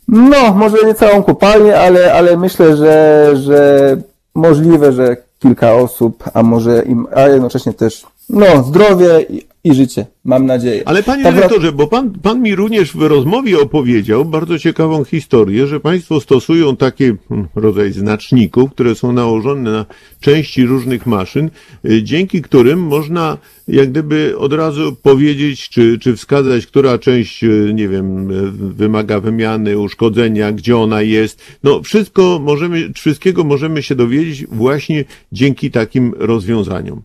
[0.09, 3.97] No, może nie całą kopalnię, ale, ale myślę, że, że
[4.35, 9.27] możliwe, że kilka osób, a może im, a jednocześnie też, no, zdrowie
[9.65, 10.83] i, życie, mam nadzieję.
[10.85, 15.67] Ale panie Tak dyrektorze, bo pan, pan mi również w rozmowie opowiedział bardzo ciekawą historię,
[15.67, 19.87] że państwo stosują takie hmm, rodzaj znaczników, które są nałożone na
[20.21, 21.51] części różnych maszyn,
[21.85, 27.73] y, dzięki którym można jak gdyby od razu powiedzieć, czy, czy wskazać, która część, y,
[27.75, 31.43] nie wiem, y, wymaga wymiany, uszkodzenia, gdzie ona jest.
[31.63, 37.03] No wszystko możemy, wszystkiego możemy się dowiedzieć właśnie dzięki takim rozwiązaniom.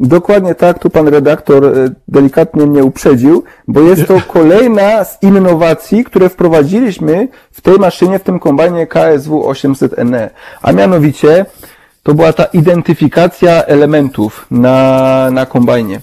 [0.00, 6.04] Dokładnie tak, tu pan redaktor e, delikatnie mnie uprzedził, bo jest to kolejna z innowacji,
[6.04, 10.30] które wprowadziliśmy w tej maszynie, w tym kombajnie KSW 800NE.
[10.62, 11.46] A mianowicie
[12.02, 16.00] to była ta identyfikacja elementów na, na kombajnie.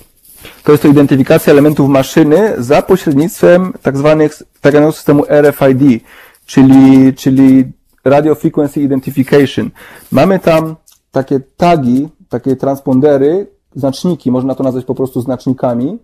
[0.63, 6.03] To jest to identyfikacja elementów maszyny za pośrednictwem tak zwanych, tak zwanego systemu RFID,
[6.45, 7.65] czyli, czyli
[8.05, 9.69] Radio Frequency Identification.
[10.11, 10.75] Mamy tam
[11.11, 15.97] takie tagi, takie transpondery, znaczniki, można to nazwać po prostu znacznikami,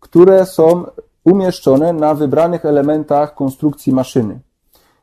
[0.00, 0.84] które są
[1.24, 4.38] umieszczone na wybranych elementach konstrukcji maszyny.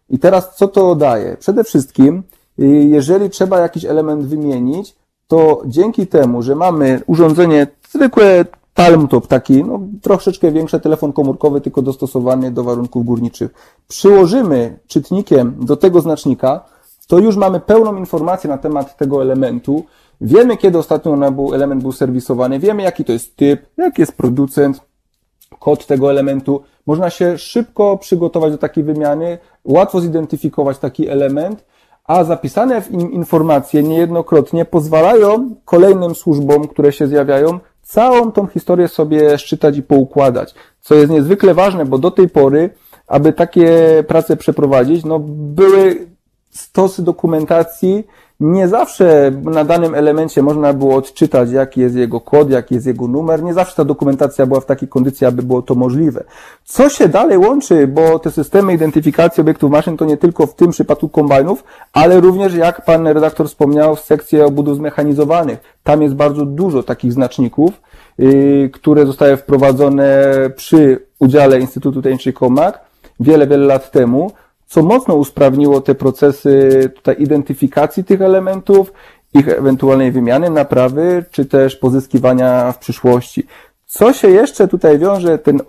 [0.09, 1.37] I teraz co to daje?
[1.37, 2.23] Przede wszystkim,
[2.59, 4.95] y, jeżeli trzeba jakiś element wymienić,
[5.27, 11.61] to dzięki temu, że mamy urządzenie zwykłe Palm Top, taki no, troszeczkę większy telefon komórkowy,
[11.61, 13.51] tylko dostosowany do warunków górniczych,
[13.87, 16.65] przyłożymy czytnikiem do tego znacznika,
[17.07, 19.83] to już mamy pełną informację na temat tego elementu.
[20.23, 21.17] Wiemy, kiedy ostatnio
[21.55, 24.81] element był serwisowany, wiemy, jaki to jest typ, jaki jest producent,
[25.59, 26.63] kod tego elementu.
[26.87, 31.65] Można się szybko przygotować do takiej wymiany, łatwo zidentyfikować taki element,
[32.03, 38.87] a zapisane w nim informacje niejednokrotnie pozwalają kolejnym służbom, które się zjawiają, całą tą historię
[38.87, 40.53] sobie szczytać i poukładać.
[40.81, 42.69] Co jest niezwykle ważne, bo do tej pory,
[43.07, 43.67] aby takie
[44.07, 46.07] prace przeprowadzić, no były
[46.49, 48.03] stosy dokumentacji,
[48.43, 53.07] nie zawsze na danym elemencie można było odczytać, jaki jest jego kod, jaki jest jego
[53.07, 53.43] numer.
[53.43, 56.23] Nie zawsze ta dokumentacja była w takiej kondycji, aby było to możliwe.
[56.63, 60.71] Co się dalej łączy, bo te systemy identyfikacji obiektów maszyn to nie tylko w tym
[60.71, 61.63] przypadku kombajnów,
[61.93, 65.59] ale również, jak pan redaktor wspomniał, w sekcji obudów zmechanizowanych.
[65.83, 67.71] Tam jest bardzo dużo takich znaczników,
[68.17, 72.79] yy, które zostały wprowadzone przy udziale Instytutu Techniczny Komak
[73.19, 74.31] wiele, wiele lat temu
[74.73, 78.93] co mocno usprawniło te procesy tutaj identyfikacji tych elementów,
[79.33, 83.43] ich ewentualnej wymiany, naprawy, czy też pozyskiwania w przyszłości.
[83.85, 85.61] Co się jeszcze tutaj wiąże, ten,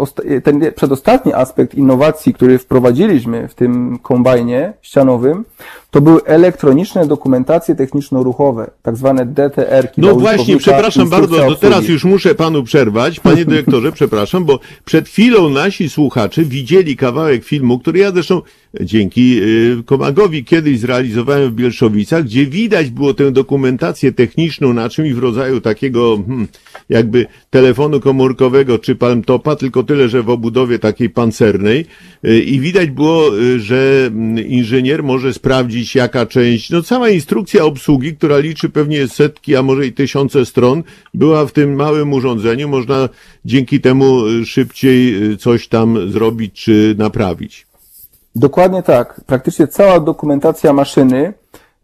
[0.44, 5.44] ten przedostatni aspekt innowacji, który wprowadziliśmy w tym kombajnie ścianowym,
[5.90, 10.00] to były elektroniczne dokumentacje techniczno-ruchowe, tak zwane DTR-ki.
[10.00, 13.20] No właśnie, przepraszam bardzo, to teraz już muszę panu przerwać.
[13.20, 18.42] Panie dyrektorze, przepraszam, bo przed chwilą nasi słuchacze widzieli kawałek filmu, który ja zresztą
[18.80, 25.12] dzięki y, Komagowi kiedyś zrealizowałem w Bielszowicach, gdzie widać było tę dokumentację techniczną na czymś
[25.12, 26.48] w rodzaju takiego hmm,
[26.88, 31.86] jakby telefonu komórkowego czy palmtopa, tylko tyle, że w obudowie takiej pancernej.
[32.24, 37.64] Y, i widać było, y, że mm, inżynier może sprawdzić jaka część, no cała instrukcja
[37.64, 40.82] obsługi, która liczy pewnie setki, a może i tysiące stron,
[41.14, 43.08] była w tym małym urządzeniu, można
[43.44, 47.66] dzięki temu szybciej coś tam zrobić czy naprawić.
[48.34, 49.20] Dokładnie tak.
[49.26, 51.32] Praktycznie cała dokumentacja maszyny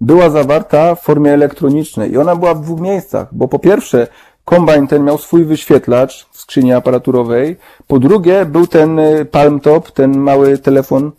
[0.01, 4.06] była zawarta w formie elektronicznej i ona była w dwóch miejscach, bo po pierwsze
[4.44, 7.56] kombajn ten miał swój wyświetlacz w skrzyni aparaturowej,
[7.86, 11.12] po drugie był ten y, Palm Top, ten mały telefon,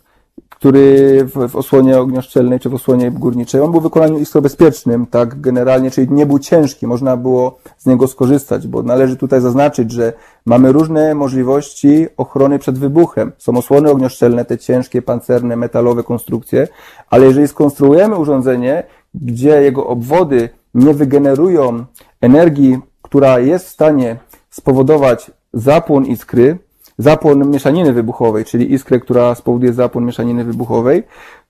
[0.62, 5.40] który w, w osłonie ognioszczelnej czy w osłonie górniczej, on był w wykonaniu iskobezpiecznym, tak
[5.40, 10.12] generalnie, czyli nie był ciężki, można było z niego skorzystać, bo należy tutaj zaznaczyć, że
[10.46, 13.32] mamy różne możliwości ochrony przed wybuchem.
[13.38, 16.68] Są osłony ognioszczelne, te ciężkie, pancerne, metalowe konstrukcje,
[17.10, 18.82] ale jeżeli skonstruujemy urządzenie,
[19.14, 21.84] gdzie jego obwody nie wygenerują
[22.20, 24.16] energii, która jest w stanie
[24.50, 26.58] spowodować zapłon iskry,
[26.98, 31.02] zapłon mieszaniny wybuchowej, czyli iskrę, która spowoduje zapłon mieszaniny wybuchowej,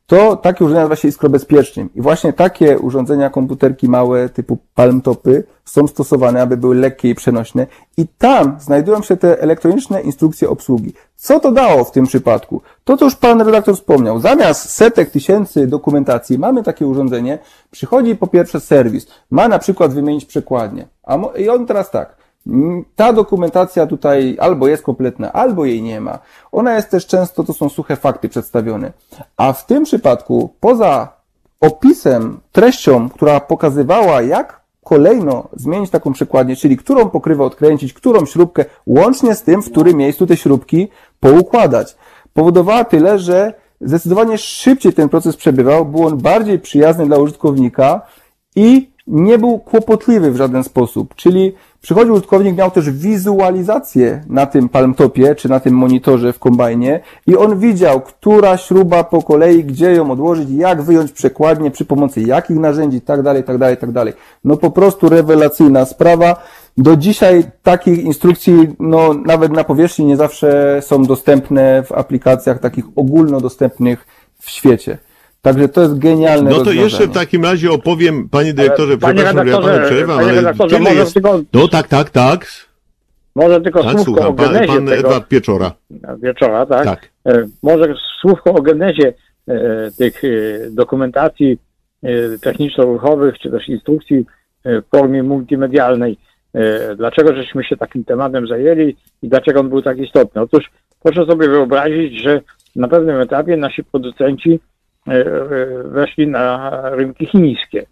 [0.06, 1.90] to takie urządzenia nazywa się iskrobezpiecznym.
[1.94, 7.66] I właśnie takie urządzenia, komputerki małe typu palmtopy są stosowane, aby były lekkie i przenośne.
[7.96, 10.92] I tam znajdują się te elektroniczne instrukcje obsługi.
[11.16, 12.62] Co to dało w tym przypadku?
[12.84, 14.20] To, co już pan redaktor wspomniał.
[14.20, 17.38] Zamiast setek tysięcy dokumentacji mamy takie urządzenie,
[17.70, 20.88] przychodzi po pierwsze serwis, ma na przykład wymienić przekładnię.
[21.02, 22.21] A I on teraz tak.
[22.46, 26.18] Mm, Ta dokumentacja tutaj albo jest kompletna, albo jej nie ma.
[26.52, 28.92] Ona jest też często, to są suche fakty przedstawione.
[29.36, 31.08] A w tym przypadku, poza
[31.60, 38.64] opisem, treścią, która pokazywała, jak kolejno zmienić taką przekładnię, czyli którą pokrywę odkręcić, którą śrubkę,
[38.86, 40.88] łącznie z tym, w którym miejscu te śrubki
[41.20, 41.96] poukładać.
[42.32, 48.00] Powodowała tyle, że zdecydowanie szybciej ten proces przebywał, był on bardziej przyjazny dla użytkownika
[48.56, 51.14] i nie był kłopotliwy w żaden sposób.
[51.14, 57.00] Czyli przychodził użytkownik, miał też wizualizację na tym palmtopie, czy na tym monitorze w kombajnie
[57.26, 62.20] i on widział, która śruba po kolei, gdzie ją odłożyć, jak wyjąć przekładnię, przy pomocy
[62.20, 64.14] jakich narzędzi, tak dalej, tak dalej, tak dalej.
[64.44, 66.42] No po prostu rewelacyjna sprawa.
[66.76, 72.84] Do dzisiaj takich instrukcji, no nawet na powierzchni nie zawsze są dostępne w aplikacjach takich
[72.96, 74.06] ogólnodostępnych
[74.38, 74.98] w świecie.
[75.42, 79.46] Także to jest genialne No to jeszcze w takim razie opowiem, panie dyrektorze, panie przepraszam,
[79.46, 81.14] że ja panu przerywam, panie ale redaktorze, tyle może jest...
[81.14, 82.46] tylko- No tak, tak, tak.
[83.34, 84.36] Może tylko Tak, słówko o słucham.
[84.36, 85.72] Pan, genezie pan tego Edward Pieczora.
[86.22, 86.84] wieczora, tak?
[86.84, 87.08] Tak.
[87.26, 89.12] E, Może słówko o genezie
[89.48, 90.28] e, tych e,
[90.70, 91.58] dokumentacji
[92.02, 94.24] e, techniczno-ruchowych, czy też instrukcji
[94.64, 96.16] e, w formie multimedialnej.
[96.54, 100.40] E, Dlaczego żeśmy się takim tematem zajęli i dlaczego on był tak istotny?
[100.40, 100.70] Otóż
[101.02, 102.40] proszę sobie wyobrazić, że
[102.76, 104.60] na pewnym etapie nasi producenci
[105.84, 107.86] weszli na rynki chińskie.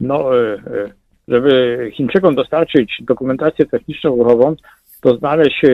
[0.00, 0.58] No, e, e,
[1.28, 4.54] żeby Chińczykom dostarczyć dokumentację techniczno-ruchową,
[5.00, 5.68] to znaleźć e,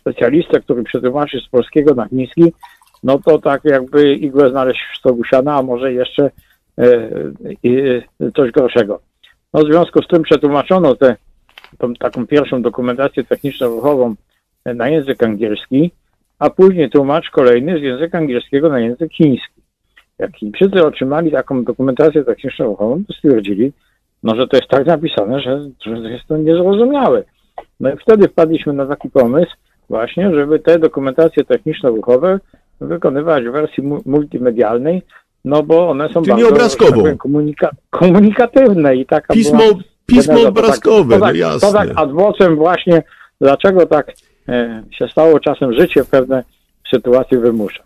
[0.00, 2.52] specjalistę, który przetłumaczy z polskiego na chiński,
[3.02, 6.30] no to tak jakby igłę znaleźć w stogu siana, a może jeszcze
[6.78, 6.84] e,
[8.20, 9.00] e, coś gorszego.
[9.54, 11.16] No w związku z tym przetłumaczono tę
[11.98, 14.14] taką pierwszą dokumentację techniczno-ruchową
[14.64, 15.90] e, na język angielski,
[16.38, 19.53] a później tłumacz kolejny z języka angielskiego na język chiński.
[20.18, 23.72] Jak Chińczycy otrzymali taką dokumentację techniczno-ruchową, to stwierdzili,
[24.22, 27.24] no, że to jest tak napisane, że, że jest to niezrozumiałe.
[27.80, 29.52] No i wtedy wpadliśmy na taki pomysł
[29.88, 32.38] właśnie, żeby te dokumentacje techniczno-ruchowe
[32.80, 35.02] wykonywać w wersji mu- multimedialnej,
[35.44, 39.70] no bo one są Czyli bardzo tak powiem, komunika- komunikatywne i taka Pismo, była
[40.06, 42.02] pismo obrazkowe, to no tak, to tak jasne.
[42.02, 43.02] ad vocem właśnie,
[43.40, 44.12] dlaczego tak
[44.48, 46.44] e, się stało, czasem życie pewne
[46.90, 47.82] sytuacje wymusza.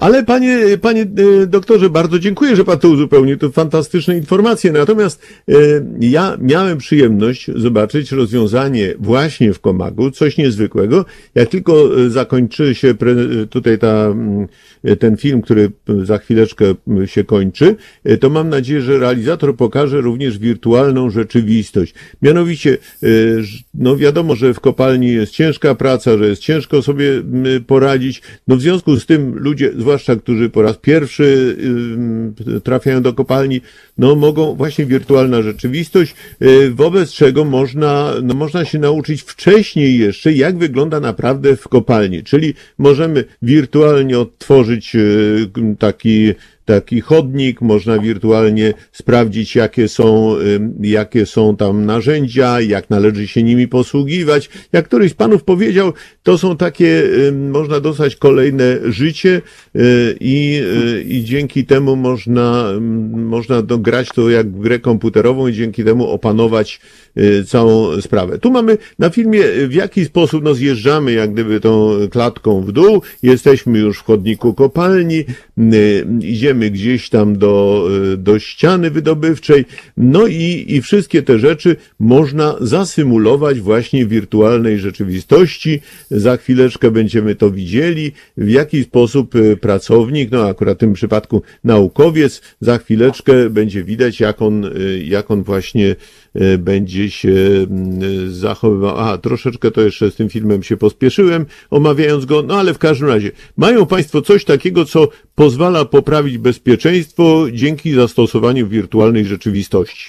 [0.00, 1.02] Ale panie, panie
[1.42, 3.36] e, doktorze, bardzo dziękuję, że pan to uzupełnił.
[3.36, 4.72] To fantastyczne informacje.
[4.72, 5.54] Natomiast e,
[6.00, 11.04] ja miałem przyjemność zobaczyć rozwiązanie właśnie w Komagu, coś niezwykłego.
[11.34, 12.94] Jak tylko e, zakończy się
[13.50, 14.48] tutaj ta, mm,
[14.98, 15.70] ten film, który
[16.02, 17.76] za chwileczkę mm, się kończy,
[18.20, 21.94] to mam nadzieję, że realizator pokaże również wirtualną rzeczywistość.
[22.22, 22.78] Mianowicie,
[23.74, 28.22] no wiadomo, że w kopalni jest ciężka praca, że jest ciężko sobie mm, poradzić.
[28.48, 31.56] No w związku z tym ludzie, zwłaszcza którzy po raz pierwszy
[32.64, 33.60] trafiają do kopalni,
[33.98, 40.32] no mogą właśnie wirtualna rzeczywistość, y, wobec czego można, no można się nauczyć wcześniej jeszcze,
[40.32, 42.22] jak wygląda naprawdę w kopalni.
[42.22, 46.34] Czyli możemy wirtualnie odtworzyć y, taki
[46.70, 50.36] taki chodnik, można wirtualnie sprawdzić, jakie są,
[50.80, 54.50] jakie są tam narzędzia, jak należy się nimi posługiwać.
[54.72, 55.92] Jak któryś z panów powiedział,
[56.22, 57.02] to są takie,
[57.32, 59.42] można dostać kolejne życie
[59.76, 59.80] y,
[60.20, 60.62] i,
[60.96, 62.64] y, i dzięki temu można,
[63.12, 66.80] można dograć to jak grę komputerową i dzięki temu opanować
[67.18, 68.38] y, całą sprawę.
[68.38, 73.02] Tu mamy na filmie, w jaki sposób no, zjeżdżamy jak gdyby tą klatką w dół,
[73.22, 75.24] jesteśmy już w chodniku kopalni,
[75.58, 76.06] y,
[76.60, 79.64] idziemy gdzieś tam do, y, do ściany wydobywczej,
[79.96, 85.80] no i, i wszystkie te rzeczy można zasymulować właśnie w wirtualnej rzeczywistości.
[86.10, 91.42] Za chwileczkę będziemy to widzieli, w jaki sposób y, pracownik, no akurat w tym przypadku
[91.64, 95.96] naukowiec, za chwileczkę będzie widać, jak on, y, jak on właśnie
[96.58, 98.00] będzie się mm,
[98.32, 98.98] zachowywał.
[98.98, 103.08] Aha, troszeczkę to jeszcze z tym filmem się pospieszyłem, omawiając go, no ale w każdym
[103.08, 110.06] razie, mają Państwo coś takiego, co pozwala poprawić bezpieczeństwo dzięki zastosowaniu wirtualnej rzeczywistości.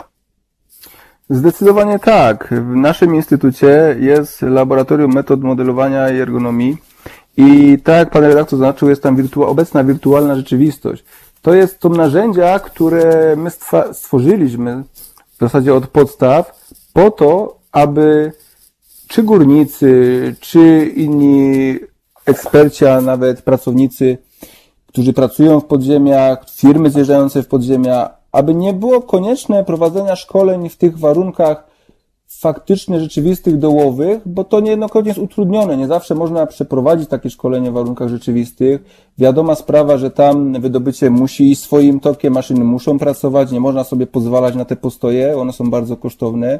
[1.29, 2.53] Zdecydowanie tak.
[2.71, 6.77] W naszym instytucie jest laboratorium metod modelowania i ergonomii
[7.37, 11.03] i tak jak pan redaktor zaznaczył, jest tam wirtua- obecna wirtualna rzeczywistość.
[11.41, 13.49] To jest to narzędzia, które my
[13.93, 14.83] stworzyliśmy
[15.41, 18.31] w zasadzie od podstaw po to, aby
[19.07, 21.75] czy górnicy, czy inni
[22.25, 24.17] eksperci, a nawet pracownicy
[24.91, 30.77] którzy pracują w podziemiach, firmy zjeżdżające w podziemia, aby nie było konieczne prowadzenia szkoleń w
[30.77, 31.70] tych warunkach
[32.41, 35.77] faktycznie rzeczywistych dołowych, bo to niejednokrotnie jest utrudnione.
[35.77, 38.83] Nie zawsze można przeprowadzić takie szkolenie w warunkach rzeczywistych.
[39.17, 44.07] Wiadoma sprawa, że tam wydobycie musi iść swoim tokiem, maszyny muszą pracować, nie można sobie
[44.07, 46.59] pozwalać na te postoje, one są bardzo kosztowne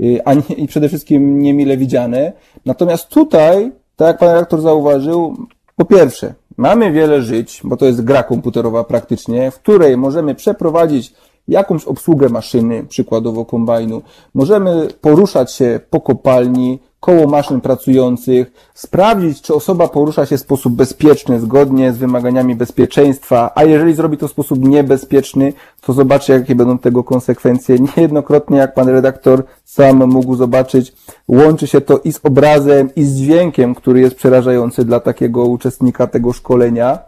[0.00, 2.32] y, a nie, i przede wszystkim niemile widziane.
[2.66, 5.36] Natomiast tutaj, tak jak pan redaktor zauważył,
[5.76, 11.14] po pierwsze, mamy wiele żyć, bo to jest gra komputerowa praktycznie, w której możemy przeprowadzić
[11.48, 14.02] jakąś obsługę maszyny, przykładowo kombajnu.
[14.34, 20.72] Możemy poruszać się po kopalni, koło maszyn pracujących, sprawdzić, czy osoba porusza się w sposób
[20.72, 26.54] bezpieczny, zgodnie z wymaganiami bezpieczeństwa, a jeżeli zrobi to w sposób niebezpieczny, to zobaczy, jakie
[26.54, 27.76] będą tego konsekwencje.
[27.96, 30.92] Niejednokrotnie, jak pan redaktor sam mógł zobaczyć,
[31.28, 36.06] łączy się to i z obrazem, i z dźwiękiem, który jest przerażający dla takiego uczestnika
[36.06, 36.98] tego szkolenia.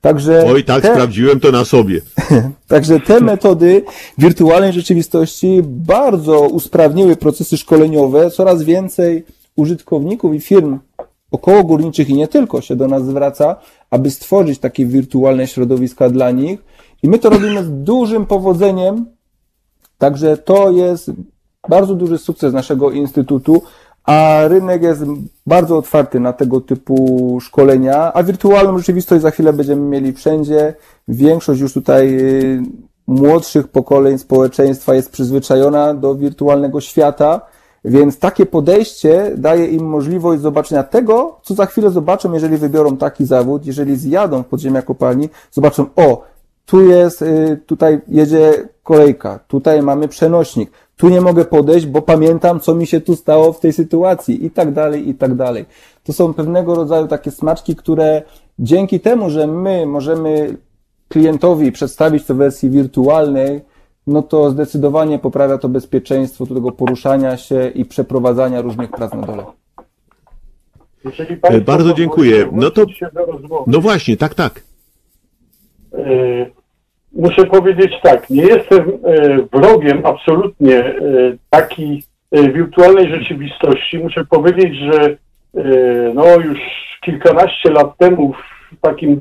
[0.00, 2.00] Także Oj, tak, te- sprawdziłem to na sobie.
[2.68, 3.84] Także te metody
[4.18, 8.30] wirtualnej rzeczywistości bardzo usprawniły procesy szkoleniowe.
[8.30, 9.24] Coraz więcej
[9.56, 10.78] użytkowników i firm
[11.30, 13.56] około górniczych i nie tylko się do nas zwraca,
[13.90, 16.60] aby stworzyć takie wirtualne środowiska dla nich.
[17.02, 19.06] I my to robimy z dużym powodzeniem.
[19.98, 21.10] Także to jest
[21.68, 23.62] bardzo duży sukces naszego instytutu,
[24.08, 25.02] a rynek jest
[25.46, 30.74] bardzo otwarty na tego typu szkolenia, a wirtualną rzeczywistość za chwilę będziemy mieli wszędzie.
[31.08, 32.62] Większość już tutaj y,
[33.06, 37.40] młodszych pokoleń społeczeństwa jest przyzwyczajona do wirtualnego świata,
[37.84, 43.26] więc takie podejście daje im możliwość zobaczenia tego, co za chwilę zobaczą, jeżeli wybiorą taki
[43.26, 46.22] zawód, jeżeli zjadą w podziemia kopalni, zobaczą, o,
[46.68, 52.60] tu jest, y, tutaj jedzie kolejka, tutaj mamy przenośnik, tu nie mogę podejść, bo pamiętam,
[52.60, 55.64] co mi się tu stało w tej sytuacji i tak dalej, i tak dalej.
[56.04, 58.22] To są pewnego rodzaju takie smaczki, które
[58.58, 60.56] dzięki temu, że my możemy
[61.08, 63.60] klientowi przedstawić to w wersji wirtualnej,
[64.06, 69.44] no to zdecydowanie poprawia to bezpieczeństwo tego poruszania się i przeprowadzania różnych prac na dole.
[71.42, 72.48] Państwo Bardzo dziękuję.
[72.52, 72.86] No to-
[73.66, 74.62] No właśnie, tak, tak.
[75.94, 76.57] e,
[77.18, 80.94] muszę powiedzieć tak, nie jestem e, wrogiem absolutnie e,
[81.50, 83.98] takiej e, wirtualnej rzeczywistości.
[83.98, 85.16] Muszę powiedzieć, że
[86.14, 86.58] no już
[87.04, 89.20] kilkanaście lat temu w takim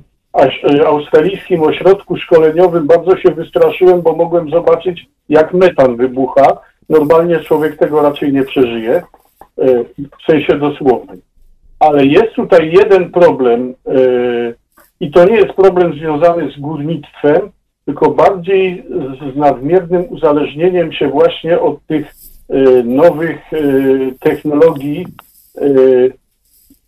[0.85, 6.57] australijskim ośrodku szkoleniowym bardzo się wystraszyłem, bo mogłem zobaczyć, jak metan wybucha.
[6.89, 9.03] Normalnie człowiek tego raczej nie przeżyje,
[9.97, 11.21] w sensie dosłownym.
[11.79, 13.73] Ale jest tutaj jeden problem,
[14.99, 17.51] i to nie jest problem związany z górnictwem,
[17.87, 22.13] tylko bardziej z, z nadmiernym uzależnieniem się właśnie od tych
[22.49, 23.57] e, nowych e,
[24.19, 25.05] technologii.
[25.57, 25.67] E,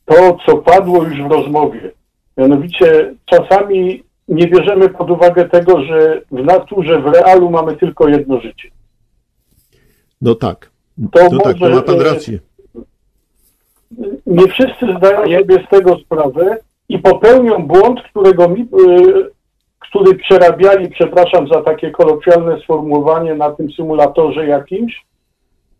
[0.06, 1.92] to, co padło już w rozmowie.
[2.38, 8.40] Mianowicie czasami nie bierzemy pod uwagę tego, że w naturze, w realu mamy tylko jedno
[8.42, 8.70] życie.
[10.22, 10.70] No tak.
[11.12, 12.40] To No tak, to może, ma pan rację.
[14.26, 16.58] nie wszyscy zdają sobie z tego sprawę
[16.90, 19.39] i popełnią błąd, którego mi, y,
[19.90, 25.06] który przerabiali, przepraszam za takie kolokwialne sformułowanie, na tym symulatorze jakimś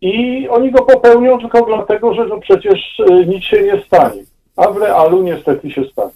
[0.00, 4.22] i oni go popełnią tylko dlatego, że no przecież y, nic się nie stanie,
[4.56, 6.10] a w realu niestety się stanie.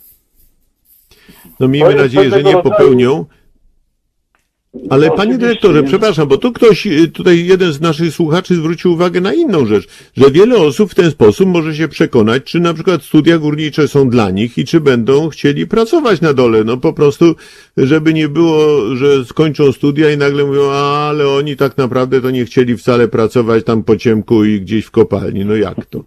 [1.61, 3.25] No miejmy nadzieję, że nie rodzaju- popełnią.
[4.91, 8.93] Ale No, panie dyrektorze, przepraszam, bo tu ktoś, y, tutaj jeden z naszych słuchaczy zwrócił
[8.93, 12.75] uwagę na inną rzecz, że wiele osób w ten sposób może się przekonać, czy na
[12.75, 16.65] przykład studia górnicze są dla nich i czy będą chcieli pracować na dole.
[16.65, 17.25] No po prostu,
[17.77, 22.31] żeby nie było, że skończą studia i nagle mówią, a, ale oni tak naprawdę to
[22.31, 25.45] nie chcieli wcale pracować tam po ciemku i gdzieś w kopalni.
[25.45, 25.99] No jak to?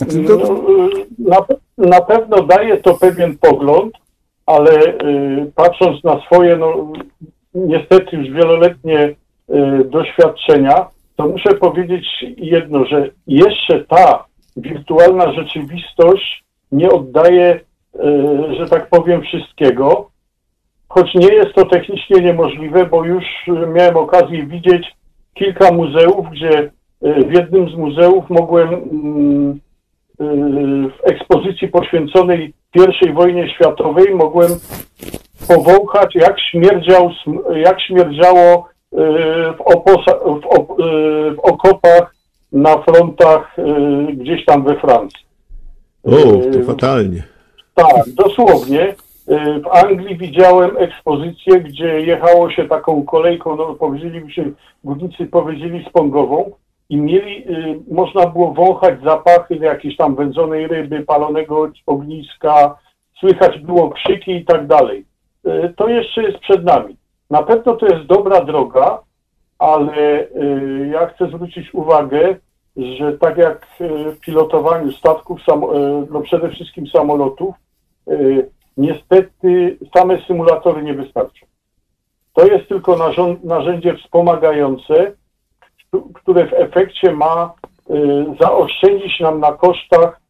[0.00, 1.36] No, to, y, na,
[1.78, 3.94] na pewno daje to pewien pogląd,
[4.46, 6.92] ale y, patrząc na swoje, no,
[7.56, 9.14] niestety już wieloletnie y,
[9.84, 12.06] doświadczenia, to muszę powiedzieć
[12.36, 14.24] jedno, że jeszcze ta
[14.56, 17.60] wirtualna rzeczywistość nie oddaje,
[17.94, 20.10] y, że tak powiem, wszystkiego,
[20.88, 23.24] choć nie jest to technicznie niemożliwe, bo już
[23.74, 24.86] miałem okazję widzieć
[25.34, 26.70] kilka muzeów, gdzie y,
[27.02, 29.60] w jednym z muzeów mogłem mm,
[30.90, 32.52] w ekspozycji poświęconej
[33.02, 34.50] I wojnie światowej mogłem
[35.48, 37.10] powąchać, jak, śmierdział,
[37.54, 38.96] jak śmierdziało y,
[39.52, 42.14] w, oposa- w, op- y, w okopach
[42.52, 45.26] na frontach y, gdzieś tam we Francji.
[46.04, 46.10] O,
[46.52, 47.22] to fatalnie.
[47.74, 48.94] tak, dosłownie.
[49.64, 54.52] W Anglii widziałem ekspozycję, gdzie jechało się taką kolejką, no powiedzielibyśmy,
[54.84, 56.50] górnicy powiedzieli spongową
[56.88, 57.44] i mieli,
[57.90, 62.78] można było wąchać zapachy jakiejś tam wędzonej ryby, palonego ogniska,
[63.20, 65.04] słychać było krzyki i tak dalej.
[65.46, 66.96] Y, To jeszcze jest przed nami.
[67.30, 68.98] Na pewno to jest dobra droga,
[69.58, 72.36] ale y, ja chcę zwrócić uwagę,
[72.76, 75.40] że tak jak y, w pilotowaniu statków,
[76.10, 77.54] no przede wszystkim samolotów,
[78.76, 81.46] niestety same symulatory nie wystarczą.
[82.34, 82.96] To jest tylko
[83.44, 85.12] narzędzie wspomagające,
[85.88, 87.52] któ- które w efekcie ma
[88.40, 90.20] zaoszczędzić nam na kosztach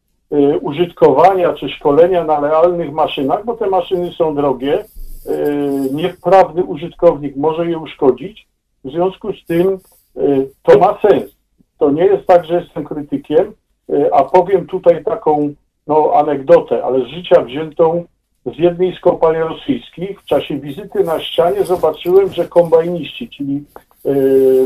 [0.61, 4.85] użytkowania czy szkolenia na realnych maszynach, bo te maszyny są drogie.
[5.27, 8.47] Y, Niewprawny użytkownik może je uszkodzić.
[8.83, 9.77] W związku z tym
[10.17, 11.31] y, to ma sens.
[11.79, 13.53] To nie jest tak, że jestem krytykiem,
[13.89, 15.53] y, a powiem tutaj taką
[15.87, 18.03] no, anegdotę, ale z życia wziętą
[18.45, 20.21] z jednej z kopalni rosyjskich.
[20.21, 23.63] W czasie wizyty na ścianie zobaczyłem, że kombajniści, czyli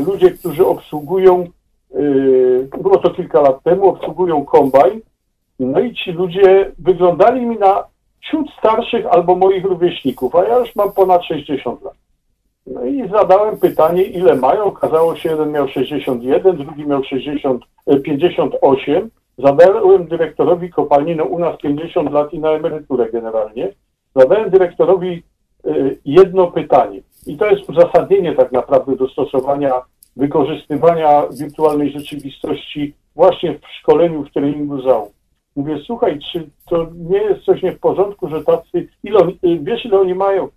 [0.06, 1.46] ludzie, którzy obsługują,
[2.82, 5.00] było to kilka lat temu, obsługują kombajn,
[5.60, 7.84] no i ci ludzie wyglądali mi na
[8.30, 11.94] ciut starszych albo moich rówieśników, a ja już mam ponad 60 lat.
[12.66, 14.64] No i zadałem pytanie, ile mają.
[14.64, 19.10] Okazało się, jeden miał 61, drugi miał 60, e, 58.
[19.38, 23.72] Zadałem dyrektorowi kopalni, no u nas 50 lat i na emeryturę generalnie.
[24.16, 25.22] Zadałem dyrektorowi
[25.64, 25.70] e,
[26.04, 27.00] jedno pytanie.
[27.26, 29.72] I to jest uzasadnienie tak naprawdę do stosowania,
[30.16, 35.12] wykorzystywania wirtualnej rzeczywistości właśnie w szkoleniu, w treningu załóg.
[35.56, 39.84] Mówię, słuchaj, czy to nie jest coś nie w porządku, że tacy, ile y, wiesz
[39.84, 40.48] ile oni mają?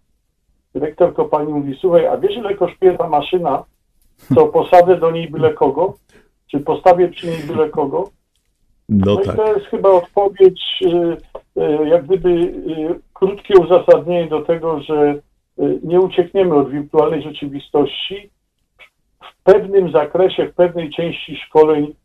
[0.73, 3.63] Dyrektor kopalni mówi, słuchaj, a wiesz ile kosztuje ta maszyna,
[4.35, 5.93] co posadzę do niej byle kogo?
[6.51, 8.09] Czy postawię przy niej byle kogo?
[8.89, 9.35] No No i tak.
[9.35, 15.19] to jest chyba odpowiedź, y, jak gdyby y, krótkie uzasadnienie do tego, że
[15.83, 18.29] nie uciekniemy od wirtualnej rzeczywistości.
[19.21, 21.95] W pewnym zakresie, w pewnej części szkoleń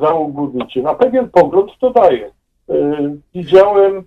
[0.00, 0.82] załóg górniczych.
[0.82, 2.30] Na pewien pogląd to daje.
[2.70, 4.02] Y, Widziałem y,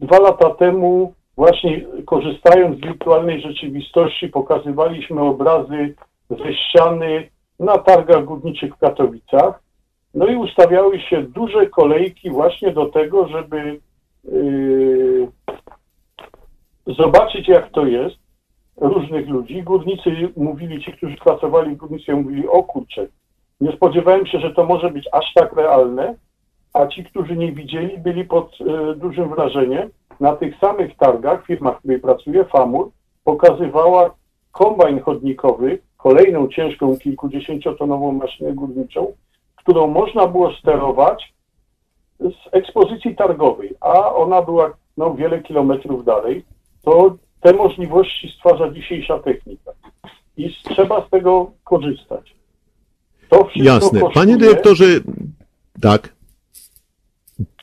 [0.00, 5.94] dwa lata temu, właśnie korzystając z wirtualnej rzeczywistości, pokazywaliśmy obrazy
[6.30, 7.28] ze ściany
[7.60, 9.62] na targach górniczych w Katowicach.
[10.14, 13.80] No i ustawiały się duże kolejki właśnie do tego, żeby
[16.86, 18.16] zobaczyć, jak to jest
[18.76, 19.62] różnych ludzi.
[19.62, 23.06] Górnicy mówili, ci, którzy pracowali w górnictwie, mówili, o kurczę,
[23.60, 26.14] nie spodziewałem się, że to może być aż tak realne,
[26.72, 29.90] a ci, którzy nie widzieli, byli pod e, dużym wrażeniem.
[30.20, 32.90] Na tych samych targach, firma, w której pracuję, FAMUR,
[33.24, 34.14] pokazywała
[34.52, 39.12] kombajn chodnikowy, kolejną ciężką kilkudziesięciotonową maszynę górniczą,
[39.56, 41.34] którą można było sterować
[42.20, 46.44] z ekspozycji targowej, a ona była no, wiele kilometrów dalej,
[46.82, 49.72] to te możliwości stwarza dzisiejsza technika.
[50.36, 52.34] I trzeba z tego korzystać.
[53.56, 54.00] Jasne.
[54.00, 54.86] kosztuje- Panie dyrektorze,
[55.80, 56.14] tak.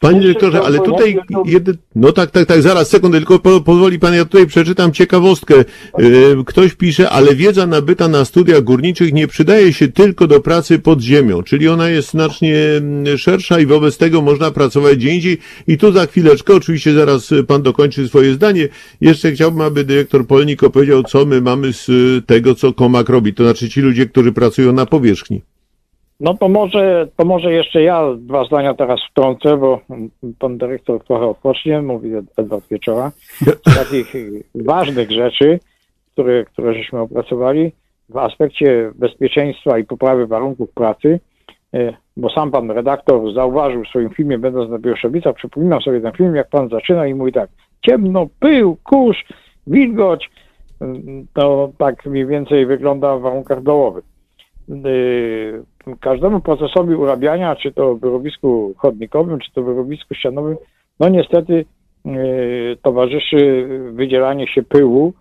[0.02, 1.78] Panie dyrektorze, ale tutaj, jedy...
[1.96, 5.56] no tak, tak, tak, zaraz, sekundę, tylko po, pozwoli pan, ja tutaj przeczytam ciekawostkę.
[5.98, 10.80] Yy, Ktoś pisze, ale wiedza nabyta na studiach górniczych nie przydaje się tylko do pracy
[10.80, 15.38] pod ziemią, czyli ona jest znacznie mm, szersza i wobec tego można pracować gdzie indziej.
[15.68, 18.70] I tu za chwileczkę, oczywiście zaraz y, pan dokończy swoje zdanie.
[19.02, 23.34] Jeszcze chciałbym, aby dyrektor Polnik opowiedział, co my mamy z y, tego, co Komak robi,
[23.34, 25.42] to znaczy ci ludzie, którzy pracują na powierzchni.
[26.22, 29.80] No to może, to może jeszcze ja dwa zdania teraz wtrącę, bo
[30.40, 33.12] pan dyrektor trochę odpocznie, mówi Edward Wieczora.
[33.42, 34.14] Z takich
[34.56, 35.60] ważnych rzeczy,
[36.12, 37.72] które, które żeśmy opracowali
[38.10, 41.20] w aspekcie bezpieczeństwa i poprawy warunków pracy,
[41.76, 46.12] y, bo sam pan redaktor zauważył w swoim filmie, będąc na Bieszowicach, przypominam sobie ten
[46.12, 47.50] film, jak pan zaczyna i mówi tak,
[47.86, 49.26] ciemno, pył, kurz,
[49.68, 50.30] wilgoć,
[50.82, 50.86] y,
[51.34, 54.11] to tak mniej więcej wygląda w warunkach dołowych
[56.00, 60.58] każdemu procesowi urabiania, czy to w wyrowisku chodnikowym, czy to w wyrowisku ścianowym,
[61.00, 61.66] no niestety
[62.06, 65.14] y, towarzyszy wydzielanie się pyłu.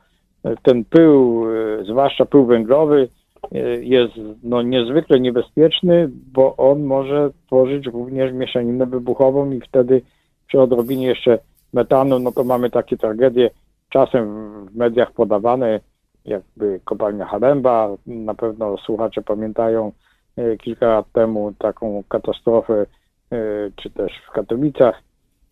[0.62, 3.09] Ten pył, y, zwłaszcza pył węglowy,
[3.55, 4.12] y, jest
[4.43, 10.02] no, niezwykle niebezpieczny, bo on może tworzyć również mieszaninę wybuchową i wtedy
[10.47, 11.39] przy odrobinie jeszcze
[11.72, 13.51] metanu, no to mamy takie tragedie
[13.89, 15.81] czasem w mediach podawane,
[16.24, 17.88] jakby kopalnia Haremba.
[18.06, 19.92] Na pewno słuchacze pamiętają
[20.36, 22.86] e, kilka lat temu taką katastrofę,
[23.32, 23.36] e,
[23.76, 25.02] czy też w Katowicach.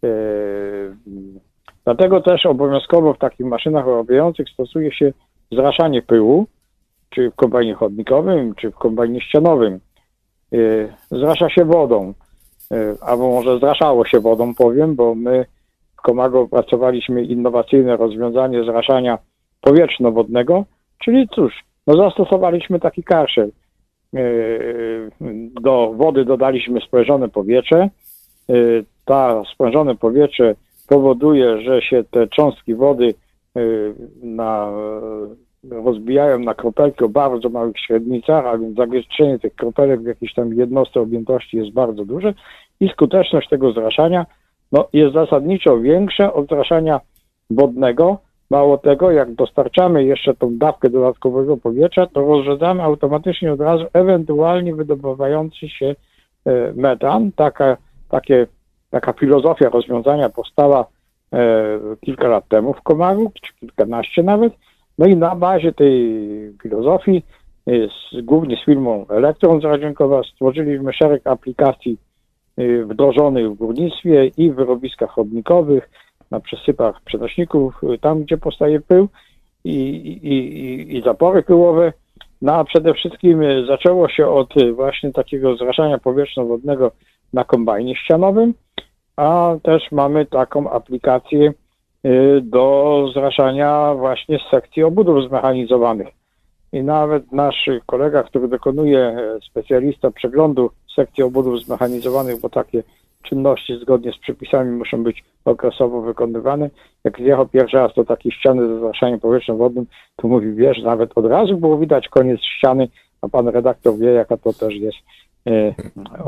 [0.04, 0.08] E,
[1.84, 5.12] Dlatego też obowiązkowo w takich maszynach orabiających stosuje się
[5.52, 6.46] zraszanie pyłu,
[7.10, 9.80] czy w kombajnie chodnikowym, czy w kombajnie ścianowym.
[11.10, 12.14] Zrasza się wodą,
[13.00, 15.46] albo może zraszało się wodą, powiem, bo my
[15.98, 19.18] w Komago opracowaliśmy innowacyjne rozwiązanie zraszania
[19.60, 20.64] powietrzno-wodnego,
[20.98, 23.50] czyli cóż, no zastosowaliśmy taki karszel.
[24.12, 25.10] Yy,
[25.60, 27.88] Do wody dodaliśmy sprężone powietrze.
[28.48, 30.54] Yy, Ta sprężone powietrze
[30.88, 33.14] powoduje, że się te cząstki wody
[33.56, 34.72] y, na,
[35.70, 40.54] rozbijają na kropelki o bardzo małych średnicach, a więc zawieszczenie tych kropelek w jakiejś tam
[40.54, 42.34] jednostce objętości jest bardzo duże
[42.80, 44.26] i skuteczność tego zraszania
[44.72, 47.00] no, jest zasadniczo większa od zraszania
[47.50, 48.18] wodnego.
[48.50, 54.74] Mało tego, jak dostarczamy jeszcze tą dawkę dodatkowego powietrza, to rozrzedzamy automatycznie od razu ewentualnie
[54.74, 55.86] wydobywający się
[56.44, 57.32] e, metan.
[57.32, 57.76] Taka,
[58.08, 58.46] takie,
[58.90, 60.86] taka filozofia rozwiązania powstała
[61.32, 64.52] e, kilka lat temu w Komaru, czy kilkanaście nawet.
[64.98, 66.20] No i na bazie tej
[66.62, 67.22] filozofii,
[67.66, 71.98] e, z, głównie z firmą Elektron z Radzionkowa, stworzyliśmy szereg aplikacji
[72.86, 75.90] wdrożonych w górnictwie i w wyrobiskach chodnikowych,
[76.30, 79.08] na przesypach przenośników, e, tam gdzie powstaje pył
[79.64, 81.92] i, i, i, i zapory pyłowe.
[82.42, 86.90] No a przede wszystkim zaczęło się od właśnie takiego zraszania powietrzno-wodnego
[87.32, 88.54] na kombajnie ścianowym,
[89.16, 91.52] a też mamy taką aplikację
[92.04, 96.08] Y, do zraszania właśnie z sekcji obudów zmechanizowanych.
[96.72, 99.16] I nawet nasz kolega, który dokonuje
[99.50, 102.82] specjalista przeglądu sekcji obudów zmechanizowanych, bo takie
[103.22, 106.70] czynności zgodnie z przepisami muszą być okresowo wykonywane.
[107.04, 109.86] Jak zjechał pierwszy raz do takiej ściany ze zraszaniem powietrzem wodnym,
[110.16, 112.88] to mówi, wiesz, nawet od razu było widać koniec ściany,
[113.22, 114.98] a pan redaktor wie, jaka to też jest
[115.46, 115.74] e,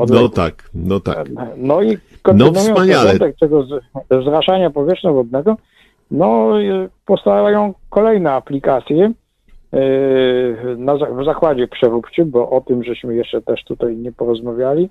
[0.09, 1.27] No tak, no tak.
[1.57, 3.67] No i kontynuując no tego
[4.23, 5.57] zraszania powietrzno wodnego,
[6.11, 6.53] no
[7.07, 9.13] powstają kolejne aplikacje
[9.73, 9.81] e,
[10.77, 14.91] na, w zakładzie przeróbczym, bo o tym żeśmy jeszcze też tutaj nie porozmawiali,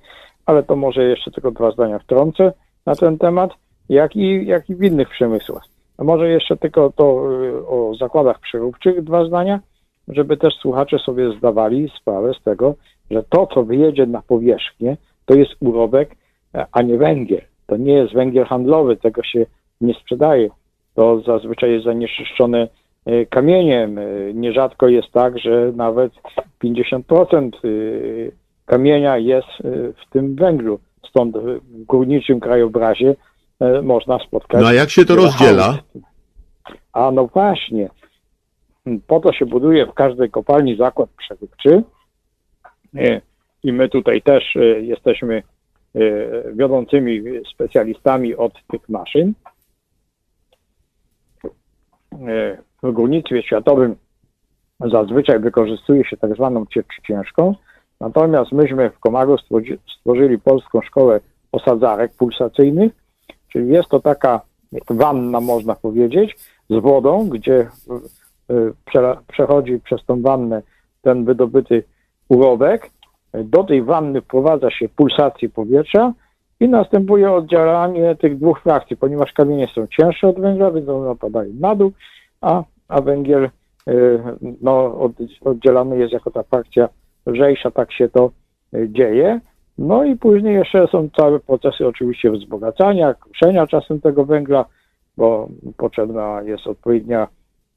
[0.50, 2.54] ale to może jeszcze tylko dwa zdania wtrącę
[2.86, 3.52] na ten temat,
[3.90, 5.64] jak i, jak i w innych przemysłach.
[5.98, 9.60] A może jeszcze tylko to e, o zakładach przeróbczych dwa zdania,
[10.08, 12.76] żeby też słuchacze sobie zdawali sprawę z tego,
[13.12, 16.16] że to, co wyjedzie na powierzchnię, to jest urobek,
[16.56, 17.42] e, a nie węgiel.
[17.68, 19.46] To nie jest węgiel handlowy, tego się
[19.82, 20.50] nie sprzedaje
[21.00, 22.68] to zazwyczaj jest zanieczyszczone
[23.06, 23.98] e, kamieniem.
[23.98, 24.04] E,
[24.34, 26.12] nierzadko jest tak, że nawet
[26.64, 27.70] 50% e,
[28.70, 30.80] kamienia jest w tym węglu.
[31.10, 33.16] Stąd w górniczym krajobrazie
[33.84, 34.62] można spotkać.
[34.62, 35.78] No a jak się to rozdziela?
[36.94, 37.90] A no właśnie.
[39.08, 41.84] Po to się buduje w każdej kopalni zakład przeróbczy.
[43.64, 45.44] I my tutaj też jesteśmy
[46.54, 47.22] wiodącymi
[47.54, 49.34] specjalistami od tych maszyn.
[52.84, 53.96] W górnictwie światowym
[54.80, 57.56] zazwyczaj wykorzystuje się tak zwaną ciecz ciężką,
[58.00, 59.36] natomiast myśmy w Komaru
[60.00, 61.20] stworzyli polską szkołę
[61.52, 62.92] osadzarek pulsacyjnych,
[63.52, 64.42] czyli jest to taka
[64.90, 66.38] wanna, można powiedzieć,
[66.70, 67.70] z wodą, gdzie
[68.50, 70.62] e, przechodzi przez tą wannę
[71.02, 71.84] ten wydobyty
[72.30, 72.90] urobek.
[73.34, 76.14] Do tej wanny wprowadza się pulsację powietrza
[76.60, 81.54] i następuje oddzielanie tych dwóch frakcji, ponieważ kamienie są cięższe od węgla, więc one opadają
[81.60, 81.92] na dół,
[82.42, 83.50] a, a węgiel
[83.90, 84.20] y,
[84.62, 85.12] no, od,
[85.42, 86.90] oddzielany jest jako ta frakcja
[87.30, 88.32] lżejsza, tak się to
[88.74, 89.40] y, dzieje.
[89.78, 94.66] No i później jeszcze są całe procesy oczywiście wzbogacania, kruszenia czasem tego węgla,
[95.18, 97.28] bo potrzebna jest odpowiednia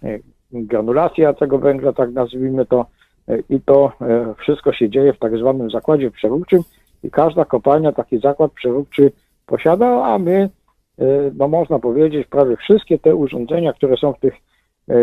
[0.04, 0.22] y,
[0.52, 2.86] granulacja tego węgla, tak nazwijmy to,
[3.50, 3.92] i to
[4.38, 6.62] wszystko się dzieje w tak zwanym zakładzie przeróbczym,
[7.02, 9.12] i każda kopalnia taki zakład przeróbczy
[9.46, 10.50] posiada, a my,
[10.98, 11.04] e,
[11.34, 14.34] no można powiedzieć, prawie wszystkie te urządzenia, które są w tych
[14.88, 14.94] e,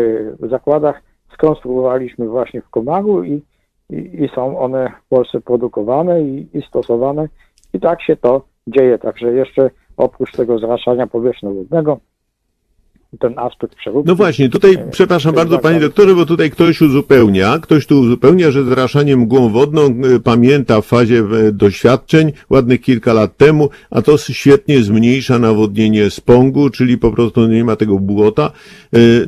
[0.48, 1.02] zakładach,
[1.34, 3.42] skonstruowaliśmy właśnie w Komaru i,
[3.90, 7.28] i, i są one w Polsce produkowane i, i stosowane.
[7.72, 8.98] I tak się to dzieje.
[8.98, 11.98] Także jeszcze oprócz tego zraszania powierzchni-wodnego,
[13.18, 14.08] ten aspekt przeróbki.
[14.08, 18.50] No właśnie, tutaj, e, przepraszam bardzo panie doktorze, bo tutaj ktoś uzupełnia, ktoś tu uzupełnia,
[18.50, 24.02] że zraszanie mgłą wodną e, pamięta w fazie e, doświadczeń ładnych kilka lat temu, a
[24.02, 28.52] to świetnie zmniejsza nawodnienie spongu, czyli po prostu nie ma tego błota.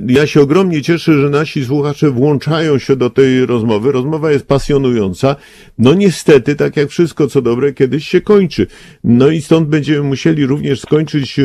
[0.08, 3.92] Ja się ogromnie cieszę, że nasi słuchacze włączają się do tej rozmowy.
[3.92, 5.36] Rozmowa jest pasjonująca.
[5.78, 8.66] No niestety, tak jak wszystko co dobre, kiedyś się kończy.
[9.04, 11.40] No i stąd będziemy musieli również skończyć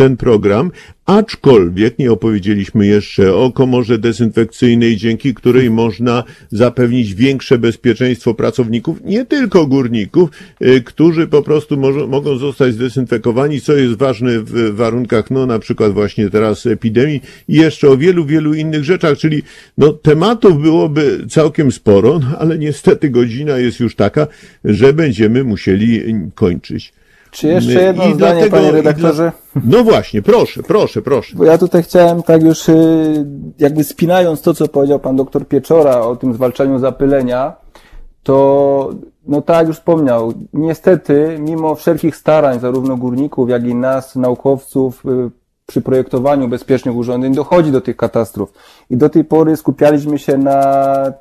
[0.00, 0.70] ten program,
[1.06, 9.24] aczkolwiek nie opowiedzieliśmy jeszcze o komorze dezynfekcyjnej, dzięki której można zapewnić większe bezpieczeństwo pracowników, nie
[9.24, 10.30] tylko górników,
[10.62, 15.58] y, którzy po prostu może, mogą zostać zdezynfekowani, co jest ważne w warunkach, no na
[15.58, 19.42] przykład właśnie teraz epidemii i jeszcze o wielu, wielu innych rzeczach, czyli
[19.78, 24.26] no tematów byłoby całkiem sporo, no, ale niestety godzina jest już taka,
[24.64, 26.02] że będziemy musieli
[26.34, 26.92] kończyć.
[27.30, 29.32] Czy jeszcze jedno I zdanie, dlatego, panie redaktorze?
[29.64, 31.36] No właśnie, proszę, proszę, proszę.
[31.36, 33.26] Bo ja tutaj chciałem tak już y,
[33.58, 37.52] jakby spinając to, co powiedział pan doktor Pieczora o tym zwalczaniu zapylenia,
[38.22, 38.90] to
[39.26, 45.30] No tak, już wspomniał, niestety, mimo wszelkich starań zarówno górników, jak i nas, naukowców, y,
[45.70, 48.52] przy projektowaniu bezpiecznych urządzeń dochodzi do tych katastrof.
[48.90, 50.64] I do tej pory skupialiśmy się na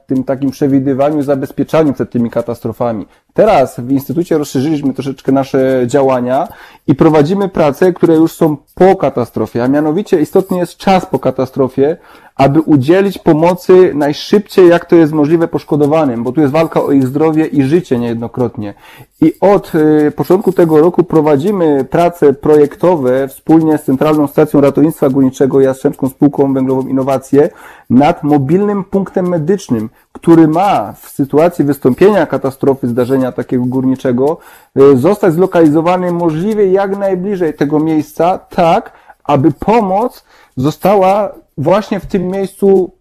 [0.08, 3.06] tym takim przewidywaniu, zabezpieczaniu przed tymi katastrofami.
[3.34, 6.48] Teraz w Instytucie rozszerzyliśmy troszeczkę nasze działania
[6.88, 11.98] i prowadzimy prace, które już są po katastrofie, a mianowicie istotny jest czas po katastrofie,
[12.40, 17.08] aby udzielić pomocy najszybciej, jak to jest możliwe poszkodowanym, bo tu jest walka o ich
[17.08, 18.74] zdrowie i życie niejednokrotnie.
[19.22, 25.62] I od y, początku tego roku prowadzimy prace projektowe wspólnie z Centralną Stacją Ratownictwa Górniczego
[25.62, 27.50] i Jastrzębską Spółką Węglową Innowacje
[27.90, 34.38] nad mobilnym punktem medycznym, który ma w sytuacji wystąpienia katastrofy, zdarzenia takiego górniczego,
[34.78, 38.92] y, zostać zlokalizowany możliwie jak najbliżej tego miejsca, tak,
[39.24, 40.24] aby pomoc
[40.60, 42.92] została właśnie w tym miejscu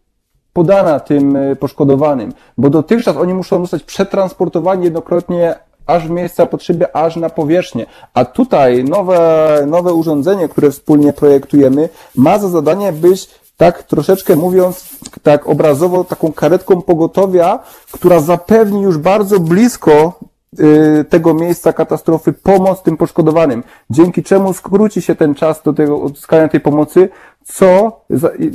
[0.52, 5.54] podana tym y, poszkodowanym, bo dotychczas oni muszą zostać przetransportowani jednokrotnie
[5.86, 7.86] aż w miejsca potrzeby, aż na powierzchnię.
[8.14, 14.98] A tutaj nowe, nowe urządzenie, które wspólnie projektujemy, ma za zadanie być tak troszeczkę mówiąc,
[15.22, 17.58] tak obrazowo, taką karetką pogotowia,
[17.92, 20.20] która zapewni już bardzo blisko
[20.60, 26.02] y, tego miejsca katastrofy pomoc tym poszkodowanym, dzięki czemu skróci się ten czas do tego
[26.02, 27.08] odzyskania tej pomocy,
[27.52, 28.00] co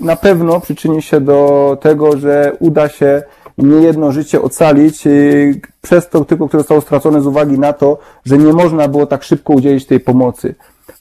[0.02, 3.24] na pewno przyczyni się do tego, że uda się
[3.58, 8.38] niejedno życie ocalić y, przez to tylko, które zostało stracone z uwagi na to, że
[8.38, 10.56] nie można było tak szybko udzielić tej pomocy.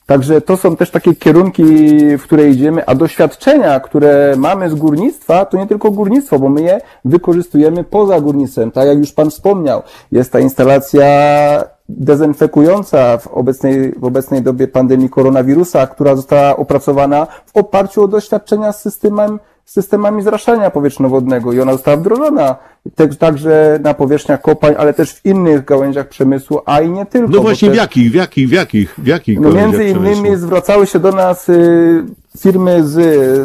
[0.05, 1.63] Także to są też takie kierunki,
[2.17, 6.61] w które idziemy, a doświadczenia, które mamy z górnictwa, to nie tylko górnictwo, bo my
[6.61, 8.71] je wykorzystujemy poza górnictwem.
[8.71, 11.05] Tak jak już Pan wspomniał, jest ta instalacja
[11.89, 18.71] dezynfekująca w obecnej, w obecnej dobie pandemii koronawirusa, która została opracowana w oparciu o doświadczenia
[18.71, 22.55] z systemem systemami zraszania powietrzno-wodnego i ona została wdrożona
[23.19, 27.31] także na powierzchniach kopalń, ale też w innych gałęziach przemysłu, a i nie tylko.
[27.31, 27.73] No właśnie te...
[27.73, 30.37] w jakich, w jakich, w jakich, w jakich No między innymi przemysłu?
[30.37, 32.05] zwracały się do nas y,
[32.39, 32.93] firmy z,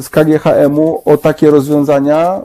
[0.05, 2.41] z KGHM-u o takie rozwiązania,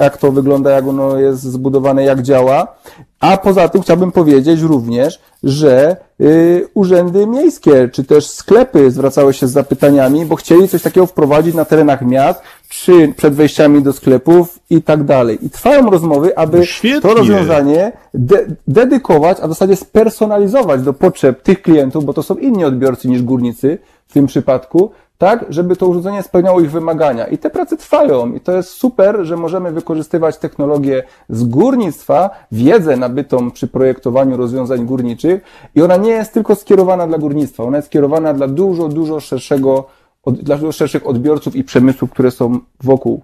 [0.00, 2.76] jak to wygląda, jak ono jest zbudowane, jak działa.
[3.20, 9.46] A poza tym chciałbym powiedzieć również, że y, urzędy miejskie, czy też sklepy zwracały się
[9.46, 14.58] z zapytaniami, bo chcieli coś takiego wprowadzić na terenach miast, czy przed wejściami do sklepów
[14.70, 15.46] i tak dalej.
[15.46, 17.00] I trwają rozmowy, aby Świetnie.
[17.00, 22.34] to rozwiązanie de dedykować, a w zasadzie spersonalizować do potrzeb tych klientów, bo to są
[22.34, 23.78] inni odbiorcy niż górnicy
[24.08, 24.90] w tym przypadku,
[25.22, 27.26] tak, żeby to urządzenie spełniało ich wymagania.
[27.26, 32.96] I te prace trwają i to jest super, że możemy wykorzystywać technologię z górnictwa, wiedzę
[32.96, 35.42] nabytą przy projektowaniu rozwiązań górniczych
[35.74, 39.86] i ona nie jest tylko skierowana dla górnictwa, ona jest skierowana dla dużo, dużo szerszego,
[40.26, 43.22] dla dużo szerszych odbiorców i przemysłów, które są wokół.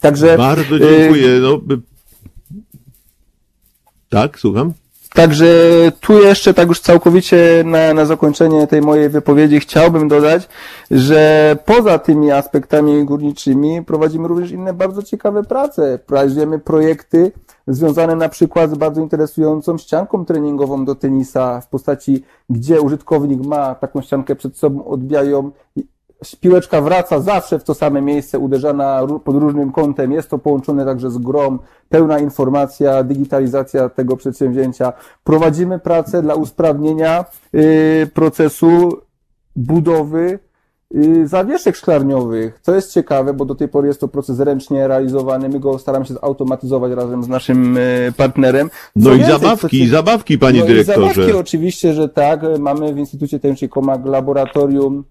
[0.00, 0.38] Także.
[0.38, 1.28] Bardzo dziękuję.
[1.42, 1.60] No,
[4.08, 4.72] tak, słucham.
[5.14, 5.46] Także
[6.00, 10.48] tu jeszcze tak już całkowicie na, na zakończenie tej mojej wypowiedzi chciałbym dodać,
[10.90, 15.98] że poza tymi aspektami górniczymi prowadzimy również inne bardzo ciekawe prace.
[16.06, 17.32] Prowadzimy projekty
[17.66, 23.74] związane na przykład z bardzo interesującą ścianką treningową do tenisa w postaci, gdzie użytkownik ma
[23.74, 25.50] taką ściankę przed sobą, odbijają
[26.40, 30.12] piłeczka wraca zawsze w to same miejsce, uderzana pod różnym kątem.
[30.12, 31.58] Jest to połączone także z grom,
[31.88, 34.92] pełna informacja, digitalizacja tego przedsięwzięcia.
[35.24, 37.24] Prowadzimy pracę dla usprawnienia
[37.54, 38.98] y, procesu
[39.56, 40.38] budowy
[41.24, 45.60] zawieszek szklarniowych, co jest ciekawe, bo do tej pory jest to proces ręcznie realizowany, my
[45.60, 48.70] go staramy się zautomatyzować razem z naszym y, partnerem.
[49.02, 51.10] Co no i zabawki, zabawki, panie no dyrektorze.
[51.10, 52.40] I zabawki oczywiście, że tak.
[52.58, 55.04] Mamy w Instytucie Technicznym Komag laboratorium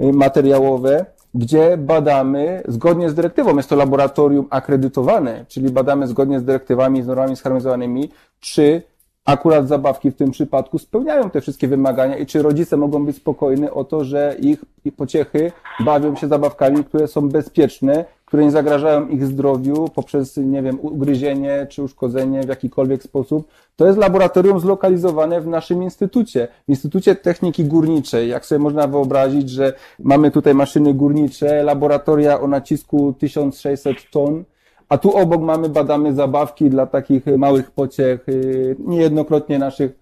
[0.00, 3.56] Y, materiałowe, gdzie badamy zgodnie z dyrektywą.
[3.56, 8.10] Jest to laboratorium akredytowane, czyli badamy zgodnie z dyrektywami, z normami zharmonizowanymi,
[8.40, 8.82] czy
[9.28, 13.70] akurat zabawki w tym przypadku spełniają te wszystkie wymagania i czy rodzice mogą być spokojni
[13.70, 14.64] o to, że ich
[14.96, 15.52] pociechy
[15.84, 21.66] bawią się zabawkami, które są bezpieczne, które nie zagrażają ich zdrowiu poprzez, nie wiem, ugryzienie
[21.70, 23.48] czy uszkodzenie w jakikolwiek sposób.
[23.76, 28.28] To jest laboratorium zlokalizowane w naszym instytucie, w Instytucie Techniki Górniczej.
[28.28, 34.44] Jak sobie można wyobrazić, że mamy tutaj maszyny górnicze, laboratoria o nacisku 1600 ton,
[34.88, 39.92] a tu obok mamy, badamy zabawki dla takich małych pociech, y, niejednokrotnie naszych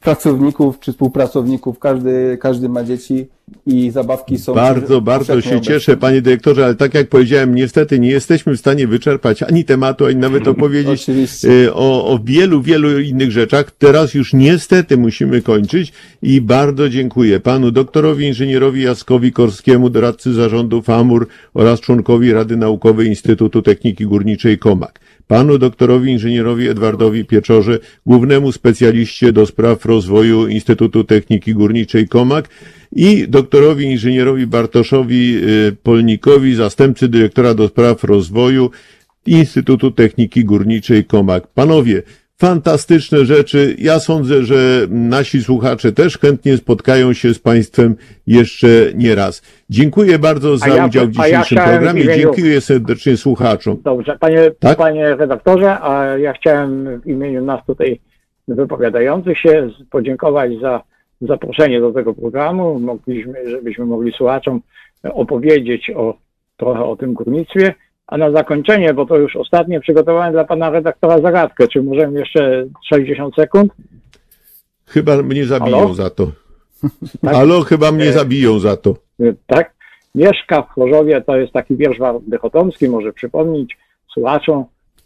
[0.00, 3.28] pracowników czy współpracowników, każdy, każdy ma dzieci
[3.66, 4.54] i zabawki są...
[4.54, 8.86] Bardzo, bardzo się cieszę, panie dyrektorze, ale tak jak powiedziałem, niestety nie jesteśmy w stanie
[8.86, 11.48] wyczerpać ani tematu, ani nawet opowiedzieć Oczywiście.
[11.48, 13.70] y, o, o wielu, wielu innych rzeczach.
[13.78, 20.82] Teraz już niestety musimy kończyć i bardzo dziękuję panu doktorowi inżynierowi Jaskowi Korskiemu, doradcy zarządu
[20.82, 25.00] FAMUR oraz członkowi Rady Naukowej Instytutu Techniki Górniczej KOMAK.
[25.26, 32.48] Panu doktorowi inżynierowi Edwardowi Pieczorze, głównemu specjaliście do spraw rozwoju Instytutu Techniki Górniczej KOMAK
[32.92, 35.36] i doktorowi inżynierowi Bartoszowi
[35.68, 38.70] y, Polnikowi, zastępcy dyrektora do spraw rozwoju
[39.26, 41.46] Instytutu Techniki Górniczej KOMAK.
[41.46, 42.02] Panowie,
[42.38, 43.76] fantastyczne rzeczy.
[43.78, 47.96] Ja sądzę, że nasi słuchacze też chętnie spotkają się z Państwem
[48.26, 49.42] jeszcze nie raz.
[49.70, 52.02] Dziękuję bardzo za ja- udział w ja dzisiejszym w programie.
[52.02, 53.76] imieniu- Dziękuję serdecznie słuchaczom.
[53.84, 54.78] Dobrze, panie, Tak?
[54.78, 58.00] panie redaktorze, a ja chciałem w imieniu nas tutaj
[58.48, 60.82] wypowiadających się podziękować za
[61.20, 62.80] zaproszenie do tego programu.
[62.80, 64.60] Mogliśmy, żebyśmy mogli słuchaczom
[65.02, 66.14] opowiedzieć o,
[66.56, 67.74] trochę o tym górnictwie.
[68.06, 71.68] A na zakończenie, bo to już ostatnie, przygotowałem dla pana redaktora zagadkę.
[71.68, 73.72] Czy możemy jeszcze 60 sekund?
[74.86, 75.94] Chyba mnie zabiją Halo?
[75.94, 76.26] za to.
[77.22, 77.34] Tak?
[77.34, 78.94] Halo, chyba mnie E, zabiją za to.
[79.46, 79.74] Tak?
[80.14, 83.78] Mieszka w Chorzowie, to jest taki wiersz Dychotomski, może przypomnieć
[84.12, 84.64] słuchaczom.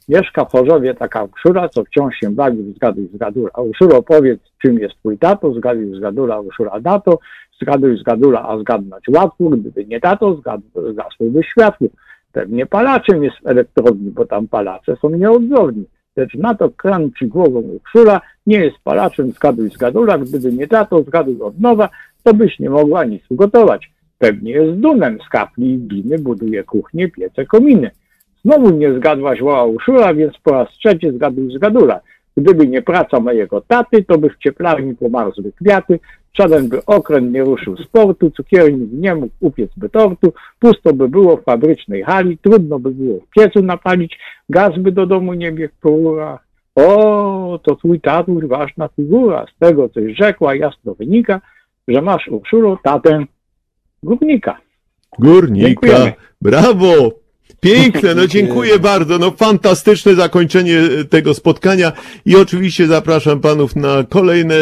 [0.08, 3.50] Mieszka w Chorzowie taka Urszula, co wciąż się bawi w zgaduj zgadula.
[3.54, 5.54] A Urszulo, powiedz, czym jest twój tato?
[5.54, 7.18] Zgaduj zgadula, Urszula dato.
[7.62, 9.50] Zgaduj zgadula, a zgadnąć łatwo.
[9.50, 10.40] Gdyby nie tato,
[10.92, 11.88] zgasłby światło.
[12.32, 15.84] Pewnie palaczem jest w elektrowni, bo tam palacze są nieodzowni.
[16.16, 20.18] Lecz na to kręci głową Urszula, nie jest palaczem, zgaduj zgadula.
[20.18, 21.88] Gdyby nie tato, zgaduj od nowa,
[22.22, 23.90] to byś nie mogła nic ugotować.
[24.18, 27.90] Pewnie jest dumem z kapli i gliny, buduje kuchnie, piece, kominy.
[28.44, 32.00] Znowu nie zgadłaś woła Urszula, więc po raz trzeci zgaduj zgadula.
[32.36, 36.00] Gdyby nie praca mojego taty, to by w cieplarni pomarzły kwiaty,
[36.34, 41.08] żaden by okręt nie ruszył z portu, cukiernik nie mógł upiec by tortu, pusto by
[41.08, 44.18] było w fabrycznej hali, trudno by było w piecu napalić,
[44.48, 46.44] gaz by do domu nie biegł po rurach.
[46.74, 51.40] O, to twój tatuś ważna figura, z tego coś rzekła jasno wynika,
[51.88, 53.24] że masz Urszulo tatę
[54.02, 54.58] górnika.
[55.18, 55.66] Górnika.
[55.66, 56.12] Dziękujemy.
[56.42, 57.23] Brawo!
[57.64, 59.18] Piękne, no dziękuję bardzo.
[59.18, 60.80] No fantastyczne zakończenie
[61.10, 61.92] tego spotkania
[62.26, 64.56] i oczywiście zapraszam panów na kolejne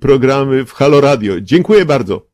[0.00, 1.40] programy w Halo Radio.
[1.40, 2.33] Dziękuję bardzo.